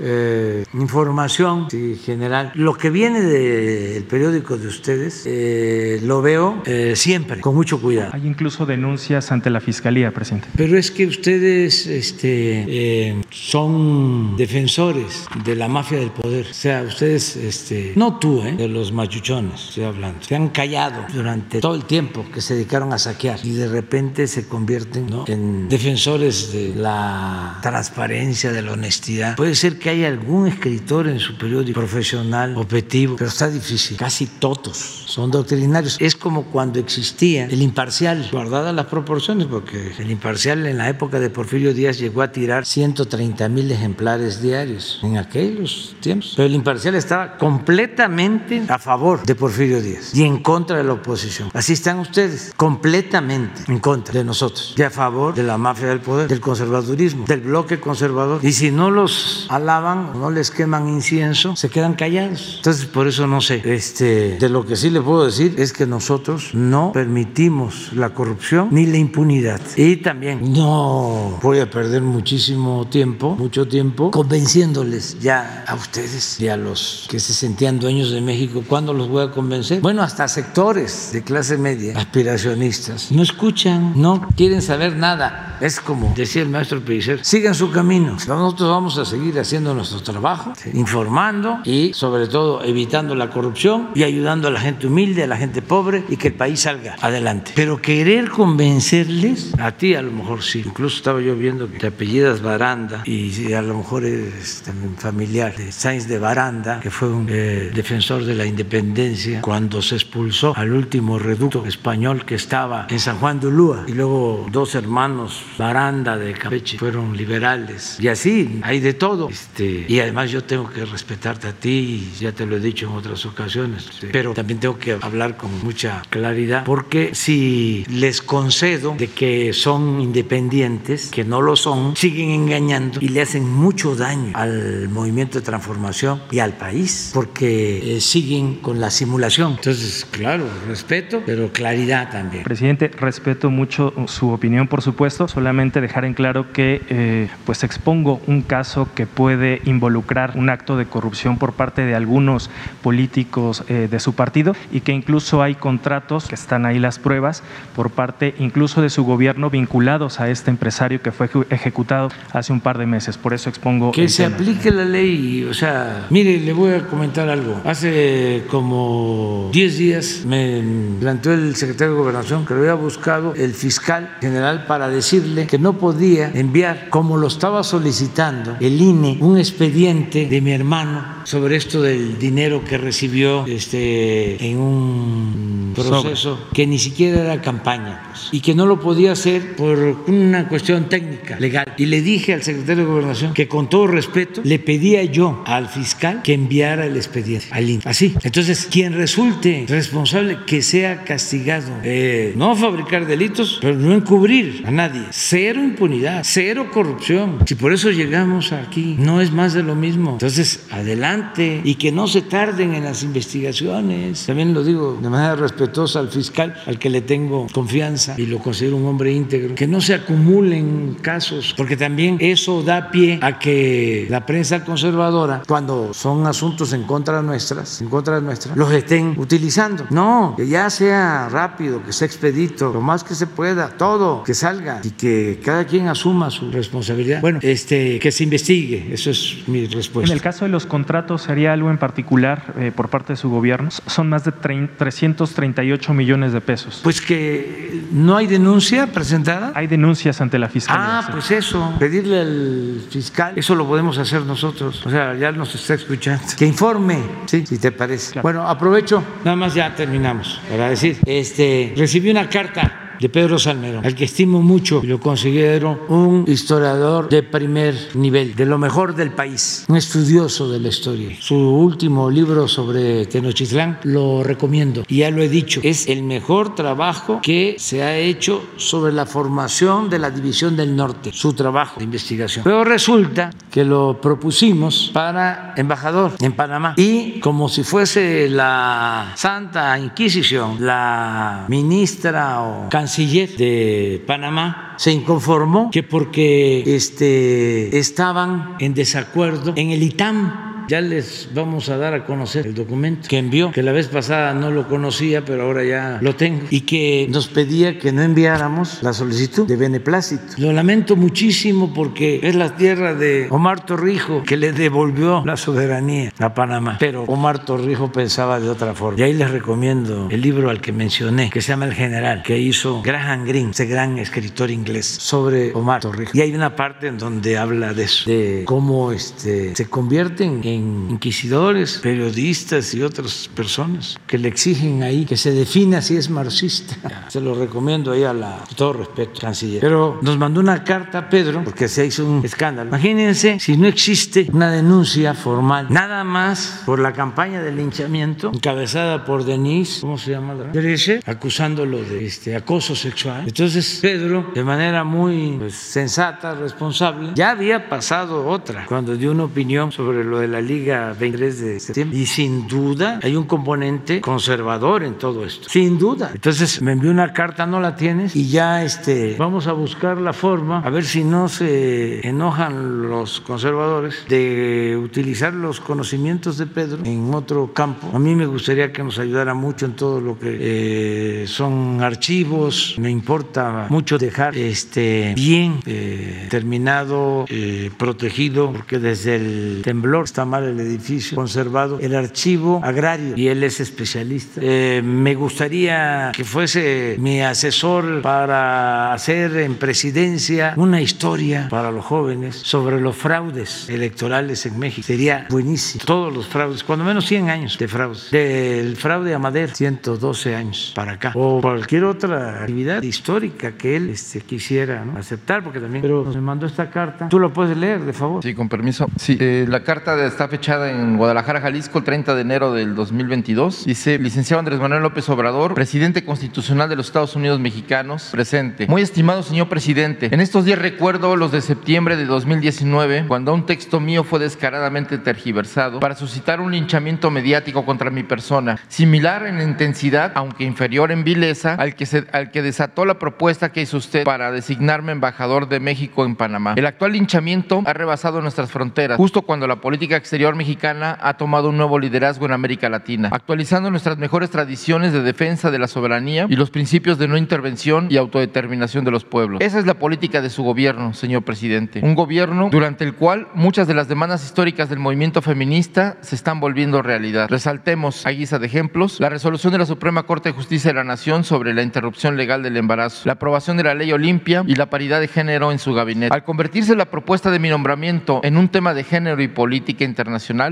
eh, 0.01 0.65
información 0.73 1.67
general, 2.03 2.51
lo 2.55 2.73
que 2.75 2.89
viene 2.89 3.21
del 3.21 4.03
periódico 4.03 4.57
de 4.57 4.67
ustedes 4.67 5.23
eh, 5.25 5.99
lo 6.03 6.21
veo 6.21 6.61
eh, 6.65 6.93
siempre 6.95 7.41
con 7.41 7.55
mucho 7.55 7.79
cuidado. 7.81 8.11
Hay 8.13 8.27
incluso 8.27 8.65
denuncias 8.65 9.31
ante 9.31 9.49
la 9.49 9.59
fiscalía, 9.59 10.11
presidente. 10.11 10.47
Pero 10.55 10.77
es 10.77 10.91
que 10.91 11.05
ustedes 11.05 11.87
este, 11.87 13.15
son 13.29 14.35
defensores 14.37 15.25
de 15.43 15.55
la 15.55 15.67
mafia 15.67 15.99
del 15.99 16.11
poder. 16.11 16.47
O 16.49 16.53
sea, 16.53 16.83
ustedes, 16.83 17.35
este, 17.35 17.93
no 17.95 18.17
tú, 18.19 18.41
de 18.41 18.67
los 18.67 18.91
machuchones, 18.91 19.69
estoy 19.69 19.83
hablando, 19.83 20.23
se 20.23 20.35
han 20.35 20.49
callado 20.49 21.05
durante 21.13 21.59
todo 21.59 21.75
el 21.75 21.85
tiempo 21.85 22.25
que 22.33 22.41
se 22.41 22.55
dedicaron 22.55 22.93
a 22.93 22.97
saquear 22.97 23.39
y 23.43 23.51
de 23.51 23.67
repente 23.67 24.27
se 24.27 24.47
convierten 24.47 25.07
en 25.27 25.69
defensores 25.69 26.51
de 26.53 26.73
la 26.75 27.59
transparencia, 27.61 28.51
de 28.51 28.61
la 28.61 28.73
honestidad. 28.73 29.35
Puede 29.35 29.55
ser 29.55 29.79
que 29.79 29.89
haya 29.89 30.07
algún 30.07 30.47
escritor 30.47 31.07
en 31.07 31.19
su 31.19 31.37
periódico 31.37 31.79
profesional, 31.79 32.55
objetivo, 32.57 33.15
pero 33.17 33.29
está 33.29 33.49
difícil. 33.49 33.97
Casi 33.97 34.25
todos 34.25 34.77
son 34.77 35.31
doctrinarios. 35.31 35.97
Es 35.99 36.15
como 36.15 36.45
cuando 36.45 36.79
existía 36.79 37.45
el 37.45 37.61
imparcial, 37.61 38.27
guardadas 38.31 38.73
las 38.73 38.85
proporciones, 38.85 39.47
porque 39.47 39.93
el 39.99 40.11
imparcial 40.11 40.65
en 40.65 40.77
la 40.77 40.89
época 40.89 41.19
de 41.19 41.29
Porfirio 41.29 41.73
Díaz 41.73 41.99
llegó 41.99 42.21
a 42.21 42.31
tirar 42.31 42.65
130 42.65 43.16
mil 43.49 43.71
ejemplares 43.71 44.41
diarios 44.41 44.99
en 45.03 45.17
aquellos 45.17 45.95
tiempos. 45.99 46.33
Pero 46.35 46.47
el 46.47 46.55
imparcial 46.55 46.95
estaba 46.95 47.37
completamente 47.37 48.63
a 48.67 48.79
favor 48.79 49.23
de 49.25 49.35
Porfirio 49.35 49.81
Díaz 49.81 50.13
y 50.13 50.23
en 50.23 50.41
contra 50.41 50.77
de 50.77 50.83
la 50.83 50.93
oposición. 50.93 51.49
Así 51.53 51.73
están 51.73 51.99
ustedes, 51.99 52.53
completamente 52.55 53.63
en 53.67 53.79
contra 53.79 54.13
de 54.13 54.23
nosotros 54.23 54.73
y 54.77 54.81
a 54.81 54.89
favor 54.89 55.33
de 55.33 55.43
la 55.43 55.57
mafia 55.57 55.87
del 55.87 55.99
poder, 55.99 56.27
del 56.27 56.41
conservadurismo, 56.41 57.25
del 57.25 57.41
bloque 57.41 57.79
conservador. 57.79 58.39
Y 58.43 58.51
si 58.51 58.71
no 58.71 58.91
los 58.91 59.47
alaban, 59.49 60.19
no 60.19 60.29
les 60.29 60.51
queman 60.51 60.87
incienso, 60.87 61.55
se 61.55 61.69
quedan 61.69 61.93
callados. 61.93 62.55
Entonces, 62.57 62.85
por 62.85 63.07
eso 63.07 63.27
no 63.27 63.41
sé. 63.41 63.61
Este, 63.65 64.37
de 64.37 64.49
lo 64.49 64.65
que 64.65 64.75
sí 64.75 64.89
le 64.89 65.01
puedo 65.01 65.25
decir 65.25 65.55
es 65.57 65.73
que 65.73 65.85
nosotros 65.85 66.51
no 66.53 66.91
permitimos 66.93 67.93
la 67.93 68.13
corrupción 68.13 68.69
ni 68.71 68.85
la 68.85 68.97
impunidad. 68.97 69.61
Y 69.75 69.97
también 69.97 70.53
no 70.53 71.39
voy 71.41 71.59
a 71.59 71.69
perder 71.69 72.01
muchísimo 72.01 72.87
tiempo, 72.87 72.96
mucho 73.05 73.67
tiempo, 73.67 74.11
convenciéndoles 74.11 75.19
ya 75.19 75.63
a 75.67 75.75
ustedes 75.75 76.39
y 76.39 76.47
a 76.47 76.57
los 76.57 77.07
que 77.09 77.19
se 77.19 77.33
sentían 77.33 77.79
dueños 77.79 78.11
de 78.11 78.21
México. 78.21 78.63
¿Cuándo 78.67 78.93
los 78.93 79.07
voy 79.07 79.25
a 79.25 79.31
convencer? 79.31 79.81
Bueno, 79.81 80.01
hasta 80.01 80.27
sectores 80.27 81.11
de 81.13 81.23
clase 81.23 81.57
media, 81.57 81.97
aspiracionistas, 81.97 83.11
no 83.11 83.21
escuchan, 83.21 83.93
no 83.95 84.27
quieren 84.35 84.61
saber 84.61 84.95
nada. 84.95 85.57
Es 85.59 85.79
como 85.79 86.13
decía 86.15 86.43
el 86.43 86.49
maestro 86.49 86.81
Pellicer, 86.81 87.23
sigan 87.25 87.55
su 87.55 87.71
camino. 87.71 88.17
Nosotros 88.27 88.69
vamos 88.69 88.97
a 88.97 89.05
seguir 89.05 89.39
haciendo 89.39 89.73
nuestro 89.73 90.01
trabajo, 90.01 90.53
informando 90.73 91.59
y 91.63 91.93
sobre 91.93 92.27
todo 92.27 92.63
evitando 92.63 93.15
la 93.15 93.29
corrupción 93.29 93.89
y 93.95 94.03
ayudando 94.03 94.47
a 94.47 94.51
la 94.51 94.59
gente 94.59 94.87
humilde, 94.87 95.23
a 95.23 95.27
la 95.27 95.37
gente 95.37 95.61
pobre 95.61 96.03
y 96.09 96.17
que 96.17 96.29
el 96.29 96.33
país 96.35 96.61
salga 96.61 96.95
adelante. 97.01 97.51
Pero 97.55 97.81
querer 97.81 98.29
convencerles, 98.29 99.53
a 99.59 99.71
ti 99.71 99.95
a 99.95 100.01
lo 100.01 100.11
mejor 100.11 100.43
sí, 100.43 100.63
incluso 100.65 100.97
estaba 100.97 101.21
yo 101.21 101.35
viendo 101.35 101.69
que 101.69 101.79
te 101.79 101.87
apellidas 101.87 102.41
Baranda. 102.87 103.03
Y 103.05 103.53
a 103.53 103.61
lo 103.61 103.77
mejor 103.77 104.05
eres 104.05 104.61
también 104.65 104.95
familiar 104.97 105.55
de 105.55 105.71
Sainz 105.71 106.07
de 106.07 106.19
Baranda, 106.19 106.79
que 106.79 106.91
fue 106.91 107.09
un 107.09 107.27
eh, 107.29 107.71
defensor 107.73 108.23
de 108.23 108.35
la 108.35 108.45
independencia 108.45 109.41
cuando 109.41 109.81
se 109.81 109.95
expulsó 109.95 110.55
al 110.55 110.71
último 110.71 111.19
reducto 111.19 111.65
español 111.65 112.25
que 112.25 112.35
estaba 112.35 112.87
en 112.89 112.99
San 112.99 113.17
Juan 113.17 113.39
de 113.39 113.47
Ulúa. 113.47 113.85
Y 113.87 113.93
luego 113.93 114.47
dos 114.51 114.75
hermanos 114.75 115.43
Baranda 115.57 116.17
de 116.17 116.33
Campeche 116.33 116.77
fueron 116.77 117.15
liberales. 117.15 117.97
Y 117.99 118.07
así 118.07 118.59
hay 118.63 118.79
de 118.79 118.93
todo. 118.93 119.29
Este, 119.29 119.85
y 119.87 119.99
además 119.99 120.31
yo 120.31 120.43
tengo 120.43 120.69
que 120.69 120.85
respetarte 120.85 121.47
a 121.47 121.53
ti, 121.53 122.11
ya 122.19 122.31
te 122.31 122.45
lo 122.45 122.57
he 122.57 122.59
dicho 122.59 122.87
en 122.87 122.93
otras 122.95 123.25
ocasiones, 123.25 123.87
este, 123.89 124.07
pero 124.07 124.33
también 124.33 124.59
tengo 124.59 124.77
que 124.77 124.97
hablar 125.01 125.37
con 125.37 125.51
mucha 125.63 126.01
claridad 126.09 126.63
porque 126.65 127.11
si 127.13 127.85
les 127.89 128.21
concedo 128.21 128.95
de 128.97 129.07
que 129.07 129.53
son 129.53 130.01
independientes, 130.01 131.09
que 131.09 131.23
no 131.23 131.41
lo 131.41 131.55
son, 131.55 131.95
siguen 131.95 132.29
engañando 132.31 132.76
y 132.99 133.09
le 133.09 133.21
hacen 133.21 133.47
mucho 133.47 133.95
daño 133.95 134.31
al 134.33 134.89
movimiento 134.89 135.39
de 135.39 135.45
transformación 135.45 136.21
y 136.31 136.39
al 136.39 136.53
país 136.53 137.11
porque 137.13 137.97
eh, 137.97 138.01
siguen 138.01 138.55
con 138.55 138.79
la 138.79 138.91
simulación. 138.91 139.53
Entonces, 139.53 140.05
claro, 140.09 140.45
respeto, 140.67 141.21
pero 141.25 141.51
claridad 141.51 142.11
también. 142.11 142.43
Presidente, 142.43 142.89
respeto 142.89 143.49
mucho 143.49 143.93
su 144.07 144.31
opinión, 144.31 144.67
por 144.67 144.81
supuesto, 144.81 145.27
solamente 145.27 145.81
dejar 145.81 146.05
en 146.05 146.13
claro 146.13 146.51
que 146.51 146.81
eh, 146.89 147.29
pues 147.45 147.63
expongo 147.63 148.21
un 148.27 148.41
caso 148.41 148.87
que 148.95 149.05
puede 149.05 149.61
involucrar 149.65 150.33
un 150.35 150.49
acto 150.49 150.77
de 150.77 150.85
corrupción 150.85 151.37
por 151.37 151.53
parte 151.53 151.83
de 151.83 151.95
algunos 151.95 152.49
políticos 152.81 153.63
eh, 153.67 153.87
de 153.89 153.99
su 153.99 154.13
partido 154.13 154.55
y 154.71 154.81
que 154.81 154.91
incluso 154.91 155.41
hay 155.41 155.55
contratos, 155.55 156.27
que 156.27 156.35
están 156.35 156.65
ahí 156.65 156.79
las 156.79 156.99
pruebas, 156.99 157.43
por 157.75 157.91
parte 157.91 158.35
incluso 158.39 158.81
de 158.81 158.89
su 158.89 159.03
gobierno 159.03 159.49
vinculados 159.49 160.19
a 160.19 160.29
este 160.29 160.51
empresario 160.51 161.01
que 161.01 161.11
fue 161.11 161.29
ejecutado 161.49 162.09
hace 162.33 162.53
un 162.53 162.59
par 162.59 162.66
de 162.75 162.85
meses. 162.85 163.17
Por 163.17 163.33
eso 163.33 163.49
expongo. 163.49 163.91
Que 163.91 164.09
se 164.09 164.25
aplique 164.25 164.71
la 164.71 164.83
ley, 164.83 165.45
o 165.49 165.53
sea, 165.53 166.07
mire, 166.09 166.39
le 166.39 166.53
voy 166.53 166.73
a 166.73 166.87
comentar 166.87 167.29
algo. 167.29 167.61
Hace 167.63 168.43
como 168.49 169.49
10 169.53 169.77
días 169.77 170.23
me 170.25 170.61
planteó 170.99 171.33
el 171.33 171.55
secretario 171.55 171.93
de 171.93 171.99
Gobernación 171.99 172.45
que 172.45 172.53
lo 172.53 172.61
había 172.61 172.73
buscado 172.73 173.33
el 173.35 173.53
fiscal 173.53 174.17
general 174.19 174.65
para 174.65 174.89
decirle 174.89 175.47
que 175.47 175.59
no 175.59 175.77
podía 175.77 176.31
enviar, 176.33 176.89
como 176.89 177.17
lo 177.17 177.27
estaba 177.27 177.63
solicitando 177.63 178.57
el 178.59 178.81
INE, 178.81 179.17
un 179.21 179.37
expediente 179.37 180.25
de 180.25 180.41
mi 180.41 180.51
hermano 180.51 181.17
sobre 181.23 181.55
esto 181.57 181.81
del 181.81 182.17
dinero 182.17 182.63
que 182.63 182.77
recibió 182.77 183.45
este, 183.45 184.43
en 184.45 184.57
un 184.57 185.46
proceso 185.83 186.47
que 186.53 186.65
ni 186.65 186.79
siquiera 186.79 187.21
era 187.21 187.41
campaña 187.41 188.03
pues, 188.07 188.29
y 188.31 188.41
que 188.41 188.55
no 188.55 188.65
lo 188.65 188.79
podía 188.79 189.11
hacer 189.11 189.55
por 189.55 189.77
una 190.07 190.47
cuestión 190.47 190.89
técnica, 190.89 191.39
legal. 191.39 191.73
Y 191.77 191.85
le 191.85 192.01
dije 192.01 192.33
al 192.33 192.43
secretario 192.43 192.83
de 192.83 192.89
Gobernación 192.89 193.33
que 193.33 193.47
con 193.47 193.69
todo 193.69 193.87
respeto 193.87 194.41
le 194.43 194.59
pedía 194.59 195.03
yo 195.03 195.43
al 195.45 195.67
fiscal 195.69 196.21
que 196.23 196.33
enviara 196.33 196.85
el 196.85 196.95
expediente 196.95 197.47
al 197.51 197.69
INE. 197.69 197.81
Así. 197.85 198.15
Entonces, 198.23 198.67
quien 198.71 198.93
resulte 198.93 199.65
responsable 199.67 200.39
que 200.45 200.61
sea 200.61 201.03
castigado. 201.03 201.71
Eh, 201.83 202.33
no 202.35 202.55
fabricar 202.55 203.05
delitos, 203.05 203.59
pero 203.61 203.75
no 203.75 203.93
encubrir 203.93 204.63
a 204.65 204.71
nadie. 204.71 205.03
Cero 205.11 205.63
impunidad, 205.63 206.21
cero 206.23 206.69
corrupción. 206.73 207.39
Si 207.45 207.55
por 207.55 207.73
eso 207.73 207.91
llegamos 207.91 208.51
aquí, 208.51 208.95
no 208.99 209.21
es 209.21 209.31
más 209.31 209.53
de 209.53 209.63
lo 209.63 209.75
mismo. 209.75 210.11
Entonces, 210.11 210.65
adelante 210.71 211.61
y 211.63 211.75
que 211.75 211.91
no 211.91 212.07
se 212.07 212.21
tarden 212.21 212.73
en 212.73 212.83
las 212.83 213.03
investigaciones. 213.03 214.25
También 214.25 214.53
lo 214.53 214.63
digo 214.63 214.97
de 215.01 215.09
manera 215.09 215.35
respetuosa 215.35 215.66
al 215.95 216.09
fiscal, 216.09 216.55
al 216.65 216.79
que 216.79 216.89
le 216.89 217.01
tengo 217.01 217.47
confianza 217.53 218.15
y 218.17 218.25
lo 218.25 218.39
considero 218.39 218.77
un 218.77 218.85
hombre 218.85 219.11
íntegro. 219.11 219.55
Que 219.55 219.67
no 219.67 219.81
se 219.81 219.93
acumulen 219.93 220.97
casos, 221.01 221.53
porque 221.55 221.77
también 221.77 222.17
eso 222.19 222.63
da 222.63 222.89
pie 222.89 223.19
a 223.21 223.37
que 223.37 224.07
la 224.09 224.25
prensa 224.25 224.63
conservadora, 224.63 225.43
cuando 225.47 225.93
son 225.93 226.25
asuntos 226.25 226.73
en 226.73 226.83
contra 226.83 227.21
nuestras, 227.21 227.81
en 227.81 227.89
contra 227.89 228.19
nuestras, 228.21 228.57
los 228.57 228.71
estén 228.71 229.13
utilizando. 229.17 229.85
No, 229.89 230.33
que 230.35 230.47
ya 230.47 230.69
sea 230.69 231.29
rápido, 231.29 231.83
que 231.83 231.93
sea 231.93 232.07
expedito, 232.07 232.73
lo 232.73 232.81
más 232.81 233.03
que 233.03 233.13
se 233.13 233.27
pueda, 233.27 233.69
todo, 233.69 234.23
que 234.23 234.33
salga 234.33 234.81
y 234.83 234.91
que 234.91 235.39
cada 235.43 235.65
quien 235.65 235.87
asuma 235.87 236.31
su 236.31 236.51
responsabilidad. 236.51 237.21
Bueno, 237.21 237.39
este, 237.41 237.99
que 237.99 238.11
se 238.11 238.23
investigue, 238.23 238.87
eso 238.91 239.11
es 239.11 239.43
mi 239.47 239.67
respuesta. 239.67 240.11
En 240.11 240.17
el 240.17 240.21
caso 240.21 240.45
de 240.45 240.49
los 240.49 240.65
contratos, 240.65 241.23
¿sería 241.23 241.53
algo 241.53 241.69
en 241.69 241.77
particular 241.77 242.53
eh, 242.57 242.71
por 242.75 242.89
parte 242.89 243.13
de 243.13 243.17
su 243.17 243.29
gobierno? 243.29 243.69
Son 243.85 244.09
más 244.09 244.23
de 244.23 244.31
330 244.31 245.56
38 245.57 245.93
millones 245.93 246.33
de 246.33 246.41
pesos. 246.41 246.81
Pues 246.83 247.01
que 247.01 247.81
no 247.91 248.15
hay 248.15 248.27
denuncia 248.27 248.87
presentada. 248.87 249.51
Hay 249.55 249.65
denuncias 249.65 250.21
ante 250.21 250.37
la 250.37 250.49
fiscalía. 250.49 250.99
Ah, 250.99 251.03
sí. 251.03 251.11
pues 251.11 251.31
eso, 251.31 251.73
pedirle 251.79 252.19
al 252.19 252.81
fiscal, 252.89 253.33
eso 253.35 253.55
lo 253.55 253.65
podemos 253.65 253.97
hacer 253.97 254.21
nosotros. 254.21 254.85
O 254.85 254.89
sea, 254.91 255.15
ya 255.15 255.31
nos 255.31 255.55
está 255.55 255.73
escuchando. 255.73 256.23
Que 256.37 256.45
informe, 256.45 256.99
sí, 257.25 257.43
si 257.45 257.57
te 257.57 257.71
parece. 257.71 258.21
Bueno, 258.21 258.47
aprovecho, 258.47 259.03
nada 259.23 259.35
más 259.35 259.55
ya 259.55 259.73
terminamos 259.73 260.39
para 260.47 260.69
decir, 260.69 260.99
este, 261.05 261.73
recibí 261.75 262.11
una 262.11 262.29
carta 262.29 262.86
de 262.99 263.09
Pedro 263.09 263.39
Salmerón, 263.39 263.85
al 263.85 263.95
que 263.95 264.05
estimo 264.05 264.41
mucho 264.41 264.81
y 264.83 264.87
lo 264.87 264.99
considero 264.99 265.85
un 265.89 266.25
historiador 266.27 267.09
de 267.09 267.23
primer 267.23 267.75
nivel, 267.95 268.35
de 268.35 268.45
lo 268.45 268.57
mejor 268.57 268.95
del 268.95 269.11
país, 269.11 269.65
un 269.67 269.77
estudioso 269.77 270.49
de 270.49 270.59
la 270.59 270.69
historia. 270.69 271.15
Su 271.19 271.35
último 271.35 272.09
libro 272.09 272.47
sobre 272.47 273.05
Tenochtitlán 273.05 273.79
lo 273.83 274.23
recomiendo 274.23 274.83
y 274.87 274.97
ya 274.97 275.11
lo 275.11 275.21
he 275.21 275.29
dicho, 275.29 275.61
es 275.63 275.87
el 275.87 276.03
mejor 276.03 276.55
trabajo 276.55 277.19
que 277.21 277.55
se 277.59 277.83
ha 277.83 277.97
hecho 277.97 278.43
sobre 278.57 278.93
la 278.93 279.05
formación 279.05 279.89
de 279.89 279.99
la 279.99 280.09
División 280.09 280.55
del 280.55 280.75
Norte, 280.75 281.11
su 281.13 281.33
trabajo 281.33 281.79
de 281.79 281.85
investigación. 281.85 282.43
Pero 282.43 282.63
resulta 282.63 283.31
que 283.51 283.63
lo 283.63 283.99
propusimos 284.01 284.91
para 284.93 285.53
embajador 285.55 286.13
en 286.19 286.33
Panamá 286.33 286.73
y 286.77 287.19
como 287.19 287.49
si 287.49 287.63
fuese 287.63 288.29
la 288.29 289.13
Santa 289.15 289.77
Inquisición, 289.79 290.57
la 290.59 291.45
ministra 291.47 292.41
o 292.41 292.69
canciller 292.69 292.86
de 292.95 294.03
Panamá 294.05 294.75
se 294.77 294.91
inconformó 294.91 295.69
que 295.71 295.83
porque 295.83 296.63
este, 296.75 297.77
estaban 297.77 298.55
en 298.59 298.73
desacuerdo 298.73 299.53
en 299.55 299.71
el 299.71 299.83
ITAM 299.83 300.46
ya 300.67 300.81
les 300.81 301.29
vamos 301.33 301.69
a 301.69 301.77
dar 301.77 301.93
a 301.93 302.05
conocer 302.05 302.47
el 302.47 302.53
documento 302.53 303.07
que 303.07 303.17
envió, 303.17 303.51
que 303.51 303.63
la 303.63 303.71
vez 303.71 303.87
pasada 303.87 304.33
no 304.33 304.51
lo 304.51 304.67
conocía, 304.67 305.23
pero 305.23 305.43
ahora 305.43 305.63
ya 305.63 305.99
lo 306.01 306.15
tengo, 306.15 306.41
y 306.49 306.61
que 306.61 307.07
nos 307.09 307.27
pedía 307.27 307.79
que 307.79 307.91
no 307.91 308.01
enviáramos 308.01 308.83
la 308.83 308.93
solicitud 308.93 309.47
de 309.47 309.55
beneplácito. 309.55 310.23
Lo 310.37 310.51
lamento 310.51 310.95
muchísimo 310.95 311.73
porque 311.73 312.19
es 312.23 312.35
la 312.35 312.55
tierra 312.55 312.93
de 312.93 313.27
Omar 313.29 313.65
Torrijo 313.65 314.23
que 314.23 314.37
le 314.37 314.51
devolvió 314.51 315.23
la 315.25 315.37
soberanía 315.37 316.11
a 316.19 316.33
Panamá, 316.33 316.77
pero 316.79 317.03
Omar 317.03 317.45
Torrijo 317.45 317.91
pensaba 317.91 318.39
de 318.39 318.49
otra 318.49 318.73
forma. 318.73 318.99
Y 318.99 319.03
ahí 319.03 319.13
les 319.13 319.31
recomiendo 319.31 320.07
el 320.09 320.21
libro 320.21 320.49
al 320.49 320.61
que 320.61 320.71
mencioné, 320.71 321.29
que 321.29 321.41
se 321.41 321.49
llama 321.49 321.65
El 321.65 321.73
General, 321.73 322.23
que 322.23 322.37
hizo 322.37 322.81
Graham 322.81 323.25
Greene, 323.25 323.51
ese 323.51 323.65
gran 323.65 323.97
escritor 323.99 324.51
inglés, 324.51 324.85
sobre 324.85 325.53
Omar 325.53 325.81
Torrijo. 325.81 326.11
Y 326.13 326.21
hay 326.21 326.33
una 326.33 326.55
parte 326.55 326.87
en 326.87 326.97
donde 326.97 327.37
habla 327.37 327.73
de 327.73 327.83
eso, 327.83 328.09
de 328.09 328.43
cómo 328.45 328.91
este, 328.91 329.55
se 329.55 329.69
convierten 329.69 330.41
en 330.43 330.56
inquisidores, 330.57 331.79
periodistas 331.81 332.73
y 332.73 332.81
otras 332.81 333.29
personas 333.33 333.99
que 334.07 334.17
le 334.17 334.27
exigen 334.27 334.83
ahí 334.83 335.05
que 335.05 335.17
se 335.17 335.31
defina 335.31 335.81
si 335.81 335.95
es 335.97 336.09
marxista. 336.09 336.75
Se 337.09 337.21
lo 337.21 337.35
recomiendo 337.35 337.91
ahí 337.91 338.03
a 338.03 338.13
la, 338.13 338.43
todo 338.55 338.73
respeto, 338.73 339.19
canciller. 339.19 339.61
Pero 339.61 339.99
nos 340.01 340.17
mandó 340.17 340.39
una 340.39 340.63
carta 340.63 341.09
Pedro, 341.09 341.43
porque 341.43 341.67
se 341.67 341.85
hizo 341.85 342.05
un 342.05 342.25
escándalo. 342.25 342.69
Imagínense 342.69 343.39
si 343.39 343.57
no 343.57 343.67
existe 343.67 344.27
una 344.31 344.51
denuncia 344.51 345.13
formal, 345.13 345.67
nada 345.69 346.03
más 346.03 346.63
por 346.65 346.79
la 346.79 346.93
campaña 346.93 347.41
de 347.41 347.51
linchamiento 347.51 348.31
encabezada 348.33 349.05
por 349.05 349.25
Denise, 349.25 349.81
¿cómo 349.81 349.97
se 349.97 350.11
llama? 350.11 350.35
Dereche, 350.53 350.99
acusándolo 351.05 351.83
de 351.83 352.05
este, 352.05 352.35
acoso 352.35 352.75
sexual. 352.75 353.23
Entonces 353.27 353.79
Pedro, 353.81 354.31
de 354.33 354.43
manera 354.43 354.83
muy 354.83 355.35
pues, 355.37 355.55
sensata, 355.55 356.35
responsable, 356.35 357.11
ya 357.15 357.31
había 357.31 357.69
pasado 357.69 358.27
otra 358.27 358.65
cuando 358.67 358.95
dio 358.95 359.11
una 359.11 359.25
opinión 359.25 359.71
sobre 359.71 360.03
lo 360.03 360.19
de 360.19 360.27
la 360.27 360.41
Liga 360.47 360.95
23 360.97 361.41
de 361.41 361.59
septiembre. 361.59 361.97
Y 361.99 362.05
sin 362.05 362.47
duda 362.47 362.99
hay 363.03 363.15
un 363.15 363.25
componente 363.25 364.01
conservador 364.01 364.83
en 364.83 364.95
todo 364.95 365.25
esto. 365.25 365.49
Sin 365.49 365.77
duda. 365.77 366.11
Entonces 366.13 366.61
me 366.61 366.71
envió 366.71 366.91
una 366.91 367.13
carta, 367.13 367.45
no 367.45 367.59
la 367.59 367.75
tienes, 367.75 368.15
y 368.15 368.29
ya 368.29 368.63
este, 368.63 369.15
vamos 369.17 369.47
a 369.47 369.53
buscar 369.53 369.97
la 369.97 370.13
forma, 370.13 370.59
a 370.59 370.69
ver 370.69 370.85
si 370.85 371.03
no 371.03 371.27
se 371.27 372.07
enojan 372.07 372.83
los 372.83 373.21
conservadores 373.21 374.05
de 374.07 374.79
utilizar 374.81 375.33
los 375.33 375.59
conocimientos 375.59 376.37
de 376.37 376.45
Pedro 376.45 376.83
en 376.85 377.13
otro 377.13 377.53
campo. 377.53 377.89
A 377.93 377.99
mí 377.99 378.15
me 378.15 378.25
gustaría 378.25 378.71
que 378.71 378.83
nos 378.83 378.99
ayudara 378.99 379.33
mucho 379.33 379.65
en 379.65 379.75
todo 379.75 379.99
lo 379.99 380.17
que 380.17 380.37
eh, 380.39 381.27
son 381.27 381.81
archivos. 381.81 382.75
Me 382.77 382.89
importa 382.89 383.67
mucho 383.69 383.97
dejar 383.97 384.37
este 384.37 385.13
bien 385.15 385.59
eh, 385.65 386.27
terminado, 386.29 387.25
eh, 387.29 387.71
protegido, 387.77 388.51
porque 388.51 388.79
desde 388.79 389.15
el 389.15 389.61
temblor 389.63 390.05
está 390.05 390.25
mal 390.25 390.36
el 390.43 390.59
edificio, 390.59 391.15
conservado 391.15 391.79
el 391.79 391.95
archivo 391.95 392.61
agrario 392.63 393.15
y 393.15 393.27
él 393.27 393.43
es 393.43 393.59
especialista. 393.59 394.39
Eh, 394.43 394.81
me 394.83 395.15
gustaría 395.15 396.11
que 396.15 396.23
fuese 396.23 396.95
mi 396.99 397.21
asesor 397.21 398.01
para 398.01 398.93
hacer 398.93 399.35
en 399.37 399.55
presidencia 399.55 400.53
una 400.57 400.81
historia 400.81 401.47
para 401.49 401.71
los 401.71 401.85
jóvenes 401.85 402.35
sobre 402.35 402.79
los 402.79 402.95
fraudes 402.95 403.69
electorales 403.69 404.45
en 404.45 404.59
México. 404.59 404.85
Sería 404.85 405.27
buenísimo. 405.29 405.83
Todos 405.85 406.13
los 406.13 406.27
fraudes, 406.27 406.63
cuando 406.63 406.85
menos 406.85 407.05
100 407.05 407.29
años 407.29 407.57
de 407.57 407.67
fraudes. 407.67 408.11
Del 408.11 408.75
fraude 408.75 409.13
a 409.13 409.19
Madera, 409.19 409.53
112 409.53 410.35
años 410.35 410.71
para 410.75 410.93
acá. 410.93 411.11
O 411.15 411.41
cualquier 411.41 411.83
otra 411.85 412.41
actividad 412.41 412.81
histórica 412.83 413.53
que 413.53 413.75
él 413.75 413.89
este, 413.89 414.21
quisiera 414.21 414.83
¿no? 414.85 414.97
aceptar, 414.97 415.43
porque 415.43 415.59
también 415.59 415.81
pero 415.81 416.03
nos 416.03 416.17
mandó 416.17 416.45
esta 416.45 416.69
carta. 416.69 417.09
Tú 417.09 417.19
lo 417.19 417.31
puedes 417.31 417.57
leer, 417.57 417.81
de 417.81 417.93
favor. 417.93 418.23
Sí, 418.23 418.33
con 418.33 418.49
permiso. 418.49 418.87
Sí, 418.97 419.17
eh, 419.19 419.45
la 419.47 419.63
carta 419.63 420.05
está 420.05 420.26
fechada 420.27 420.69
en 420.71 420.97
Guadalajara, 420.97 421.41
Jalisco, 421.41 421.79
el 421.79 421.83
30 421.83 422.15
de 422.15 422.21
enero 422.21 422.53
del 422.53 422.75
2022. 422.75 423.65
Dice, 423.65 423.97
licenciado 423.99 424.39
Andrés 424.39 424.59
Manuel 424.59 424.83
López 424.83 425.07
Obrador, 425.09 425.53
presidente 425.53 426.03
constitucional 426.03 426.69
de 426.69 426.75
los 426.75 426.87
Estados 426.87 427.15
Unidos 427.15 427.39
mexicanos, 427.39 428.09
presente. 428.11 428.67
Muy 428.67 428.81
estimado 428.81 429.23
señor 429.23 429.49
presidente, 429.49 430.09
en 430.11 430.19
estos 430.21 430.45
días 430.45 430.59
recuerdo 430.59 431.15
los 431.15 431.31
de 431.31 431.41
septiembre 431.41 431.95
de 431.95 432.05
2019, 432.05 433.05
cuando 433.07 433.33
un 433.33 433.45
texto 433.45 433.79
mío 433.79 434.03
fue 434.03 434.19
descaradamente 434.19 434.97
tergiversado 434.97 435.79
para 435.79 435.95
suscitar 435.95 436.41
un 436.41 436.51
linchamiento 436.51 437.11
mediático 437.11 437.65
contra 437.65 437.89
mi 437.89 438.03
persona, 438.03 438.59
similar 438.67 439.25
en 439.25 439.41
intensidad, 439.41 440.11
aunque 440.15 440.43
inferior 440.43 440.91
en 440.91 441.03
vileza, 441.03 441.55
al 441.55 441.75
que, 441.75 441.85
se, 441.85 442.05
al 442.11 442.31
que 442.31 442.41
desató 442.41 442.85
la 442.85 442.99
propuesta 442.99 443.51
que 443.51 443.61
hizo 443.61 443.77
usted 443.77 444.03
para 444.03 444.31
designarme 444.31 444.91
embajador 444.91 445.47
de 445.47 445.59
México 445.59 446.05
en 446.05 446.15
Panamá. 446.15 446.53
El 446.57 446.65
actual 446.65 446.93
linchamiento 446.93 447.63
ha 447.65 447.73
rebasado 447.73 448.21
nuestras 448.21 448.51
fronteras, 448.51 448.97
justo 448.97 449.21
cuando 449.21 449.47
la 449.47 449.57
política 449.57 449.95
exterior 449.95 450.16
mexicana 450.17 450.97
ha 450.99 451.15
tomado 451.15 451.49
un 451.49 451.57
nuevo 451.57 451.77
liderazgo 451.77 452.25
en 452.25 452.31
América 452.31 452.69
Latina, 452.69 453.09
actualizando 453.11 453.69
nuestras 453.69 453.97
mejores 453.97 454.29
tradiciones 454.29 454.91
de 454.91 455.01
defensa 455.01 455.51
de 455.51 455.59
la 455.59 455.67
soberanía 455.67 456.25
y 456.27 456.35
los 456.35 456.49
principios 456.49 456.97
de 456.97 457.07
no 457.07 457.17
intervención 457.17 457.87
y 457.89 457.97
autodeterminación 457.97 458.83
de 458.83 458.91
los 458.91 459.05
pueblos. 459.05 459.41
Esa 459.41 459.59
es 459.59 459.65
la 459.65 459.75
política 459.75 460.21
de 460.21 460.29
su 460.29 460.43
gobierno, 460.43 460.93
señor 460.93 461.23
presidente. 461.23 461.81
Un 461.83 461.93
gobierno 461.95 462.49
durante 462.51 462.83
el 462.83 462.95
cual 462.95 463.27
muchas 463.35 463.67
de 463.67 463.75
las 463.75 463.87
demandas 463.87 464.25
históricas 464.25 464.69
del 464.69 464.79
movimiento 464.79 465.21
feminista 465.21 465.97
se 466.01 466.15
están 466.15 466.39
volviendo 466.39 466.81
realidad. 466.81 467.27
Resaltemos, 467.29 468.05
a 468.05 468.09
guisa 468.09 468.39
de 468.39 468.47
ejemplos, 468.47 468.99
la 468.99 469.09
resolución 469.09 469.53
de 469.53 469.59
la 469.59 469.65
Suprema 469.65 470.03
Corte 470.03 470.29
de 470.29 470.33
Justicia 470.35 470.71
de 470.71 470.75
la 470.75 470.83
Nación 470.83 471.23
sobre 471.23 471.53
la 471.53 471.61
interrupción 471.61 472.17
legal 472.17 472.41
del 472.41 472.57
embarazo, 472.57 473.03
la 473.05 473.13
aprobación 473.13 473.57
de 473.57 473.63
la 473.63 473.75
ley 473.75 473.91
Olimpia 473.91 474.43
y 474.47 474.55
la 474.55 474.69
paridad 474.69 474.99
de 474.99 475.07
género 475.07 475.51
en 475.51 475.59
su 475.59 475.73
gabinete. 475.73 476.13
Al 476.13 476.23
convertirse 476.23 476.75
la 476.75 476.85
propuesta 476.85 477.29
de 477.29 477.39
mi 477.39 477.49
nombramiento 477.49 478.21
en 478.23 478.37
un 478.37 478.49
tema 478.49 478.73
de 478.73 478.83
género 478.83 479.21
y 479.21 479.27
política 479.27 479.83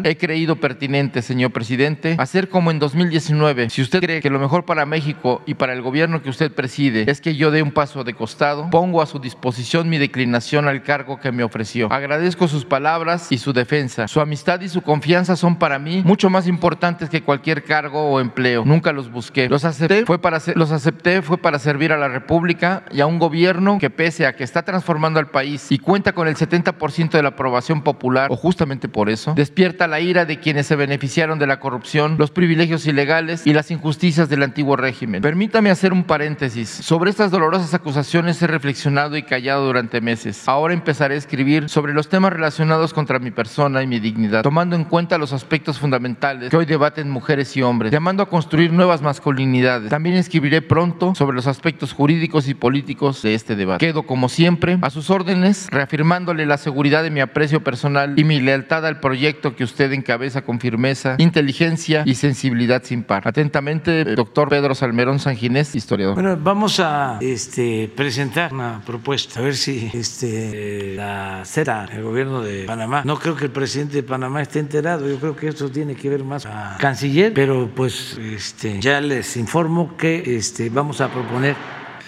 he 0.03 0.17
creído 0.17 0.55
pertinente, 0.55 1.21
señor 1.21 1.51
presidente, 1.51 2.15
hacer 2.17 2.49
como 2.49 2.71
en 2.71 2.79
2019. 2.79 3.69
Si 3.69 3.81
usted 3.81 4.01
cree 4.01 4.21
que 4.21 4.29
lo 4.29 4.39
mejor 4.39 4.65
para 4.65 4.85
México 4.85 5.41
y 5.45 5.53
para 5.53 5.73
el 5.73 5.81
gobierno 5.81 6.21
que 6.21 6.29
usted 6.29 6.51
preside 6.51 7.09
es 7.09 7.21
que 7.21 7.35
yo 7.35 7.51
dé 7.51 7.61
un 7.61 7.71
paso 7.71 8.03
de 8.03 8.13
costado, 8.13 8.69
pongo 8.71 9.01
a 9.01 9.05
su 9.05 9.19
disposición 9.19 9.89
mi 9.89 9.97
declinación 9.97 10.67
al 10.67 10.81
cargo 10.83 11.19
que 11.19 11.31
me 11.31 11.43
ofreció. 11.43 11.91
Agradezco 11.91 12.47
sus 12.47 12.65
palabras 12.65 13.31
y 13.31 13.37
su 13.37 13.53
defensa. 13.53 14.07
Su 14.07 14.19
amistad 14.19 14.61
y 14.61 14.69
su 14.69 14.81
confianza 14.81 15.35
son 15.35 15.57
para 15.57 15.77
mí 15.77 16.01
mucho 16.03 16.29
más 16.29 16.47
importantes 16.47 17.09
que 17.09 17.21
cualquier 17.21 17.63
cargo 17.63 18.09
o 18.09 18.19
empleo. 18.19 18.63
Nunca 18.65 18.91
los 18.91 19.11
busqué. 19.11 19.47
Los 19.49 19.65
acepté 19.65 20.05
fue 20.05 20.19
para 20.19 20.41
los 20.55 20.71
acepté 20.71 21.21
fue 21.21 21.37
para 21.37 21.59
servir 21.59 21.91
a 21.91 21.97
la 21.97 22.07
República 22.07 22.83
y 22.91 23.01
a 23.01 23.05
un 23.05 23.19
gobierno 23.19 23.77
que 23.79 23.89
pese 23.89 24.25
a 24.25 24.35
que 24.35 24.43
está 24.43 24.63
transformando 24.63 25.19
al 25.19 25.27
país 25.27 25.71
y 25.71 25.77
cuenta 25.77 26.13
con 26.13 26.27
el 26.27 26.35
70% 26.35 27.11
de 27.11 27.21
la 27.21 27.29
aprobación 27.29 27.83
popular 27.83 28.31
o 28.31 28.35
justamente 28.35 28.87
por 28.87 29.09
eso 29.09 29.34
despierta 29.35 29.87
la 29.87 29.99
ira 29.99 30.23
de 30.23 30.39
quienes 30.39 30.65
se 30.65 30.77
beneficiaron 30.77 31.39
de 31.39 31.45
la 31.45 31.59
corrupción, 31.59 32.15
los 32.17 32.31
privilegios 32.31 32.87
ilegales 32.87 33.45
y 33.45 33.53
las 33.53 33.69
injusticias 33.69 34.29
del 34.29 34.43
antiguo 34.43 34.77
régimen. 34.77 35.21
Permítame 35.21 35.69
hacer 35.69 35.91
un 35.91 36.05
paréntesis. 36.05 36.69
Sobre 36.69 37.09
estas 37.09 37.31
dolorosas 37.31 37.73
acusaciones 37.73 38.41
he 38.41 38.47
reflexionado 38.47 39.17
y 39.17 39.23
callado 39.23 39.65
durante 39.65 39.99
meses. 39.99 40.47
Ahora 40.47 40.73
empezaré 40.73 41.15
a 41.15 41.17
escribir 41.17 41.67
sobre 41.67 41.93
los 41.93 42.07
temas 42.07 42.31
relacionados 42.31 42.93
contra 42.93 43.19
mi 43.19 43.31
persona 43.31 43.83
y 43.83 43.87
mi 43.87 43.99
dignidad, 43.99 44.41
tomando 44.41 44.77
en 44.77 44.85
cuenta 44.85 45.17
los 45.17 45.33
aspectos 45.33 45.79
fundamentales 45.79 46.49
que 46.49 46.55
hoy 46.55 46.65
debaten 46.65 47.09
mujeres 47.09 47.57
y 47.57 47.61
hombres, 47.61 47.91
llamando 47.91 48.23
a 48.23 48.29
construir 48.29 48.71
nuevas 48.71 49.01
masculinidades. 49.01 49.89
También 49.89 50.15
escribiré 50.15 50.61
pronto 50.61 51.13
sobre 51.13 51.35
los 51.35 51.47
aspectos 51.47 51.91
jurídicos 51.91 52.47
y 52.47 52.53
políticos 52.53 53.21
de 53.21 53.33
este 53.33 53.57
debate. 53.57 53.85
Quedo, 53.85 54.03
como 54.03 54.29
siempre, 54.29 54.77
a 54.81 54.89
sus 54.89 55.09
órdenes, 55.09 55.67
reafirmándole 55.71 56.45
la 56.45 56.57
seguridad 56.57 57.03
de 57.03 57.09
mi 57.09 57.19
aprecio 57.19 57.63
personal 57.63 58.13
y 58.17 58.23
mi 58.23 58.39
lealtad 58.39 58.85
al 58.85 59.01
proyecto 59.01 59.24
proyecto 59.25 59.55
que 59.55 59.63
usted 59.63 59.91
encabeza 59.91 60.43
con 60.43 60.59
firmeza, 60.59 61.15
inteligencia 61.17 62.03
y 62.05 62.13
sensibilidad 62.13 62.83
sin 62.83 63.03
par. 63.03 63.27
Atentamente, 63.27 64.03
doctor 64.15 64.49
Pedro 64.49 64.75
Salmerón 64.75 65.19
Sanginés, 65.19 65.73
historiador. 65.73 66.13
Bueno, 66.13 66.37
vamos 66.39 66.79
a 66.79 67.17
este, 67.21 67.91
presentar 67.95 68.53
una 68.53 68.81
propuesta, 68.85 69.39
a 69.39 69.43
ver 69.43 69.55
si 69.55 69.89
este, 69.95 70.93
la 70.95 71.41
acepta 71.41 71.85
el 71.91 72.03
gobierno 72.03 72.43
de 72.43 72.65
Panamá. 72.65 73.01
No 73.03 73.17
creo 73.17 73.35
que 73.35 73.45
el 73.45 73.51
presidente 73.51 73.95
de 73.95 74.03
Panamá 74.03 74.43
esté 74.43 74.59
enterado, 74.59 75.09
yo 75.09 75.17
creo 75.17 75.35
que 75.35 75.47
esto 75.47 75.71
tiene 75.71 75.95
que 75.95 76.07
ver 76.07 76.23
más 76.23 76.45
a 76.45 76.77
canciller, 76.79 77.33
pero 77.33 77.67
pues 77.73 78.19
este, 78.19 78.79
ya 78.79 79.01
les 79.01 79.37
informo 79.37 79.97
que 79.97 80.37
este, 80.37 80.69
vamos 80.69 81.01
a 81.01 81.07
proponer 81.07 81.55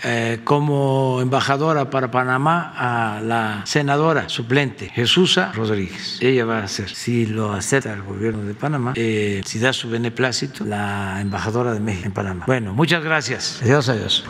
eh, 0.03 0.39
como 0.43 1.19
embajadora 1.21 1.89
para 1.89 2.11
Panamá 2.11 2.73
a 2.75 3.21
la 3.21 3.61
senadora 3.65 4.29
suplente 4.29 4.89
Jesusa 4.89 5.51
Rodríguez. 5.53 6.19
Ella 6.21 6.45
va 6.45 6.59
a 6.59 6.67
ser, 6.67 6.89
si 6.89 7.25
lo 7.25 7.53
acepta 7.53 7.93
el 7.93 8.03
gobierno 8.03 8.43
de 8.43 8.53
Panamá, 8.53 8.93
eh, 8.95 9.41
si 9.45 9.59
da 9.59 9.73
su 9.73 9.89
beneplácito, 9.89 10.65
la 10.65 11.19
embajadora 11.21 11.73
de 11.73 11.79
México 11.79 12.07
en 12.07 12.13
Panamá. 12.13 12.45
Bueno, 12.47 12.73
muchas 12.73 13.03
gracias. 13.03 13.59
Adiós, 13.61 13.89
adiós. 13.89 14.23